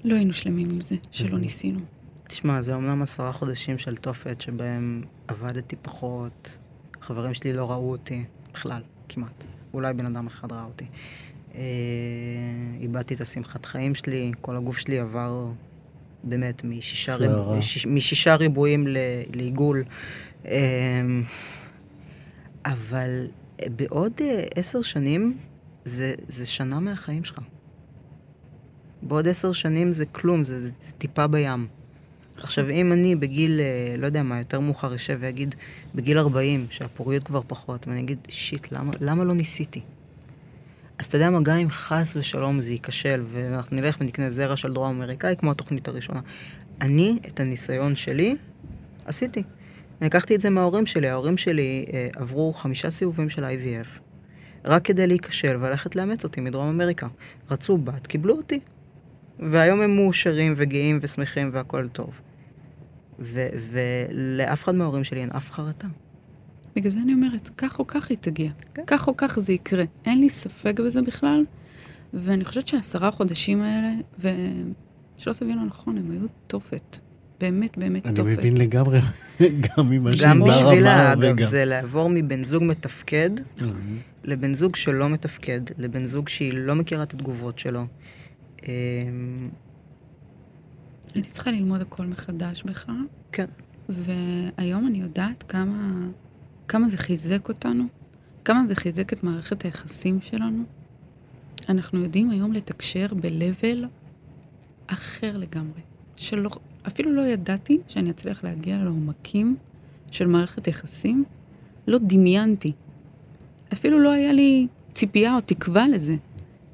לא 0.05 0.15
היינו 0.15 0.33
שלמים 0.33 0.71
עם 0.71 0.81
זה 0.81 0.97
שלא 1.11 1.39
ניסינו. 1.39 1.79
תשמע, 2.25 2.63
זה 2.63 2.75
אומנם 2.75 3.03
עשרה 3.03 3.33
חודשים 3.33 3.79
של 3.79 3.97
תופת 3.97 4.41
שבהם 4.41 5.03
עבדתי 5.29 5.77
פחות, 5.83 6.59
חברים 7.01 7.35
שלי 7.35 7.53
לא 7.53 7.71
ראו 7.71 7.91
אותי 7.91 8.25
בכלל, 8.53 8.83
כמעט. 9.09 9.45
אולי 9.75 9.95
בן 9.95 10.07
אדם 10.07 10.27
אחד 10.27 10.53
ראה 10.53 10.65
אותי. 10.65 10.87
אה, 11.55 11.61
איבדתי 12.81 13.15
את 13.15 13.21
השמחת 13.21 13.67
חיים 13.67 13.95
שלי, 13.95 14.33
כל 14.41 14.57
הגוף 14.57 14.79
שלי 14.79 14.99
עבר 14.99 15.53
באמת 16.25 16.65
משישה. 16.65 17.15
ריב... 17.17 17.31
שיש- 17.61 17.87
משישה 17.87 18.35
ריבועים 18.35 18.89
ל... 18.89 18.97
לעיגול. 19.35 19.85
אה, 20.47 21.01
אבל 22.65 23.27
בעוד 23.77 24.13
אה, 24.21 24.45
עשר 24.55 24.83
שנים 24.83 25.37
זה, 25.85 26.15
זה 26.29 26.47
שנה 26.47 26.81
מהחיים 26.81 27.25
שלך. 27.25 27.39
בעוד 29.03 29.29
עשר 29.29 29.53
שנים 29.53 29.93
זה 29.93 30.07
כלום, 30.07 30.45
זה, 30.45 30.61
זה, 30.61 30.71
זה 30.87 30.93
טיפה 30.99 31.27
בים. 31.27 31.67
עכשיו, 32.37 32.71
אם 32.71 32.93
אני 32.93 33.17
בגיל, 33.17 33.61
אה, 33.61 33.95
לא 33.99 34.07
יודע 34.07 34.23
מה, 34.23 34.39
יותר 34.39 34.61
מאוחר 34.61 34.95
אשב 34.95 35.19
ואגיד, 35.21 35.55
בגיל 35.95 36.19
40, 36.19 36.67
שהפוריות 36.71 37.25
כבר 37.25 37.41
פחות, 37.47 37.89
ואני 37.89 38.01
אגיד, 38.01 38.19
שיט, 38.29 38.73
למה, 38.73 38.93
למה 39.01 39.25
לא 39.25 39.35
ניסיתי? 39.35 39.81
אז 41.01 41.07
אתה 41.07 41.17
יודע 41.17 41.31
מה, 41.31 41.41
גם 41.41 41.57
אם 41.57 41.71
חס 41.71 42.17
ושלום 42.17 42.61
זה 42.61 42.73
ייכשל, 42.73 43.25
ואנחנו 43.33 43.77
נלך 43.77 43.97
ונקנה 44.01 44.31
זרע 44.31 44.57
של 44.57 44.73
דרום 44.73 44.97
אמריקאי, 44.97 45.37
כמו 45.39 45.51
התוכנית 45.51 45.89
הראשונה, 45.89 46.21
אני, 46.81 47.19
את 47.29 47.41
הניסיון 47.41 47.97
שלי, 47.97 48.37
עשיתי. 49.05 49.43
אני 50.01 50.07
לקחתי 50.07 50.35
את 50.35 50.41
זה 50.41 50.51
מההורים 50.51 50.87
שלי. 50.87 51.09
ההורים 51.09 51.37
שלי 51.37 51.85
אה, 51.93 52.09
עברו 52.17 52.53
חמישה 52.53 52.91
סיבובים 52.91 53.31
של 53.31 53.45
IVF, 53.45 54.01
רק 54.65 54.85
כדי 54.85 55.07
להיכשל 55.07 55.57
וללכת 55.61 55.97
לאמץ 55.97 56.25
אותי 56.25 56.41
מדרום 56.41 56.69
אמריקה. 56.69 57.07
רצו 57.51 57.79
בת, 57.79 58.07
קיבלו 58.07 58.37
אותי. 58.37 58.61
והיום 59.39 59.81
הם 59.81 59.97
מאושרים 59.97 60.55
וגאים 60.57 60.99
ושמחים 61.03 61.51
והכל 61.53 61.89
טוב. 61.89 62.21
ולאף 63.19 64.65
אחד 64.65 64.75
מההורים 64.75 65.05
שלי 65.05 65.21
אין 65.21 65.31
אף 65.31 65.51
חרטה. 65.51 65.87
בגלל 66.77 66.91
זה 66.93 66.99
אני 67.01 67.13
אומרת, 67.13 67.51
כך 67.57 67.79
או 67.79 67.87
כך 67.87 68.11
היא 68.11 68.19
תגיע. 68.21 68.51
כן. 68.75 68.83
כך 68.87 69.09
או 69.09 69.17
כך 69.17 69.39
זה 69.39 69.53
יקרה. 69.53 69.85
אין 70.05 70.21
לי 70.21 70.31
ספק 70.31 70.81
בזה 70.81 71.03
בכלל. 71.03 71.45
ואני 72.15 72.45
חושבת 72.45 72.69
שהעשרה 72.69 73.11
חודשים 73.11 73.63
האלה, 73.63 73.93
ושלא 74.19 75.33
תבינו 75.33 75.65
נכון, 75.65 75.99
הם 75.99 76.11
היו 76.11 76.27
תופת. 76.47 76.99
באמת, 77.41 77.79
באמת 77.79 78.07
אני 78.07 78.15
תופת. 78.15 78.29
מבין 78.29 78.57
לגמרי, 78.57 79.01
גם 79.67 79.91
ממה 79.91 80.11
גם 80.11 80.17
שענבר 80.17 80.47
בשבילה, 80.47 81.13
אמר 81.13 81.31
אגב. 81.31 81.47
זה 81.47 81.65
לעבור 81.65 82.09
מבן 82.09 82.45
זוג 82.45 82.63
מתפקד 82.65 83.31
מהמם. 83.61 83.99
לבן 84.25 84.55
זוג 84.55 84.77
שלא 84.77 85.09
מתפקד, 85.09 85.61
לבן 85.79 86.05
זוג 86.05 86.29
שהיא 86.29 86.53
לא 86.55 86.75
מכירה 86.75 87.03
את 87.03 87.15
התגובות 87.15 87.59
שלו. 87.59 87.87
אמ, 88.69 89.49
הייתי 91.15 91.31
צריכה 91.31 91.51
ללמוד 91.51 91.81
הכל 91.81 92.07
מחדש 92.07 92.63
בך, 92.63 92.91
כן. 93.33 93.47
והיום 93.89 94.87
אני 94.87 95.01
יודעת 95.01 95.45
כמה, 95.49 96.07
כמה 96.71 96.89
זה 96.89 96.97
חיזק 96.97 97.49
אותנו, 97.49 97.85
כמה 98.45 98.67
זה 98.67 98.75
חיזק 98.75 99.13
את 99.13 99.25
מערכת 99.25 99.63
היחסים 99.63 100.19
שלנו. 100.23 100.65
אנחנו 101.69 102.03
יודעים 102.03 102.31
היום 102.31 102.53
לתקשר 102.53 103.07
ב-level 103.15 103.87
אחר 104.87 105.37
לגמרי, 105.37 105.81
שלא, 106.17 106.51
אפילו 106.87 107.13
לא 107.13 107.23
ידעתי 107.23 107.79
שאני 107.89 108.11
אצליח 108.11 108.45
להגיע 108.45 108.85
לעומקים 108.85 109.57
של 110.11 110.27
מערכת 110.27 110.67
יחסים, 110.67 111.25
לא 111.87 111.99
דמיינתי. 111.99 112.73
אפילו 113.73 113.99
לא 113.99 114.11
היה 114.11 114.33
לי 114.33 114.67
ציפייה 114.95 115.35
או 115.35 115.41
תקווה 115.41 115.89
לזה, 115.89 116.17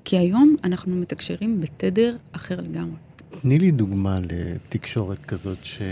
כי 0.04 0.18
היום 0.18 0.56
אנחנו 0.64 0.96
מתקשרים 0.96 1.60
בתדר 1.60 2.16
אחר 2.32 2.60
לגמרי. 2.60 2.96
תני 3.42 3.58
לי 3.58 3.70
דוגמה 3.70 4.18
לתקשורת 4.30 5.24
כזאת 5.24 5.58
שרק 5.62 5.84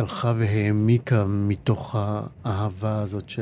הלכה 0.00 0.32
והעמיקה 0.36 1.24
מתוך 1.26 1.96
האהבה 2.44 3.00
הזאת 3.00 3.30
ש... 3.30 3.38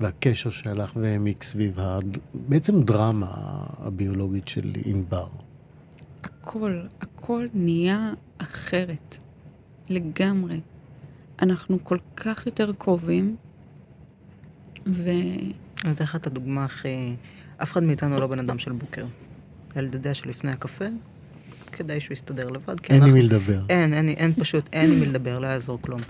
והקשר 0.00 0.50
שהלך 0.50 0.92
והעמיק 0.96 1.42
סביב 1.42 1.80
ה... 1.80 1.98
בעצם 2.34 2.82
דרמה 2.82 3.30
הביולוגית 3.78 4.48
של 4.48 4.72
ענבר. 4.84 5.26
הכל, 6.22 6.80
הכל 7.00 7.46
נהיה 7.54 8.12
אחרת. 8.38 9.18
לגמרי. 9.88 10.60
אנחנו 11.42 11.84
כל 11.84 11.98
כך 12.16 12.46
יותר 12.46 12.72
קרובים, 12.78 13.36
ו... 14.86 15.10
אני 15.84 15.92
אתן 15.92 16.04
לך 16.04 16.16
את 16.16 16.26
הדוגמה 16.26 16.64
הכי... 16.64 17.16
אף 17.62 17.72
אחד 17.72 17.82
מאיתנו 17.82 18.20
לא 18.20 18.26
בן 18.26 18.38
אדם 18.38 18.58
של 18.58 18.72
בוקר. 18.72 19.06
הילד 19.74 19.94
יודע 19.94 20.14
שלפני 20.14 20.50
הקפה, 20.50 20.84
כדאי 21.72 22.00
שהוא 22.00 22.12
יסתדר 22.12 22.50
לבד. 22.50 22.76
אין 22.88 23.02
עם 23.02 23.12
מי 23.12 23.22
לדבר. 23.22 23.60
אין, 23.68 23.94
אין, 23.94 24.08
אין 24.08 24.32
פשוט, 24.34 24.68
אין 24.72 24.92
עם 24.92 25.00
מי 25.00 25.06
לדבר, 25.06 25.38
לא 25.38 25.46
יעזור 25.46 25.78
כלום. 25.80 26.00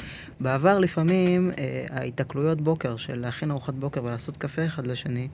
בעבר 0.40 0.78
לפעמים 0.78 1.50
אה, 1.58 1.86
ההיתקלויות 1.90 2.60
בוקר 2.60 2.96
של 2.96 3.20
להכין 3.20 3.50
ארוחת 3.50 3.74
בוקר 3.74 4.04
ולעשות 4.04 4.36
קפה 4.36 4.66
אחד 4.66 4.86
לשני, 4.86 5.28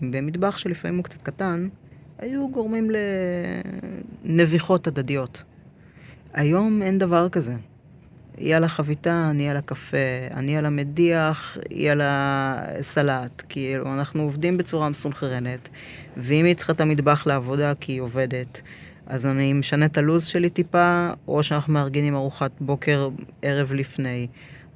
במטבח 0.00 0.58
שלפעמים 0.58 0.96
הוא 0.96 1.04
קצת 1.04 1.22
קטן, 1.22 1.68
היו 2.18 2.48
גורמים 2.50 2.90
לנביחות 4.24 4.86
הדדיות. 4.86 5.42
היום 6.34 6.82
אין 6.82 6.98
דבר 6.98 7.28
כזה. 7.28 7.54
היא 8.36 8.56
על 8.56 8.64
החביתה, 8.64 9.30
אני 9.30 9.50
על 9.50 9.56
הקפה, 9.56 9.96
אני 10.34 10.56
על 10.56 10.66
המדיח, 10.66 11.56
היא 11.70 11.90
על 11.90 12.00
הסלט. 12.04 13.42
כאילו, 13.48 13.94
אנחנו 13.94 14.22
עובדים 14.22 14.56
בצורה 14.56 14.88
מסונכרנת, 14.88 15.68
ואם 16.16 16.44
היא 16.44 16.54
צריכה 16.54 16.72
את 16.72 16.80
המטבח 16.80 17.26
לעבודה 17.26 17.74
כי 17.74 17.92
היא 17.92 18.00
עובדת, 18.00 18.60
אז 19.06 19.26
אני 19.26 19.52
משנה 19.52 19.86
את 19.86 19.98
הלו"ז 19.98 20.24
שלי 20.24 20.50
טיפה, 20.50 21.08
או 21.28 21.42
שאנחנו 21.42 21.72
מארגנים 21.72 22.14
ארוחת 22.14 22.50
בוקר 22.60 23.08
ערב 23.42 23.72
לפני. 23.72 24.26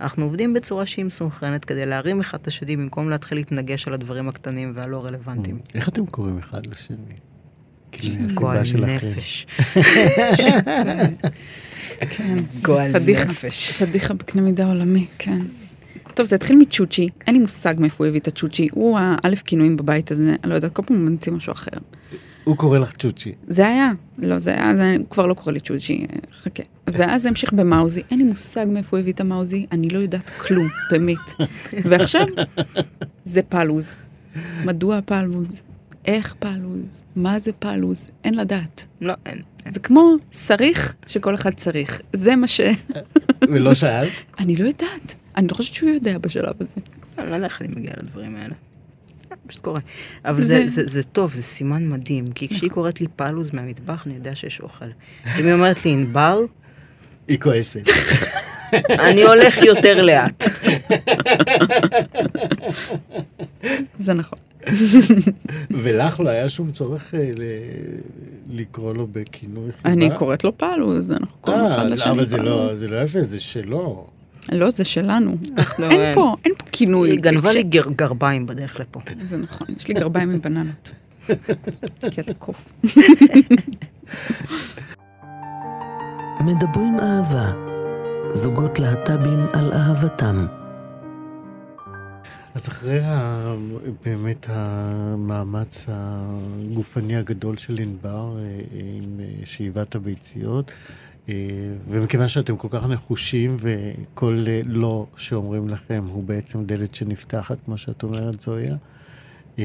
אנחנו 0.01 0.25
עובדים 0.25 0.55
בצורה 0.55 0.87
שהיא 0.87 1.05
מסונכרנת 1.05 1.65
כדי 1.65 1.87
להרים 1.87 2.21
אחד 2.21 2.39
את 2.43 2.47
השני 2.47 2.77
במקום 2.77 3.11
להתחיל 3.11 3.39
להתנגש 3.39 3.87
על 3.87 3.95
הדברים 3.95 4.29
הקטנים 4.29 4.73
והלא 4.75 5.05
רלוונטיים. 5.05 5.59
איך 5.75 5.89
אתם 5.89 6.07
קוראים 6.07 6.39
אחד 6.39 6.67
לשני? 6.67 6.97
גועל 8.35 8.63
נפש. 8.79 9.47
כן, 12.11 12.37
גועל. 12.63 12.93
נפש. 12.99 13.83
פדיחה 13.83 14.15
בקנה 14.15 14.43
מידה 14.43 14.67
עולמי, 14.67 15.07
כן. 15.19 15.41
טוב, 16.15 16.27
זה 16.27 16.37
התחיל 16.37 16.57
מצ'וצ'י, 16.57 17.09
אין 17.27 17.35
לי 17.35 17.41
מושג 17.41 17.75
מאיפה 17.79 18.05
הוא 18.05 18.09
הביא 18.09 18.21
את 18.21 18.29
הצ'וצ'י, 18.29 18.69
הוא 18.73 18.99
האלף 19.01 19.43
כינויים 19.43 19.77
בבית 19.77 20.11
הזה, 20.11 20.37
אני 20.45 20.51
לא 20.51 20.55
יודעת, 20.55 20.73
כל 20.73 20.83
פעם 20.83 20.97
הוא 20.97 21.05
ממציא 21.05 21.33
משהו 21.33 21.53
אחר. 21.53 21.79
הוא 22.47 22.57
קורא 22.57 22.79
לך 22.79 22.93
צ'וצ'י. 22.97 23.33
זה 23.49 23.69
היה, 23.69 23.93
לא, 24.19 24.39
זה 24.39 24.51
היה, 24.51 24.77
זה, 24.77 24.97
הוא 24.99 25.07
כבר 25.11 25.27
לא 25.27 25.35
קורא 25.35 25.53
לי 25.53 25.61
צ'וצ'י, 25.61 26.07
חכה. 26.43 26.63
ואז 26.87 27.23
זה 27.23 27.29
המשיך 27.29 27.53
במאוזי, 27.53 28.03
אין 28.11 28.19
לי 28.19 28.25
מושג 28.25 28.67
מאיפה 28.69 28.97
הוא 28.97 29.01
הביא 29.01 29.13
את 29.13 29.21
המאוזי, 29.21 29.67
אני 29.73 29.89
לא 29.89 29.99
יודעת 29.99 30.31
כלום, 30.31 30.69
באמת. 30.91 31.17
ועכשיו, 31.91 32.27
זה 33.25 33.43
פלוז. 33.43 33.95
מדוע 34.65 35.01
פלוז? 35.05 35.49
איך 36.05 36.35
פלוז? 36.39 37.03
מה 37.17 37.39
זה 37.39 37.53
פלוז? 37.53 38.09
אין 38.25 38.35
לדעת. 38.35 38.87
לא, 39.01 39.15
אין. 39.27 39.39
אין. 39.65 39.73
זה 39.73 39.81
כמו 39.81 40.15
צריך 40.31 40.95
שכל 41.07 41.35
אחד 41.35 41.55
צריך. 41.55 42.01
זה 42.13 42.37
מה 42.37 42.47
ש... 42.47 42.61
ולא 43.53 43.75
שאלת? 43.75 44.13
אני 44.39 44.57
לא 44.57 44.67
יודעת. 44.67 45.15
אני 45.37 45.49
לא 45.49 45.55
חושבת 45.55 45.75
שהוא 45.75 45.91
יודע 45.91 46.19
בשלב 46.19 46.55
הזה. 46.61 46.75
אני 47.19 47.31
לא 47.31 47.35
יודע 47.35 47.47
איך 47.47 47.63
אני 47.63 47.69
מגיעה 47.69 47.95
לדברים 48.03 48.37
האלה. 48.37 48.55
אה, 49.47 49.51
פשוט 49.51 49.63
קורה. 49.65 49.81
אבל 50.25 50.43
זה, 50.43 50.59
זה- 50.69 50.83
זה, 50.83 50.89
זה 50.89 51.03
טוב, 51.03 51.35
זה 51.35 51.43
סימן 51.43 51.87
מדהים, 51.91 52.33
כי 52.33 52.49
כשהיא 52.49 52.71
קוראת 52.71 53.01
לי 53.01 53.07
פלוז 53.17 53.51
מהמטבח, 53.53 54.07
אני 54.07 54.15
יודע 54.15 54.35
שיש 54.35 54.61
אוכל. 54.61 54.85
אם 55.41 55.45
היא 55.45 55.53
אומרת 55.53 55.85
לי 55.85 55.91
ענבר, 55.93 56.39
היא 57.29 57.39
כועסת. 57.41 57.83
אני 58.91 59.23
הולך 59.23 59.59
יותר 59.63 60.03
לאט. 60.03 60.45
זה 63.99 64.13
נכון. 64.15 64.39
ולך 65.71 66.21
לא 66.21 66.29
היה 66.31 66.49
שום 66.49 66.73
צורך 66.73 67.15
אה, 67.15 67.31
ל- 67.37 67.43
לקרוא 68.61 68.95
לו 68.95 69.07
בכינוי 69.13 69.71
חיבה? 69.77 69.93
אני 69.93 70.09
קוראת 70.19 70.45
לו 70.45 70.59
פלוז, 70.59 71.13
אנחנו 71.13 71.37
קוראים 71.41 71.65
אחד 71.67 71.79
אה, 71.79 71.89
לשני 71.89 72.11
אבל 72.13 72.27
זה 72.27 72.37
לא, 72.37 72.43
פלוז. 72.67 72.79
זה 72.79 72.89
לא 72.89 72.97
יפה, 72.97 73.21
זה 73.21 73.41
שלו. 73.41 74.07
לא, 74.53 74.71
זה 74.71 74.85
שלנו. 74.85 75.37
לא, 75.79 75.91
אין 75.91 76.01
אין. 76.01 76.15
פה, 76.15 76.37
אין 76.45 76.53
פה 76.59 76.65
כינוי. 76.73 77.11
היא 77.11 77.21
גנבה 77.21 77.53
לי 77.53 77.63
גר- 77.63 77.91
גרביים 77.97 78.47
בדרך 78.47 78.81
לפה. 78.81 79.01
זה 79.21 79.37
נכון, 79.37 79.67
יש 79.77 79.89
לי 79.89 79.95
גרביים 79.95 80.31
עם 80.31 80.41
בננות. 80.41 80.91
כי 82.11 82.21
אתה 82.21 82.35
קוף. 82.35 82.69
מדברים 86.41 87.01
אהבה. 87.01 87.53
זוגות 88.35 88.79
להט"בים 88.79 89.47
על 89.53 89.73
אהבתם. 89.73 90.47
אז 92.55 92.69
אחרי 92.69 93.01
ה... 93.05 93.55
באמת 94.05 94.47
המאמץ 94.49 95.87
הגופני 95.89 97.17
הגדול 97.17 97.57
של 97.57 97.79
ענבר 97.79 98.37
אה, 98.39 98.61
עם 98.73 99.21
אה, 99.21 99.27
שאיבת 99.45 99.95
הביציות, 99.95 100.71
אה, 100.71 100.75
ומכיוון 101.89 102.29
שאתם 102.29 102.57
כל 102.57 102.69
כך 102.71 102.85
נחושים 102.85 103.57
וכל 103.59 104.45
אה, 104.49 104.61
לא 104.65 105.07
שאומרים 105.17 105.69
לכם 105.69 106.05
הוא 106.09 106.25
בעצם 106.25 106.65
דלת 106.65 106.95
שנפתחת, 106.95 107.57
כמו 107.65 107.79
שאת 107.79 108.03
אומרת, 108.03 108.41
זויה, 108.41 108.77
אה, 109.59 109.65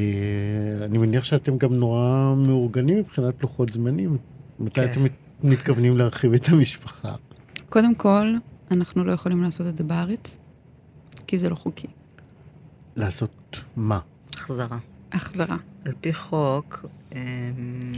אני 0.85 0.97
מניח 0.97 1.23
שאתם 1.23 1.57
גם 1.57 1.73
נורא 1.73 2.33
מאורגנים 2.37 2.97
מבחינת 2.99 3.41
לוחות 3.41 3.73
זמנים. 3.73 4.17
מתי 4.59 4.73
כן. 4.81 4.91
אתם 4.91 5.03
מת- 5.03 5.11
מתכוונים 5.43 5.97
להרחיב 5.97 6.33
את 6.33 6.49
המשפחה? 6.49 7.15
קודם 7.69 7.95
כל, 7.95 8.33
אנחנו 8.71 9.03
לא 9.03 9.11
יכולים 9.11 9.43
לעשות 9.43 9.67
את 9.67 9.77
זה 9.77 9.83
בארץ, 9.83 10.37
כי 11.27 11.37
זה 11.37 11.49
לא 11.49 11.55
חוקי. 11.55 11.87
לעשות 12.95 13.59
מה? 13.75 13.99
החזרה. 14.33 14.77
החזרה. 15.11 15.57
על 15.85 15.93
פי 16.01 16.13
חוק, 16.13 16.85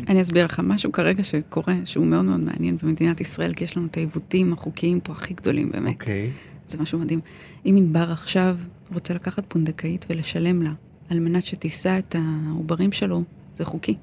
אני 0.07 0.21
אסביר 0.21 0.45
לך 0.45 0.61
משהו 0.63 0.91
כרגע 0.91 1.23
שקורה, 1.23 1.75
שהוא 1.85 2.05
מאוד 2.05 2.25
מאוד 2.25 2.39
מעניין 2.39 2.77
במדינת 2.83 3.21
ישראל, 3.21 3.53
כי 3.53 3.63
יש 3.63 3.77
לנו 3.77 3.85
את 3.85 3.97
העיוותים 3.97 4.53
החוקיים 4.53 4.99
פה 4.99 5.13
הכי 5.13 5.33
גדולים 5.33 5.71
באמת. 5.71 5.93
אוקיי. 5.93 6.31
זה 6.67 6.77
משהו 6.77 6.99
מדהים. 6.99 7.19
אם 7.65 7.75
ענבר 7.77 8.11
עכשיו 8.11 8.57
רוצה 8.93 9.13
לקחת 9.13 9.43
פונדקאית 9.47 10.05
ולשלם 10.09 10.61
לה 10.61 10.73
על 11.09 11.19
מנת 11.19 11.45
שתישא 11.45 11.99
את 11.99 12.15
העוברים 12.19 12.91
שלו, 12.91 13.23
זה 13.55 13.65
חוקי. 13.65 13.95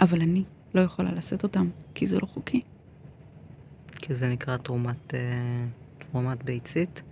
אבל 0.00 0.20
אני 0.20 0.42
לא 0.74 0.80
יכולה 0.80 1.12
לשאת 1.12 1.42
אותם, 1.42 1.68
כי 1.94 2.06
זה 2.06 2.18
לא 2.18 2.26
חוקי. 2.26 2.60
כי 3.96 4.14
זה 4.14 4.28
נקרא 4.28 4.56
תרומת, 4.56 5.14
אה, 5.14 5.20
תרומת 6.10 6.44
ביצית, 6.44 7.02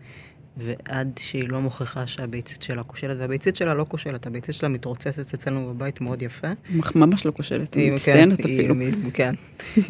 ועד 0.66 1.10
שהיא 1.18 1.48
לא 1.48 1.60
מוכיחה 1.60 2.06
שהביצית 2.06 2.62
שלה 2.62 2.82
כושלת, 2.82 3.16
והביצית 3.20 3.56
שלה 3.56 3.74
לא 3.74 3.86
כושלת, 3.88 4.26
הביצית 4.26 4.54
שלה 4.54 4.68
מתרוצצת 4.68 5.34
אצלנו 5.34 5.74
בבית 5.74 6.00
מאוד 6.00 6.22
יפה. 6.22 6.48
ממש 6.94 7.26
לא 7.26 7.30
כושלת, 7.32 7.74
היא 7.74 7.92
מצטיינת 7.92 8.40
כן, 8.40 8.48
היא- 8.48 8.60
אפילו. 8.60 8.74
כן. 9.14 9.34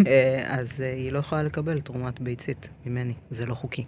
אה, 0.06 0.44
אז 0.58 0.80
אה, 0.80 0.92
היא 0.94 1.12
לא 1.12 1.18
יכולה 1.18 1.42
לקבל 1.42 1.80
תרומת 1.80 2.20
ביצית 2.20 2.68
ממני, 2.86 3.12
זה 3.30 3.46
לא 3.46 3.54
חוקי. 3.54 3.84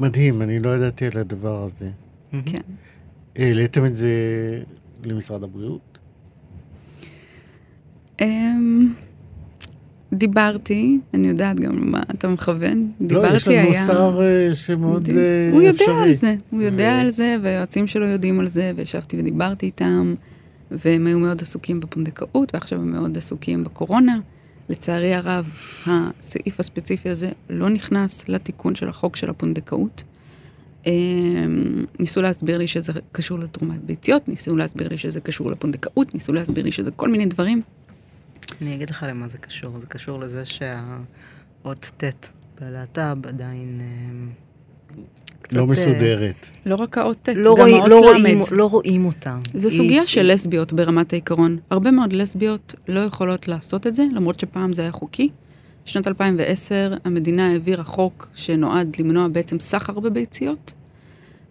מדהים, 0.00 0.42
אני 0.42 0.58
לא 0.60 0.76
ידעתי 0.76 1.06
על 1.06 1.18
הדבר 1.18 1.62
הזה. 1.62 1.90
כן. 2.46 2.60
העליתם 3.36 3.84
את 3.84 3.96
זה 3.96 4.08
למשרד 5.04 5.42
הבריאות? 5.42 5.98
דיברתי, 10.12 10.98
אני 11.14 11.28
יודעת 11.28 11.60
גם 11.60 11.78
למה 11.78 12.02
אתה 12.10 12.28
מכוון. 12.28 12.92
דיברתי 13.00 13.28
לא, 13.30 13.36
יש 13.36 13.48
לנו 13.48 13.58
היה... 13.58 13.86
שר 13.86 14.20
אה, 14.22 14.54
שמאוד 14.54 15.02
מדהים. 15.02 15.18
אה, 15.18 15.50
הוא 15.52 15.62
יודע 15.62 15.84
אפשרי. 15.84 16.02
על 16.02 16.12
זה, 16.12 16.34
הוא 16.50 16.62
יודע 16.62 16.92
ו- 16.98 17.00
על 17.00 17.10
זה, 17.10 17.36
והיועצים 17.42 17.86
שלו 17.86 18.06
יודעים 18.06 18.40
על 18.40 18.48
זה, 18.48 18.72
וישבתי 18.76 19.20
ודיברתי 19.20 19.66
איתם, 19.66 20.14
והם 20.70 21.06
היו 21.06 21.18
מאוד 21.18 21.42
עסוקים 21.42 21.80
בפונדקאות, 21.80 22.54
ועכשיו 22.54 22.78
הם 22.78 22.92
מאוד 22.92 23.16
עסוקים 23.16 23.64
בקורונה. 23.64 24.18
לצערי 24.68 25.14
הרב, 25.14 25.50
הסעיף 25.86 26.60
הספציפי 26.60 27.08
הזה 27.08 27.30
לא 27.50 27.68
נכנס 27.68 28.28
לתיקון 28.28 28.74
של 28.74 28.88
החוק 28.88 29.16
של 29.16 29.30
הפונדקאות. 29.30 30.02
אמ, 30.86 30.92
ניסו 31.98 32.22
להסביר 32.22 32.58
לי 32.58 32.66
שזה 32.66 32.92
קשור 33.12 33.38
לתרומת 33.38 33.80
ביציות, 33.80 34.28
ניסו 34.28 34.56
להסביר 34.56 34.88
לי 34.88 34.98
שזה 34.98 35.20
קשור 35.20 35.50
לפונדקאות, 35.50 36.14
ניסו 36.14 36.32
להסביר 36.32 36.64
לי 36.64 36.72
שזה 36.72 36.90
כל 36.90 37.08
מיני 37.08 37.26
דברים. 37.26 37.62
אני 38.62 38.74
אגיד 38.74 38.90
לך 38.90 39.06
למה 39.08 39.28
זה 39.28 39.38
קשור. 39.38 39.80
זה 39.80 39.86
קשור 39.86 40.20
לזה 40.20 40.44
שהאות 40.44 41.90
ט' 41.96 42.28
בלהט"ב 42.60 43.26
עדיין... 43.26 43.80
אה, 43.80 44.32
קצת, 45.42 45.56
לא 45.56 45.60
אה, 45.60 45.66
מסודרת. 45.66 46.46
לא 46.66 46.74
רק 46.74 46.98
האות 46.98 47.16
ט', 47.22 47.28
לא 47.28 47.54
גם 47.54 47.60
רואים- 47.60 47.76
האות 47.76 47.88
לא 47.88 48.00
למד. 48.00 48.20
רואים- 48.20 48.42
לא 48.52 48.66
רואים 48.70 49.04
אותם. 49.04 49.40
זו 49.54 49.68
היא- 49.68 49.76
סוגיה 49.78 50.06
של 50.06 50.20
היא- 50.26 50.34
לסביות 50.34 50.72
ברמת 50.72 51.12
העיקרון. 51.12 51.58
הרבה 51.70 51.90
מאוד 51.90 52.12
לסביות 52.12 52.74
לא 52.88 53.00
יכולות 53.00 53.48
לעשות 53.48 53.86
את 53.86 53.94
זה, 53.94 54.04
למרות 54.14 54.40
שפעם 54.40 54.72
זה 54.72 54.82
היה 54.82 54.92
חוקי. 54.92 55.28
בשנת 55.86 56.06
2010 56.08 56.94
המדינה 57.04 57.48
העבירה 57.50 57.84
חוק 57.84 58.28
שנועד 58.34 58.96
למנוע 58.98 59.28
בעצם 59.28 59.58
סחר 59.60 60.00
בביציות, 60.00 60.72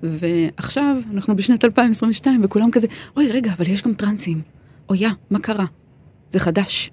ועכשיו 0.04 0.96
אנחנו 1.14 1.36
בשנת 1.36 1.66
2022 1.66 2.42
וכולם 2.44 2.72
כזה, 2.72 2.88
אוי 3.18 3.32
רגע, 3.32 3.54
אבל 3.58 3.68
יש 3.70 3.82
גם 3.82 3.94
טרנסים. 3.94 4.42
אויה, 4.90 5.10
מה 5.32 5.40
קרה? 5.40 5.66
זה 6.30 6.40
חדש. 6.40 6.92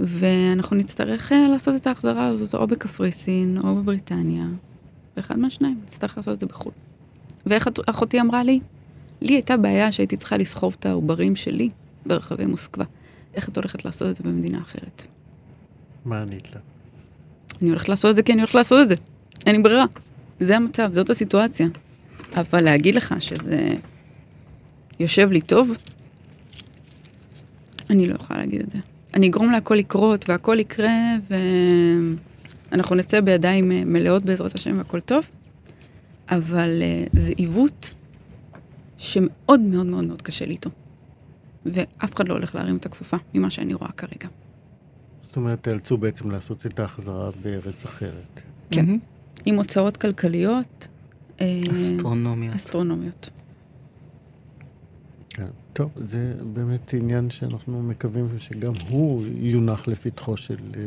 ואנחנו 0.00 0.76
נצטרך 0.76 1.32
אה, 1.32 1.48
לעשות 1.48 1.74
את 1.74 1.86
ההחזרה 1.86 2.26
הזאת 2.26 2.54
או 2.54 2.66
בקפריסין 2.66 3.58
או 3.64 3.74
בבריטניה, 3.76 4.46
ואחד 5.16 5.38
מהשניים, 5.38 5.80
נצטרך 5.86 6.16
לעשות 6.16 6.34
את 6.34 6.40
זה 6.40 6.46
בחו"ל. 6.46 6.72
ואיך 7.46 7.68
אחותי 7.86 8.20
אמרה 8.20 8.44
לי? 8.44 8.60
לי 9.22 9.34
הייתה 9.34 9.56
בעיה 9.56 9.92
שהייתי 9.92 10.16
צריכה 10.16 10.36
לסחוב 10.36 10.76
את 10.80 10.86
העוברים 10.86 11.36
שלי 11.36 11.70
ברחבי 12.06 12.46
מוסקבה. 12.46 12.84
איך 13.34 13.48
את 13.48 13.56
הולכת 13.56 13.84
לעשות 13.84 14.10
את 14.10 14.16
זה 14.16 14.24
במדינה 14.24 14.58
אחרת? 14.58 15.06
מה 16.04 16.22
ענית 16.22 16.54
לה? 16.54 16.60
אני 17.62 17.70
הולכת 17.70 17.88
לעשות 17.88 18.10
את 18.10 18.16
זה 18.16 18.22
כי 18.22 18.32
אני 18.32 18.40
הולכת 18.40 18.54
לעשות 18.54 18.82
את 18.82 18.88
זה. 18.88 18.94
אין 19.46 19.56
לי 19.56 19.62
ברירה. 19.62 19.84
זה 20.40 20.56
המצב, 20.56 20.90
זאת 20.92 21.10
הסיטואציה. 21.10 21.66
אבל 22.34 22.60
להגיד 22.60 22.94
לך 22.94 23.14
שזה 23.18 23.74
יושב 25.00 25.30
לי 25.30 25.40
טוב, 25.40 25.70
אני 27.90 28.06
לא 28.06 28.14
יכולה 28.14 28.38
להגיד 28.38 28.60
את 28.60 28.70
זה. 28.70 28.78
אני 29.14 29.28
אגרום 29.28 29.50
להכל 29.50 29.74
לקרות 29.74 30.28
והכל 30.28 30.56
יקרה, 30.60 31.16
ואנחנו 32.70 32.96
נצא 32.96 33.20
בידיים 33.20 33.72
אה, 33.72 33.84
מלאות 33.84 34.24
בעזרת 34.24 34.54
השם 34.54 34.78
והכל 34.78 35.00
טוב, 35.00 35.24
אבל 36.28 36.82
אה, 36.82 37.04
זה 37.12 37.32
עיוות 37.36 37.94
שמאוד 38.98 39.60
מאוד 39.60 39.86
מאוד 39.86 40.04
מאוד 40.04 40.22
קשה 40.22 40.46
לי 40.46 40.52
איתו. 40.52 40.70
ואף 41.66 42.14
אחד 42.14 42.28
לא 42.28 42.34
הולך 42.34 42.54
להרים 42.54 42.76
את 42.76 42.86
הכפפה 42.86 43.16
ממה 43.34 43.50
שאני 43.50 43.74
רואה 43.74 43.92
כרגע. 43.92 44.28
זאת 45.22 45.36
אומרת, 45.36 45.62
תאלצו 45.62 45.96
בעצם 45.96 46.30
לעשות 46.30 46.66
את 46.66 46.78
ההחזרה 46.78 47.30
בארץ 47.42 47.84
אחרת. 47.84 48.40
כן. 48.70 48.86
עם 49.44 49.54
הוצאות 49.54 49.96
כלכליות. 49.96 50.88
אה, 51.40 51.60
אסטרונומיות. 51.72 52.54
אסטרונומיות. 52.54 53.30
טוב, 55.74 55.90
זה 56.04 56.34
באמת 56.52 56.94
עניין 56.94 57.30
שאנחנו 57.30 57.82
מקווים 57.82 58.28
שגם 58.38 58.72
הוא 58.88 59.24
יונח 59.26 59.88
לפתחו 59.88 60.36
של 60.36 60.56
אה, 60.76 60.80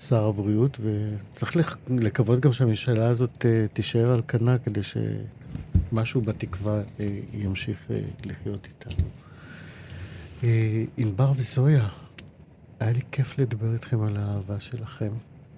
שר 0.00 0.24
הבריאות, 0.24 0.80
וצריך 0.82 1.56
לקוות 1.88 2.40
גם 2.40 2.52
שהממשלה 2.52 3.06
הזאת 3.06 3.46
אה, 3.46 3.66
תישאר 3.72 4.12
על 4.12 4.22
כנה 4.28 4.58
כדי 4.58 4.80
שמשהו 4.82 6.20
בתקווה 6.20 6.82
אה, 7.00 7.18
ימשיך 7.32 7.78
לחיות 8.24 8.66
איתנו. 8.66 9.08
אה, 10.44 10.84
ענבר 10.96 11.32
וזויה, 11.36 11.88
היה 12.80 12.92
לי 12.92 13.00
כיף 13.12 13.38
לדבר 13.38 13.72
איתכם 13.72 14.00
על 14.00 14.16
האהבה 14.16 14.60
שלכם. 14.60 15.10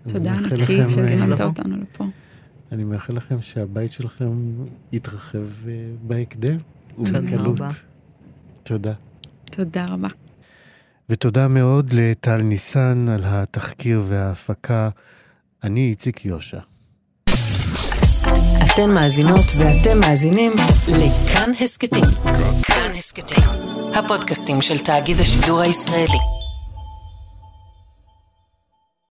תודה 0.09 0.33
ענקית 0.33 0.91
שהזמנת. 0.91 1.41
אותנו 1.41 1.77
לפה. 1.77 2.05
אני 2.73 2.85
מאחל 2.85 3.13
לכם 3.13 3.43
שהבית 3.43 3.93
שלכם 3.93 4.31
יתרחב 4.93 5.47
בהקדם. 6.07 6.57
תודה 6.97 7.19
ובקלות. 7.19 7.59
תודה. 8.63 8.93
תודה 9.45 9.85
רבה. 9.89 10.09
ותודה 11.11 11.49
מאוד 11.49 11.93
לטל 11.93 12.37
ניסן 12.43 13.07
על 13.09 13.21
התחקיר 13.25 14.03
וההפקה. 14.09 14.89
אני 15.65 15.89
איציק 15.91 16.25
יושע. 16.25 16.59
אתן 18.67 18.91
מאזינות 18.91 19.47
ואתם 19.59 20.01
מאזינים 20.01 20.53
לכאן 20.89 21.51
הסכתים. 21.61 22.05
כאן 22.63 22.93
הסכתים, 22.97 23.45
הפודקאסטים 23.95 24.63
של 24.63 24.79
תאגיד 24.79 25.21
השידור 25.21 25.61
הישראלי. 25.61 26.40